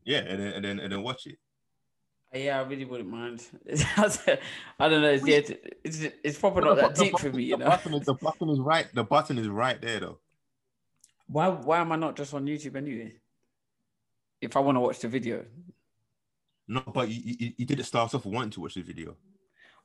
yeah, 0.04 0.20
and 0.20 0.40
then 0.40 0.54
and 0.54 0.66
then 0.66 0.80
and 0.80 0.92
then 0.92 1.04
watch 1.04 1.28
it. 1.28 1.38
Yeah, 2.34 2.60
I 2.60 2.64
really 2.64 2.86
wouldn't 2.86 3.10
mind. 3.10 3.44
I 3.98 4.88
don't 4.88 5.02
know. 5.02 5.10
It's, 5.10 5.28
yeah, 5.28 5.38
it's, 5.38 5.52
it's, 5.84 6.16
it's 6.24 6.40
probably 6.40 6.64
not 6.64 6.78
that 6.78 6.96
The 6.96 7.04
deep 7.04 7.20
for 7.20 7.30
me, 7.30 7.44
you 7.44 7.58
the 7.58 7.66
know. 7.66 7.70
Button 7.72 7.94
is, 7.94 8.06
the 8.06 8.14
button 8.14 8.50
is 8.50 8.60
right. 8.60 8.88
The 8.94 9.04
button 9.04 9.38
is 9.38 9.50
right 9.50 9.82
there, 9.82 10.00
though. 10.00 10.20
Why 11.28 11.50
why 11.50 11.80
am 11.80 11.92
I 11.92 11.98
not 11.98 12.16
just 12.16 12.34
on 12.34 12.46
YouTube 12.46 12.76
anyway? 12.78 13.16
If 14.40 14.56
I 14.56 14.60
want 14.62 14.78
to 14.78 14.80
watch 14.80 15.00
the 15.00 15.10
video. 15.10 15.46
No, 16.68 16.82
but 16.94 17.10
you, 17.10 17.36
you, 17.40 17.52
you 17.58 17.66
did 17.66 17.80
it 17.82 17.84
start 17.86 18.16
off 18.16 18.26
wanting 18.26 18.52
to 18.52 18.62
watch 18.62 18.76
the 18.76 18.82
video. 18.82 19.18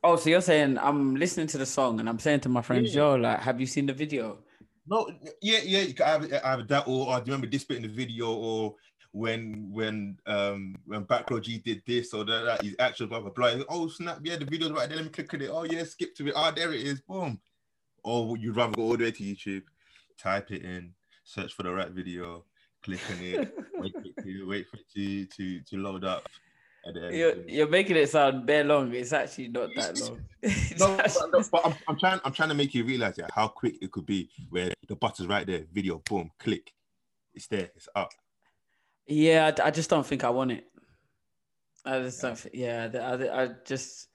Oh, 0.04 0.14
so 0.14 0.30
you're 0.30 0.40
saying 0.40 0.78
I'm 0.78 1.16
listening 1.16 1.48
to 1.48 1.58
the 1.58 1.66
song 1.66 1.98
and 1.98 2.08
I'm 2.08 2.18
saying 2.20 2.40
to 2.40 2.48
my 2.48 2.62
friends, 2.62 2.94
Yeah. 2.94 3.02
yo, 3.02 3.14
like, 3.16 3.40
have 3.40 3.58
you 3.60 3.66
seen 3.66 3.86
the 3.86 3.92
video? 3.92 4.38
No, 4.88 5.10
yeah, 5.42 5.60
yeah. 5.64 5.84
Can 5.92 6.06
have, 6.06 6.30
have 6.30 6.68
that, 6.68 6.84
or, 6.86 7.16
you 7.18 7.22
remember 7.24 7.48
this 7.48 7.64
bit 7.64 7.78
in 7.78 7.82
the 7.82 7.88
video, 7.88 8.32
or 8.32 8.74
when 9.12 9.72
when 9.72 10.18
um 10.26 10.76
when 10.84 11.04
BackRoad 11.06 11.42
Gee 11.42 11.58
did 11.58 11.82
this 11.86 12.12
or 12.12 12.24
that, 12.24 12.44
that 12.44 12.62
his 12.62 12.76
action 12.78 13.08
blah 13.08 13.20
blah 13.20 13.30
blah. 13.30 13.64
Oh 13.68 13.88
snap! 13.88 14.18
Yeah, 14.22 14.36
the 14.36 14.44
video's 14.44 14.72
right 14.72 14.88
there. 14.88 14.96
Let 14.96 15.06
me 15.06 15.10
click 15.10 15.32
on 15.32 15.40
it. 15.42 15.50
Oh 15.50 15.64
yeah, 15.64 15.84
skip 15.84 16.14
to 16.16 16.28
it. 16.28 16.34
Oh, 16.36 16.52
there 16.54 16.72
it 16.72 16.82
is. 16.82 17.00
Boom. 17.00 17.40
Or 18.02 18.36
you'd 18.36 18.54
rather 18.54 18.72
go 18.72 18.82
all 18.82 18.96
the 18.96 19.04
way 19.04 19.10
to 19.10 19.22
YouTube, 19.24 19.62
type 20.18 20.50
it 20.52 20.62
in, 20.62 20.92
search 21.24 21.54
for 21.54 21.64
the 21.64 21.72
right 21.72 21.90
video, 21.90 22.44
click 22.84 23.00
on 23.10 23.18
it, 23.20 23.54
wait 23.74 23.92
for 23.92 24.04
it 24.04 24.22
to 24.22 24.46
wait 24.46 24.68
for 24.68 24.76
it 24.76 24.88
to 24.94 25.24
to, 25.24 25.60
to 25.62 25.76
load 25.78 26.04
up, 26.04 26.28
You're, 26.94 27.36
you're 27.48 27.68
making 27.68 27.96
it 27.96 28.08
sound 28.08 28.46
bare 28.46 28.64
long. 28.64 28.92
It's 28.94 29.12
actually 29.12 29.48
not 29.48 29.70
that 29.76 29.98
long. 30.00 30.20
No, 30.78 30.96
but, 30.96 31.00
actually- 31.06 31.30
no, 31.32 31.42
but 31.52 31.66
I'm, 31.66 31.74
I'm 31.88 31.98
trying. 31.98 32.20
I'm 32.24 32.32
trying 32.32 32.48
to 32.50 32.54
make 32.54 32.74
you 32.74 32.84
realize 32.84 33.18
yeah, 33.18 33.26
how 33.34 33.48
quick 33.48 33.76
it 33.82 33.90
could 33.90 34.06
be. 34.06 34.28
Where 34.50 34.72
the 34.86 34.94
button's 34.94 35.28
right 35.28 35.46
there, 35.46 35.64
video, 35.72 36.00
boom, 36.08 36.30
click, 36.38 36.72
it's 37.34 37.46
there, 37.48 37.70
it's 37.74 37.88
up. 37.96 38.10
Yeah, 39.08 39.50
I, 39.58 39.66
I 39.66 39.70
just 39.70 39.90
don't 39.90 40.06
think 40.06 40.22
I 40.24 40.30
want 40.30 40.52
it. 40.52 40.66
I 41.84 42.00
just 42.00 42.20
don't. 42.22 42.38
thi- 42.38 42.50
Yeah, 42.54 42.88
I, 42.94 42.98
I, 42.98 43.42
I 43.44 43.48
just. 43.64 44.08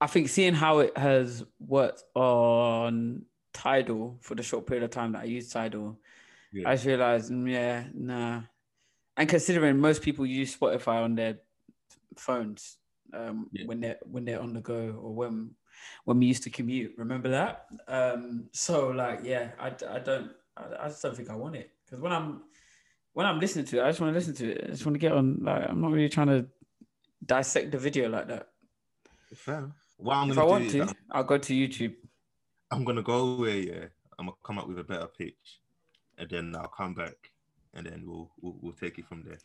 I 0.00 0.06
think 0.06 0.28
seeing 0.28 0.52
how 0.54 0.80
it 0.80 0.96
has 0.98 1.44
worked 1.58 2.02
on 2.14 3.22
Tidal 3.54 4.18
for 4.20 4.34
the 4.34 4.42
short 4.42 4.66
period 4.66 4.84
of 4.84 4.90
time 4.90 5.12
that 5.12 5.20
I 5.22 5.24
used 5.24 5.52
Tidal, 5.52 5.98
Yeah. 6.52 6.68
I 6.68 6.74
just 6.74 6.84
realized, 6.84 7.30
mm, 7.32 7.50
yeah, 7.50 7.84
nah. 7.94 8.42
And 9.16 9.28
considering 9.28 9.78
most 9.78 10.02
people 10.02 10.26
use 10.26 10.54
Spotify 10.54 11.02
on 11.04 11.14
their 11.14 11.38
phones 12.18 12.78
um, 13.12 13.48
Yeah. 13.52 13.66
when 13.66 13.80
they're 13.80 13.98
when 14.02 14.24
they're 14.24 14.40
on 14.40 14.52
the 14.54 14.60
go 14.60 14.98
or 15.00 15.14
when 15.14 15.50
when 16.04 16.18
we 16.18 16.26
used 16.26 16.42
to 16.44 16.50
commute, 16.50 16.92
remember 16.96 17.28
that? 17.30 17.66
Um, 17.88 18.48
so 18.52 18.88
like, 18.88 19.20
yeah, 19.24 19.50
I, 19.58 19.68
I 19.88 19.98
don't, 19.98 20.30
I, 20.56 20.84
I 20.84 20.88
just 20.88 21.02
don't 21.02 21.16
think 21.16 21.30
I 21.30 21.34
want 21.36 21.56
it 21.56 21.70
because 21.84 22.00
when 22.00 22.12
I'm 22.12 22.42
when 23.12 23.26
I'm 23.26 23.40
listening 23.40 23.64
to 23.66 23.78
it, 23.78 23.82
I 23.84 23.88
just 23.88 24.00
want 24.00 24.12
to 24.12 24.18
listen 24.18 24.34
to 24.34 24.50
it. 24.52 24.64
I 24.64 24.70
just 24.70 24.84
want 24.86 24.94
to 24.94 24.98
get 25.00 25.12
on. 25.12 25.38
Like, 25.42 25.68
I'm 25.68 25.80
not 25.80 25.90
really 25.92 26.08
trying 26.08 26.28
to 26.28 26.46
dissect 27.24 27.70
the 27.72 27.78
video 27.78 28.08
like 28.08 28.28
that. 28.28 28.48
Fair. 29.34 29.58
enough. 29.58 29.70
What 29.96 30.14
I'm 30.16 30.30
If 30.30 30.38
I 30.38 30.44
want 30.44 30.64
is 30.66 30.72
to, 30.72 30.82
I'm, 30.82 30.88
I'll 31.10 31.24
go 31.24 31.38
to 31.38 31.52
YouTube. 31.54 31.94
I'm 32.70 32.84
gonna 32.84 33.02
go 33.02 33.18
away. 33.34 33.66
yeah, 33.66 33.84
I'm 34.18 34.26
gonna 34.26 34.36
come 34.44 34.58
up 34.58 34.68
with 34.68 34.78
a 34.78 34.84
better 34.84 35.06
pitch, 35.06 35.60
and 36.18 36.28
then 36.30 36.54
I'll 36.56 36.68
come 36.68 36.94
back, 36.94 37.30
and 37.74 37.86
then 37.86 38.02
we'll 38.06 38.30
we'll, 38.40 38.56
we'll 38.60 38.72
take 38.72 38.98
it 38.98 39.06
from 39.06 39.22
there. 39.24 39.38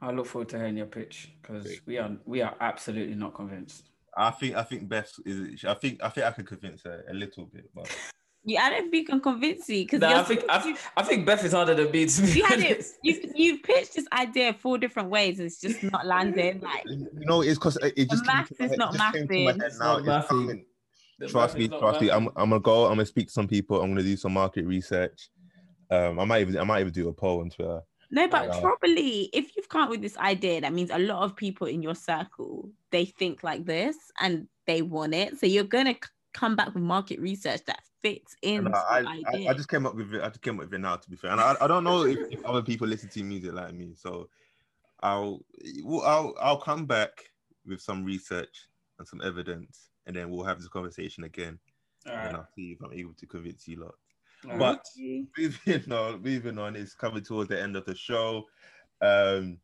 I 0.00 0.10
look 0.10 0.26
forward 0.26 0.48
to 0.50 0.58
hearing 0.58 0.76
your 0.76 0.86
pitch 0.86 1.30
because 1.40 1.80
we 1.86 1.98
are 1.98 2.10
we 2.24 2.42
are 2.42 2.54
absolutely 2.60 3.14
not 3.14 3.34
convinced. 3.34 3.90
I 4.16 4.30
think 4.30 4.56
I 4.56 4.62
think 4.62 4.88
Beth 4.88 5.12
is. 5.24 5.64
I 5.64 5.74
think 5.74 6.02
I 6.02 6.08
think 6.10 6.26
I 6.26 6.30
can 6.32 6.44
convince 6.46 6.82
her 6.84 7.04
a 7.08 7.14
little 7.14 7.46
bit, 7.46 7.70
but 7.74 7.94
Yeah, 8.48 8.62
I 8.62 8.70
don't 8.70 8.90
think 8.92 9.08
you 9.08 9.12
can 9.12 9.20
convince 9.20 9.68
you 9.68 9.82
because 9.84 10.00
Nah, 10.00 10.20
I 10.20 10.22
think 10.22 10.44
I, 10.48 10.58
think- 10.60 10.78
I 10.96 11.02
think 11.02 11.26
Beth 11.26 11.44
is 11.44 11.52
harder 11.52 11.74
than 11.74 11.90
me 11.90 12.06
to 12.06 12.22
be 12.22 12.28
you 12.30 12.44
had 12.44 12.60
it. 12.60 12.84
You 13.02 13.32
you 13.34 13.58
pitched 13.58 13.94
this 13.96 14.06
idea 14.12 14.52
four 14.54 14.78
different 14.78 15.10
ways. 15.10 15.40
It's 15.40 15.60
just 15.60 15.82
not 15.82 16.06
landing. 16.06 16.60
Like 16.60 16.84
you 16.86 17.08
know 17.26 17.40
it's 17.42 17.58
because 17.58 17.76
it 17.78 17.94
it 17.96 18.10
just 18.10 18.24
came 18.24 18.36
maths 18.36 18.50
to 18.50 18.56
my 18.60 18.64
is 18.66 18.70
head- 18.70 18.78
not 18.78 18.94
it 18.94 18.98
just 18.98 19.12
came 19.14 19.28
to 19.28 19.34
my 19.44 19.52
mathing. 19.52 19.78
now. 19.78 19.98
not 19.98 19.98
It's 19.98 20.06
mathing. 20.08 20.28
coming. 20.28 20.64
The 21.18 21.26
trust 21.28 21.56
me, 21.56 21.66
trust 21.68 22.00
me. 22.02 22.10
I'm, 22.10 22.26
I'm 22.36 22.50
gonna 22.50 22.60
go. 22.60 22.84
I'm 22.84 22.90
gonna 22.92 23.06
speak 23.06 23.28
to 23.28 23.32
some 23.32 23.48
people. 23.48 23.80
I'm 23.82 23.90
gonna 23.90 24.02
do 24.02 24.16
some 24.18 24.34
market 24.34 24.66
research. 24.66 25.30
Um, 25.90 26.20
I 26.20 26.24
might 26.26 26.42
even 26.42 26.58
I 26.58 26.64
might 26.64 26.80
even 26.80 26.92
do 26.92 27.08
a 27.08 27.12
poll 27.12 27.40
on 27.40 27.50
Twitter. 27.50 27.80
No, 28.10 28.28
but 28.28 28.46
Yeah. 28.46 28.52
Uh, 28.52 28.60
probably 28.60 29.30
if 29.32 29.56
you've 29.56 29.68
come 29.68 29.82
up 29.82 29.90
with 29.90 30.02
this 30.02 30.16
idea, 30.18 30.60
that 30.60 30.72
means 30.72 30.90
a 30.90 30.98
lot 30.98 31.22
of 31.24 31.36
people 31.36 31.66
in 31.66 31.82
your 31.82 31.94
circle 31.94 32.70
they 32.90 33.04
think 33.06 33.42
like 33.42 33.64
this 33.64 33.96
and 34.20 34.48
they 34.66 34.82
want 34.82 35.14
it. 35.14 35.38
So 35.38 35.46
you're 35.46 35.64
gonna 35.64 35.94
c- 35.94 36.10
come 36.32 36.56
back 36.56 36.74
with 36.74 36.82
market 36.82 37.20
research 37.20 37.62
that 37.66 37.82
fits 38.02 38.36
in. 38.42 38.66
I, 38.66 39.22
I. 39.26 39.46
I 39.48 39.54
just 39.54 39.68
came 39.68 39.86
up 39.86 39.94
with 39.94 40.14
it. 40.14 40.22
I 40.22 40.28
just 40.28 40.42
came 40.42 40.54
up 40.54 40.66
with 40.66 40.74
it 40.74 40.78
now. 40.78 40.96
To 40.96 41.10
be 41.10 41.16
fair, 41.16 41.30
and 41.32 41.40
I, 41.40 41.56
I 41.60 41.66
don't 41.66 41.84
know 41.84 42.04
if, 42.04 42.18
if 42.30 42.44
other 42.46 42.62
people 42.62 42.86
listen 42.86 43.08
to 43.10 43.22
music 43.22 43.52
like 43.52 43.74
me. 43.74 43.94
So 43.96 44.28
I'll 45.02 45.44
I'll 46.04 46.34
I'll 46.40 46.60
come 46.60 46.86
back 46.86 47.30
with 47.66 47.80
some 47.80 48.04
research 48.04 48.68
and 48.98 49.06
some 49.06 49.20
evidence, 49.22 49.90
and 50.06 50.14
then 50.16 50.30
we'll 50.30 50.44
have 50.44 50.58
this 50.58 50.68
conversation 50.68 51.24
again, 51.24 51.58
All 52.06 52.12
and 52.12 52.24
right. 52.24 52.34
I'll 52.36 52.48
see 52.54 52.72
if 52.72 52.82
I'm 52.82 52.92
able 52.92 53.14
to 53.14 53.26
convince 53.26 53.66
you 53.68 53.80
lot. 53.80 53.94
All 54.44 54.58
right. 54.58 54.58
But 54.58 54.84
moving 55.38 55.92
on, 55.92 56.22
moving 56.22 56.58
on, 56.58 56.76
it's 56.76 56.94
coming 56.94 57.22
towards 57.22 57.48
the 57.48 57.60
end 57.60 57.76
of 57.76 57.84
the 57.84 57.94
show. 57.94 58.44
Um, 59.00 59.58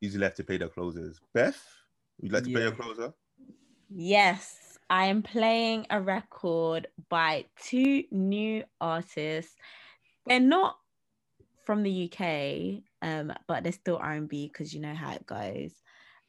usually 0.00 0.24
have 0.24 0.34
to 0.34 0.44
play 0.44 0.58
the 0.58 0.68
closers. 0.68 1.20
Beth, 1.34 1.62
would 2.20 2.30
you 2.30 2.34
like 2.34 2.44
to 2.44 2.50
play 2.50 2.60
Yeah. 2.60 2.68
your 2.68 2.76
closer? 2.76 3.12
Yes, 3.94 4.78
I 4.88 5.06
am 5.06 5.22
playing 5.22 5.86
a 5.90 6.00
record 6.00 6.86
by 7.08 7.46
two 7.62 8.04
new 8.10 8.64
artists. 8.80 9.54
They're 10.26 10.40
not 10.40 10.76
from 11.64 11.82
the 11.82 12.10
UK, 12.10 12.82
um, 13.02 13.32
but 13.46 13.62
they're 13.62 13.72
still 13.72 13.98
R&B 13.98 14.48
because 14.48 14.72
you 14.72 14.80
know 14.80 14.94
how 14.94 15.12
it 15.12 15.26
goes. 15.26 15.72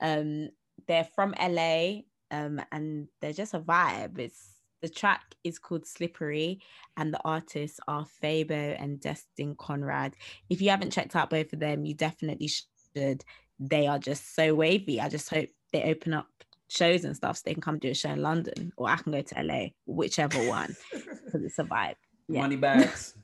Um, 0.02 0.50
they're 0.88 1.08
from 1.16 1.34
LA, 1.40 2.02
um, 2.32 2.62
and 2.72 3.08
they're 3.22 3.34
just 3.34 3.54
a 3.54 3.60
vibe. 3.60 4.20
It's 4.20 4.53
the 4.84 4.90
track 4.90 5.34
is 5.46 5.58
called 5.58 5.88
Slippery, 5.88 6.60
and 6.98 7.12
the 7.14 7.22
artists 7.24 7.80
are 7.88 8.06
Fabo 8.22 8.76
and 8.78 9.00
Destin 9.00 9.56
Conrad. 9.56 10.16
If 10.50 10.62
you 10.62 10.70
haven't 10.70 10.92
checked 10.92 11.16
out 11.16 11.30
both 11.30 11.54
of 11.54 11.60
them, 11.60 11.86
you 11.86 11.96
definitely 11.96 12.52
should. 12.94 13.24
They 13.60 13.88
are 13.88 13.98
just 13.98 14.36
so 14.36 14.54
wavy. 14.54 15.00
I 15.00 15.08
just 15.08 15.30
hope 15.30 15.48
they 15.72 15.84
open 15.84 16.14
up 16.14 16.28
shows 16.68 17.06
and 17.06 17.16
stuff 17.16 17.38
so 17.38 17.44
they 17.46 17.54
can 17.54 17.62
come 17.62 17.80
do 17.80 17.92
a 17.92 17.94
show 17.94 18.10
in 18.10 18.22
London 18.22 18.74
or 18.76 18.90
I 18.90 18.98
can 18.98 19.14
go 19.14 19.22
to 19.22 19.44
LA, 19.44 19.68
whichever 19.86 20.50
one, 20.50 20.76
because 20.92 21.44
it's 21.44 21.60
a 21.60 21.64
vibe. 21.64 21.96
Yeah. 22.28 22.42
Money 22.42 22.58
bags. 22.58 23.16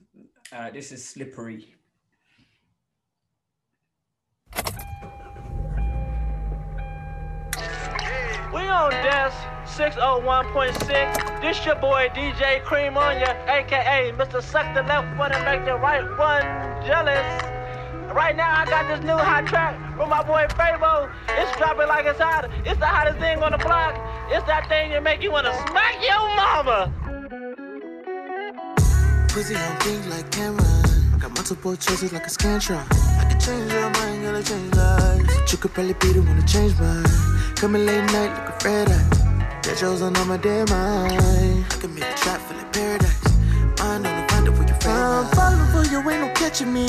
Right, 0.53 0.67
uh, 0.67 0.71
this 0.71 0.93
is 0.93 1.05
slippery. 1.05 1.75
We 8.51 8.61
on 8.67 8.89
desk 8.89 9.37
601.6. 9.77 11.41
This 11.41 11.63
your 11.67 11.75
boy 11.75 12.09
DJ 12.15 12.63
Cream 12.63 12.97
on 12.97 13.19
ya, 13.19 13.35
aka 13.45 14.11
Mr. 14.17 14.41
Suck 14.41 14.73
the 14.73 14.81
left 14.81 15.15
one 15.19 15.31
and 15.31 15.45
make 15.45 15.65
the 15.65 15.75
right 15.75 16.01
one 16.17 16.41
jealous. 16.83 17.43
Right 18.11 18.35
now, 18.35 18.61
I 18.61 18.65
got 18.65 18.87
this 18.87 19.05
new 19.05 19.15
hot 19.15 19.45
track 19.45 19.77
from 19.95 20.09
my 20.09 20.23
boy 20.23 20.47
Fabo. 20.57 21.11
It's 21.29 21.55
dropping 21.57 21.87
like 21.89 22.07
it's 22.07 22.17
hot. 22.19 22.49
It's 22.65 22.79
the 22.79 22.87
hottest 22.87 23.19
thing 23.19 23.37
on 23.43 23.51
the 23.51 23.59
block. 23.59 23.93
It's 24.31 24.45
that 24.47 24.67
thing 24.67 24.89
that 24.93 25.03
make 25.03 25.21
you 25.21 25.31
wanna 25.31 25.53
smack 25.67 26.01
your 26.01 26.25
mama. 26.35 26.91
Pussy 29.29 29.55
on 29.55 29.77
things 29.77 30.07
like 30.07 30.31
Cameron. 30.31 31.19
Got 31.19 31.35
multiple 31.35 31.75
choices 31.75 32.11
like 32.11 32.25
a 32.25 32.29
Scantron. 32.31 32.83
I 33.19 33.29
can 33.29 33.39
change 33.39 33.71
your 33.71 33.91
mind, 33.91 34.23
gotta 34.23 34.41
change 34.41 34.73
lives. 34.73 35.35
But 35.37 35.51
you 35.51 35.57
could 35.59 35.73
probably 35.75 35.93
be 35.93 36.13
the 36.13 36.21
one 36.23 36.41
to 36.41 36.45
change 36.47 36.79
mine. 36.79 37.38
Coming 37.59 37.85
late 37.85 38.05
night 38.13 38.31
like 38.31 38.63
a 38.63 38.69
red 38.69 38.87
eye. 38.87 39.59
That 39.63 39.77
shows 39.77 40.01
on 40.01 40.13
my 40.13 40.37
dead 40.37 40.69
mind. 40.69 41.11
I 41.11 41.75
can 41.81 41.93
make 41.93 42.05
a 42.05 42.13
trap 42.15 42.39
feel 42.39 42.55
like 42.55 42.71
paradise. 42.71 43.19
Mind 43.79 44.07
on 44.07 44.45
the 44.45 44.49
it 44.49 44.55
for 44.55 44.63
your 44.63 44.79
friend. 44.79 44.97
I'm 44.97 45.27
falling 45.35 45.67
for 45.73 45.83
you, 45.91 45.99
ain't 46.09 46.21
no 46.21 46.31
catching 46.35 46.71
me. 46.71 46.87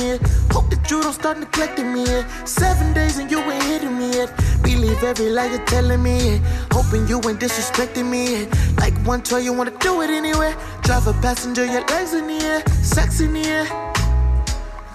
Hope 0.53 0.71
that 0.71 0.89
you 0.89 1.03
don't 1.03 1.13
start 1.13 1.41
neglecting 1.41 1.93
me. 1.93 2.07
Seven 2.45 2.93
days 2.93 3.19
and 3.19 3.29
you 3.29 3.41
ain't 3.41 3.65
hitting 3.65 3.99
me 3.99 4.13
yet. 4.13 4.31
Believe 4.63 5.03
every 5.03 5.31
lie 5.31 5.47
you're 5.47 5.67
telling 5.67 6.05
me. 6.05 6.41
Hoping 6.71 7.05
you 7.09 7.17
ain't 7.29 7.41
disrespecting 7.41 8.09
me. 8.09 8.47
Like 8.77 8.95
one 9.05 9.23
toy, 9.25 9.39
you 9.39 9.53
wanna 9.53 9.77
do 9.81 10.03
it 10.03 10.11
anyway. 10.11 10.55
Drive 10.83 11.09
a 11.09 11.15
passenger, 11.15 11.67
your 11.67 11.85
legs 11.89 12.15
in 12.15 12.29
the 12.29 12.39
air. 12.45 12.63
Sex 12.85 13.19
in 13.19 13.33
the 13.33 13.43
air. 13.43 13.67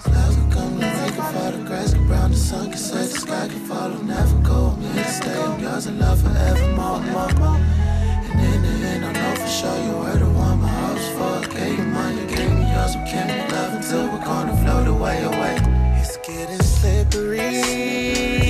Clouds 0.00 0.38
will 0.38 0.50
come, 0.50 0.78
let 0.78 1.04
make 1.04 1.18
it 1.18 1.95
fall. 2.26 2.28
The 2.28 2.36
sun 2.36 2.68
can 2.70 2.78
set, 2.78 3.10
the 3.10 3.18
sky 3.18 3.48
can 3.48 3.60
follow. 3.60 3.96
Never 4.02 4.38
go, 4.42 4.74
I'm 4.76 4.80
here 4.80 5.04
to 5.04 5.10
stay. 5.10 5.42
I'm 5.42 5.60
yours 5.60 5.86
in 5.86 5.98
love 5.98 6.20
forevermore, 6.20 7.00
more. 7.00 7.56
And 7.56 8.40
in 8.40 8.62
the 8.62 8.88
end, 8.88 9.04
I 9.04 9.12
know 9.12 9.34
for 9.36 9.48
sure 9.48 9.78
you 9.84 9.96
were 9.98 10.18
the 10.18 10.26
one 10.26 10.60
my 10.60 10.68
heart 10.68 10.94
was 10.94 11.08
for. 11.08 11.54
Gave 11.54 11.78
you 11.78 11.84
mine, 11.84 12.18
you 12.18 12.26
gave 12.26 12.50
me 12.50 12.70
yours. 12.72 12.96
We 12.96 13.04
can't 13.10 13.52
love 13.52 13.74
until 13.74 14.04
we're 14.08 14.24
gonna 14.24 14.56
float 14.62 14.86
away, 14.88 15.22
away. 15.24 15.56
It's 16.00 16.16
getting 16.18 16.62
slippery. 16.62 18.45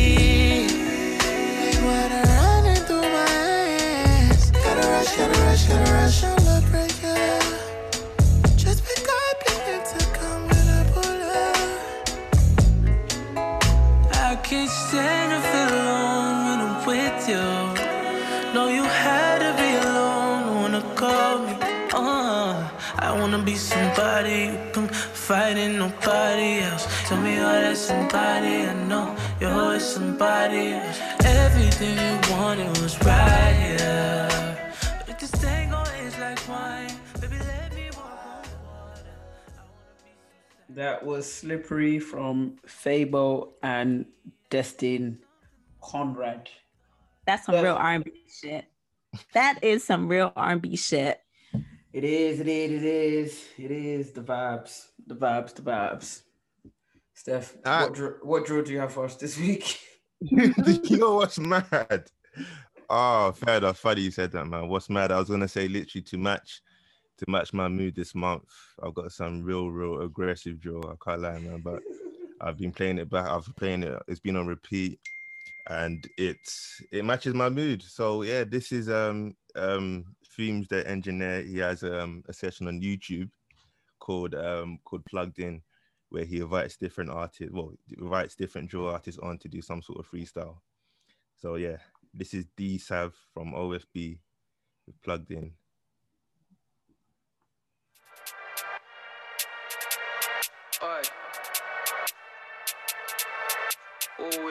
Somebody. 29.97 30.73
Everything 31.25 31.97
you 31.97 32.37
wanted 32.37 32.69
was 32.83 32.95
right 33.03 33.55
here. 33.65 34.29
But 35.07 35.19
this 35.19 35.31
tango 35.31 35.81
is 36.05 36.19
like 36.19 36.39
wine, 36.47 36.93
baby, 37.19 37.39
let 37.39 37.75
me 37.75 37.89
walk 37.93 38.05
on 38.05 38.45
water. 38.67 39.15
I 39.57 39.63
wanna 39.63 39.97
be 40.05 40.13
some 40.69 40.75
That 40.75 41.03
was 41.07 41.25
Slippery 41.33 41.99
from 41.99 42.57
Fabo 42.67 43.55
and 43.63 44.05
Destin 44.51 45.19
Conrad. 45.81 46.51
That's 47.27 47.47
some 47.47 47.55
Yeah. 47.55 47.63
real 47.63 47.77
R&B 47.77 48.13
shit. 48.29 48.67
That 49.33 49.65
is 49.65 49.83
some 49.83 50.09
real 50.09 50.31
R&B 50.37 50.77
shit. 50.77 51.23
It 51.95 52.05
is, 52.05 52.41
it 52.41 52.49
is, 52.49 52.71
it 52.83 52.85
is, 52.85 53.45
it 53.57 53.71
is 53.71 54.13
the 54.13 54.21
vibes, 54.21 54.89
the 55.07 55.15
vibes, 55.17 55.55
the 55.55 55.63
vibes. 55.63 56.23
Steph, 57.15 57.57
Ah. 57.65 57.85
what, 57.85 57.95
draw, 57.95 58.11
what 58.23 58.45
draw 58.45 58.61
do 58.61 58.71
you 58.73 58.79
have 58.79 58.93
for 58.93 59.07
us 59.07 59.17
this 59.17 59.39
week? 59.39 59.81
you 60.21 60.55
know 60.99 61.17
what's 61.17 61.39
mad? 61.39 62.05
Oh, 62.89 63.33
fair 63.33 63.59
enough. 63.59 63.79
Funny 63.79 64.03
you 64.03 64.11
said 64.11 64.33
that, 64.33 64.47
man. 64.47 64.69
What's 64.69 64.89
mad? 64.89 65.13
I 65.13 65.19
was 65.19 65.29
gonna 65.29 65.49
say 65.49 65.69
literally 65.69 66.03
to 66.03 66.19
match 66.19 66.63
to 67.19 67.25
match 67.29 67.53
my 67.53 67.69
mood 67.69 67.95
this 67.97 68.15
month. 68.15 68.45
I've 68.83 68.95
got 68.95 69.13
some 69.13 69.43
real, 69.43 69.71
real 69.71 70.03
aggressive 70.03 70.61
draw. 70.61 70.81
I 70.83 70.95
can't 71.03 71.23
lie, 71.23 71.39
man. 71.39 71.61
But 71.63 71.83
I've 72.41 72.59
been 72.59 72.73
playing 72.73 72.99
it 72.99 73.11
back. 73.11 73.27
I've 73.27 73.45
been 73.45 73.55
playing 73.55 73.83
it. 73.83 74.03
It's 74.09 74.21
been 74.21 74.37
on 74.37 74.47
repeat, 74.47 74.99
and 75.69 76.07
it's 76.17 76.81
it 76.93 77.05
matches 77.05 77.35
my 77.35 77.49
mood. 77.49 77.83
So 77.83 78.23
yeah, 78.23 78.45
this 78.45 78.73
is 78.73 78.89
um 78.89 79.35
um 79.55 80.05
Fumez 80.37 80.69
the 80.69 80.87
engineer. 80.89 81.43
He 81.43 81.59
has 81.59 81.83
um 81.83 82.23
a 82.29 82.33
session 82.33 82.69
on 82.69 82.81
YouTube 82.81 83.31
called 83.99 84.35
um 84.35 84.79
called 84.85 85.05
Plugged 85.07 85.39
In, 85.41 85.63
where 86.17 86.25
he 86.25 86.41
invites 86.41 86.79
different 86.79 87.11
artists. 87.11 87.53
Well, 87.53 87.75
invites 87.99 88.35
different 88.35 88.71
draw 88.71 88.93
artists 88.93 89.21
on 89.23 89.37
to 89.41 89.49
do 89.49 89.61
some 89.61 89.83
sort 89.83 89.99
of 89.99 90.11
freestyle. 90.11 90.57
So 91.37 91.57
yeah, 91.57 91.77
this 92.15 92.33
is 92.33 92.47
D 92.57 92.79
Sav 92.79 93.15
from 93.35 93.53
OFB 93.53 94.19
Plugged 95.05 95.31
In. 95.31 95.53
Oh, 104.19 104.46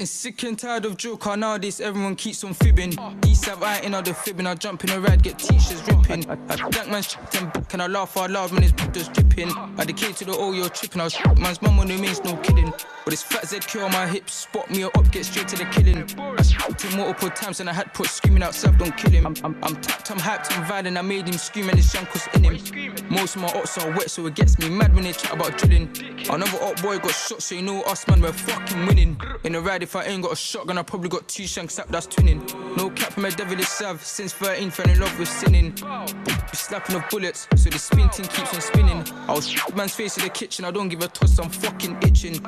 Getting 0.00 0.06
sick 0.06 0.42
and 0.44 0.58
tired 0.58 0.86
of 0.86 0.96
joke 0.96 1.26
nowadays, 1.36 1.78
everyone 1.78 2.16
keeps 2.16 2.42
on 2.42 2.54
fibbing. 2.54 2.94
East 3.26 3.44
have 3.44 3.62
I 3.62 3.80
ain't 3.80 3.92
the 4.02 4.14
fibbing. 4.14 4.46
I 4.46 4.54
jump 4.54 4.82
in 4.84 4.88
a 4.92 4.98
ride, 4.98 5.22
get 5.22 5.38
t-shirts 5.38 5.86
ripping. 5.88 6.24
I, 6.30 6.38
I 6.48 6.70
dank 6.70 6.88
man's 6.88 7.10
shit 7.10 7.42
and 7.42 7.52
back 7.52 7.74
and 7.74 7.82
I 7.82 7.86
laugh 7.86 8.16
out 8.16 8.30
loud 8.30 8.50
when 8.50 8.62
his 8.62 8.72
just 8.92 9.12
dripping. 9.12 9.50
I 9.50 9.84
decay 9.84 10.12
to 10.12 10.24
the 10.24 10.34
oh 10.34 10.52
you're 10.52 10.70
tripping. 10.70 11.02
I 11.02 11.04
was 11.04 11.18
man's 11.36 11.60
mum 11.60 11.78
on 11.80 11.88
the 11.88 11.98
mains, 11.98 12.24
no 12.24 12.34
kidding. 12.38 12.72
But 13.04 13.12
it's 13.12 13.22
fat 13.22 13.42
ZQ 13.42 13.84
on 13.84 13.92
my 13.92 14.06
hips, 14.06 14.32
spot 14.32 14.70
me 14.70 14.84
up, 14.84 15.10
get 15.10 15.26
straight 15.26 15.48
to 15.48 15.56
the 15.56 15.66
killing. 15.66 16.08
I 16.18 16.42
shot 16.44 16.80
him 16.80 16.96
multiple 16.98 17.28
times 17.28 17.60
and 17.60 17.68
I 17.68 17.74
had 17.74 17.92
put 17.92 18.06
screaming 18.06 18.42
out. 18.42 18.48
outside, 18.48 18.78
don't 18.78 18.96
kill 18.96 19.10
him. 19.10 19.26
I'm, 19.26 19.34
I'm, 19.44 19.56
I'm 19.62 19.76
tapped, 19.82 20.10
I'm 20.10 20.18
hyped, 20.18 20.56
I'm 20.56 20.64
violent. 20.64 20.96
I 20.96 21.02
made 21.02 21.28
him 21.28 21.34
scream 21.34 21.68
and 21.68 21.76
his 21.76 21.94
uncle's 21.94 22.26
in 22.32 22.44
him. 22.44 22.94
Most 23.10 23.36
of 23.36 23.42
my 23.42 23.48
ops 23.48 23.76
are 23.76 23.90
wet, 23.90 24.10
so 24.10 24.24
it 24.28 24.34
gets 24.34 24.58
me 24.58 24.70
mad 24.70 24.94
when 24.94 25.04
they 25.04 25.12
chat 25.12 25.34
about 25.34 25.58
drilling. 25.58 25.90
Another 26.30 26.58
op 26.62 26.80
boy 26.80 26.98
got 26.98 27.12
shot, 27.12 27.42
so 27.42 27.54
you 27.54 27.62
know 27.62 27.82
us 27.82 28.08
man, 28.08 28.22
we're 28.22 28.32
fucking 28.32 28.86
winning. 28.86 29.20
In 29.44 29.54
a 29.56 29.60
ride, 29.60 29.82
if 29.82 29.89
I 29.96 30.04
ain't 30.04 30.22
got 30.22 30.32
a 30.32 30.36
shotgun, 30.36 30.78
I 30.78 30.82
probably 30.82 31.08
got 31.08 31.26
two 31.28 31.46
shanks 31.46 31.78
up, 31.78 31.88
that's 31.88 32.06
twinning. 32.06 32.40
No 32.76 32.90
cap 32.90 33.12
from 33.12 33.24
a 33.24 33.30
devilish 33.30 33.66
sav, 33.66 34.04
since 34.04 34.32
13, 34.32 34.70
fell 34.70 34.88
in 34.90 35.00
love 35.00 35.18
with 35.18 35.28
sinning. 35.28 35.70
Be 35.72 36.56
slapping 36.56 36.96
of 36.96 37.08
bullets, 37.10 37.46
so 37.56 37.70
the 37.70 37.78
spin 37.78 38.08
keeps 38.08 38.54
on 38.54 38.60
spinning. 38.60 39.04
I 39.28 39.34
was 39.34 39.54
man's 39.74 39.94
face 39.94 40.16
in 40.18 40.24
the 40.24 40.30
kitchen, 40.30 40.64
I 40.64 40.70
don't 40.70 40.88
give 40.88 41.00
a 41.02 41.08
toss, 41.08 41.38
I'm 41.38 41.50
fucking 41.50 41.98
itching. 42.02 42.38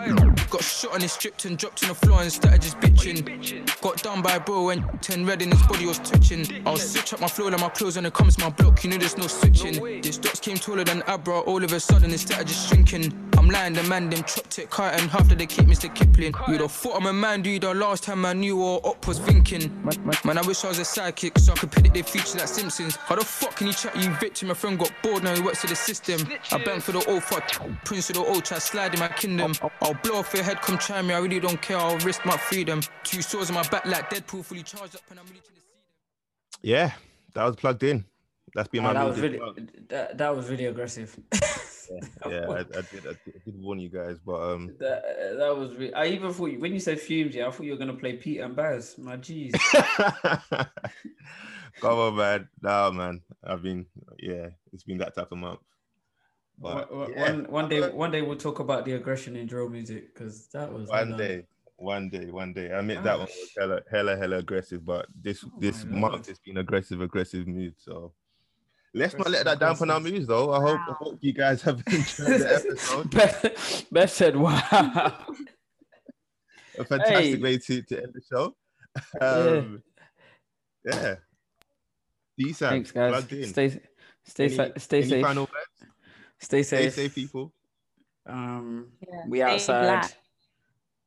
Got 0.51 0.63
shot 0.63 0.95
and 0.95 1.03
he 1.03 1.09
stripped 1.09 1.45
and 1.45 1.57
dropped 1.57 1.83
on 1.83 1.89
the 1.89 1.95
floor 1.95 2.23
and 2.23 2.31
started 2.31 2.63
just 2.63 2.79
bitching. 2.81 3.81
Got 3.81 4.03
done 4.03 4.23
by 4.23 4.37
a 4.37 4.41
bro 4.41 4.71
and 4.71 4.85
10 5.03 5.25
red 5.25 5.43
in 5.43 5.51
his 5.51 5.63
body 5.63 5.87
was 5.87 5.99
twitching. 5.99 6.63
I'll 6.67 6.77
switch 6.77 7.13
up 7.13 7.21
my 7.21 7.29
flow 7.29 7.49
like 7.49 7.61
my 7.61 7.69
clothes 7.69 7.97
and 7.97 8.07
it 8.07 8.13
comes 8.13 8.39
my 8.39 8.51
block, 8.51 8.85
you 8.85 8.91
know 8.91 8.99
there's 8.99 9.17
no 9.17 9.27
switching. 9.27 10.03
This 10.03 10.19
dots 10.19 10.41
came 10.41 10.57
taller 10.57 10.85
than 10.85 11.03
Abra, 11.07 11.41
all 11.41 11.63
of 11.63 11.73
a 11.73 11.81
sudden 11.81 12.11
it 12.11 12.19
started 12.19 12.49
just 12.49 12.69
shrinking. 12.69 13.31
I'm 13.39 13.49
lying, 13.49 13.73
the 13.73 13.83
man, 13.85 14.11
them 14.11 14.23
chopped 14.25 14.59
it, 14.59 14.71
cut 14.71 15.01
and 15.01 15.11
half 15.11 15.29
that 15.29 15.39
they 15.39 15.47
keep 15.47 15.67
Mr. 15.67 15.93
Kipling. 15.93 16.35
You'd 16.49 16.61
have 16.61 16.71
thought 16.71 16.97
I'm 16.97 17.07
a 17.07 17.13
man, 17.13 17.32
dude, 17.41 17.63
the 17.63 17.73
last 17.73 18.05
time 18.05 18.27
I 18.27 18.33
knew 18.33 18.57
what 18.57 18.85
up 18.85 19.07
was 19.07 19.19
thinking. 19.19 19.73
Man, 20.25 20.37
I 20.37 20.43
wish 20.43 20.65
I 20.65 20.69
was 20.69 20.79
a 20.79 20.83
sidekick 20.83 21.39
so 21.39 21.53
I 21.53 21.57
could 21.57 21.71
predict 21.71 21.95
their 21.95 22.03
future 22.03 22.39
like 22.39 22.49
Simpsons. 22.49 22.97
How 22.97 23.15
the 23.15 23.25
fuck 23.25 23.57
can 23.57 23.69
you 23.69 23.73
chat, 23.73 23.97
you 23.97 24.11
victim? 24.17 24.49
My 24.49 24.55
friend 24.55 24.79
got 24.79 24.93
bored, 25.03 25.23
now 25.23 25.35
he 25.35 25.41
works 25.41 25.61
for 25.61 25.69
the 25.69 25.77
system. 25.77 26.21
I 26.51 26.59
bang 26.59 26.81
for 26.81 26.93
the 26.93 27.05
old 27.09 27.23
fuck, 27.23 27.49
prince 27.85 28.11
of 28.11 28.17
the 28.17 28.25
old, 28.25 28.45
try 28.45 28.59
slide 28.59 28.93
in 28.93 29.01
my 29.01 29.09
kingdom. 29.09 29.53
Oh, 29.63 29.67
oh, 29.67 29.71
oh. 29.81 29.87
I'll 29.87 29.95
blow 30.03 30.19
off 30.19 30.35
your 30.35 30.43
head, 30.43 30.61
come 30.61 30.77
try 30.77 31.01
me, 31.01 31.15
I 31.15 31.19
really 31.19 31.41
don't 31.41 31.63
care, 31.63 31.79
I'll 31.79 31.99
risk 31.99 32.27
my 32.27 32.37
freedom. 32.37 32.83
Two 33.05 33.23
swords 33.23 33.49
on 33.49 33.55
my 33.55 33.63
back 33.69 33.87
like 33.87 34.11
Deadpool, 34.11 34.45
fully 34.45 34.63
charged 34.63 34.97
up, 34.97 35.03
and 35.11 35.19
I'm 35.19 35.27
ready 35.27 35.39
to 35.39 35.47
see 35.47 35.53
them. 35.53 35.63
Yeah, 36.63 36.93
that 37.35 37.45
was 37.45 37.57
plugged 37.57 37.83
in. 37.85 38.05
That's 38.55 38.69
been 38.69 38.81
Oh, 38.81 38.89
my 38.89 38.93
that 38.93 39.07
was 39.07 39.21
really 39.21 39.41
that, 39.89 40.19
that 40.19 40.37
was 40.37 40.51
really 40.51 40.67
aggressive. 40.67 41.17
Yeah, 42.29 42.47
I, 42.49 42.61
I, 42.61 42.63
did, 42.63 42.77
I, 42.77 42.83
did, 42.83 43.07
I 43.07 43.39
did 43.45 43.63
warn 43.63 43.79
you 43.79 43.89
guys, 43.89 44.17
but 44.25 44.41
um, 44.41 44.75
That, 44.79 45.03
that 45.39 45.57
was. 45.57 45.75
Re- 45.77 45.93
I 45.93 46.07
even 46.07 46.33
thought 46.33 46.47
you, 46.47 46.59
when 46.59 46.73
you 46.73 46.81
said 46.81 46.99
Fumez, 46.99 47.35
yeah, 47.35 47.49
I 47.49 47.51
thought 47.51 47.65
you 47.65 47.73
were 47.73 47.79
gonna 47.79 47.95
play 47.95 48.15
Pete 48.15 48.41
and 48.41 48.55
Bas. 48.55 48.99
My 48.99 49.17
jeez. 49.17 49.53
come 51.81 51.99
on, 51.99 52.17
man. 52.17 52.49
Nah, 52.61 52.91
man. 52.91 53.23
I've 53.45 53.63
been, 53.63 53.87
yeah, 54.19 54.49
it's 54.73 54.85
been 54.85 54.99
that 54.99 55.15
type 55.15 55.33
of 55.33 55.39
month. 55.39 55.61
But 56.59 56.95
One- 56.95 57.11
yeah, 57.11 57.21
one 57.21 57.45
one 57.51 57.69
day, 57.69 57.81
one 57.91 58.11
day 58.11 58.23
we'll 58.23 58.37
talk 58.37 58.61
about 58.61 58.85
the 58.85 58.93
aggression 58.93 59.37
in 59.37 59.47
drill 59.47 59.69
music 59.69 60.15
because 60.15 60.49
that 60.49 60.73
was 60.73 60.89
one 60.89 61.17
day, 61.17 61.47
one 61.77 62.09
day, 62.09 62.31
one 62.31 62.53
day. 62.53 62.71
I 62.73 62.79
admit 62.79 63.03
that 63.03 63.19
one 63.19 63.27
was 63.27 63.51
hella, 63.59 63.81
hella, 63.91 64.17
hella 64.17 64.39
aggressive, 64.39 64.85
but 64.85 65.07
this 65.21 65.45
Oh 65.45 65.51
this 65.59 65.85
month 65.85 66.29
it's 66.29 66.39
been 66.39 66.59
aggressive, 66.59 67.01
aggressive 67.01 67.47
mood. 67.49 67.75
So 67.79 68.13
let's 68.95 69.15
not 69.15 69.31
let 69.31 69.45
that 69.45 69.59
dampen 69.59 69.91
our 69.91 69.97
aggressive. 69.99 70.15
moods, 70.19 70.29
though. 70.29 70.53
I 70.53 70.61
hope, 70.61 70.81
I 70.89 70.93
hope 70.93 71.19
you 71.21 71.33
guys 71.33 71.63
have 71.63 71.83
enjoyed 71.87 72.41
the 72.41 72.63
episode. 72.67 73.11
Beth, 73.11 73.87
Beth 73.91 74.11
said, 74.11 74.37
"Wow." 74.37 75.27
A 76.79 76.85
fantastic 76.85 77.37
Hey. 77.37 77.37
way 77.37 77.59
to, 77.59 77.83
to 77.83 78.03
end 78.03 78.13
the 78.15 78.23
show. 78.31 78.55
Um, 79.21 79.83
yeah. 80.85 81.17
Decent. 82.39 82.71
Thanks, 82.71 82.93
guys. 82.93 83.31
In. 83.33 83.45
Stay 83.47 83.81
Stay 84.25 84.45
Any- 84.47 84.55
sa- 84.55 84.69
stay 84.79 84.99
any 85.01 85.09
safe. 85.11 85.23
final 85.23 85.43
words? 85.43 85.93
Stay 86.41 86.63
safe. 86.63 86.79
Stay 86.79 86.85
safe. 86.85 86.95
safe, 86.95 87.15
people. 87.15 87.53
Um, 88.27 88.93
Yeah, 89.07 89.23
we 89.29 89.43
outside. 89.43 89.83
black 89.83 90.19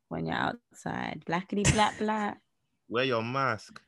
when 0.09 0.25
you're 0.27 0.35
outside. 0.35 1.23
Blackity 1.27 1.63
black 1.73 1.97
black. 1.97 2.39
Wear 2.87 3.05
your 3.05 3.23
mask. 3.23 3.81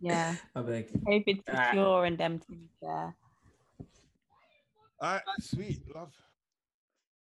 Yeah. 0.00 0.36
I 0.54 0.60
beg. 0.62 0.92
COVID 0.92 1.42
Alright. 1.48 1.68
secure 1.70 2.04
and 2.04 2.18
them 2.18 2.38
things 2.38 2.70
there. 2.80 3.14
All 5.00 5.12
right, 5.12 5.22
sweet 5.40 5.80
love. 5.94 6.12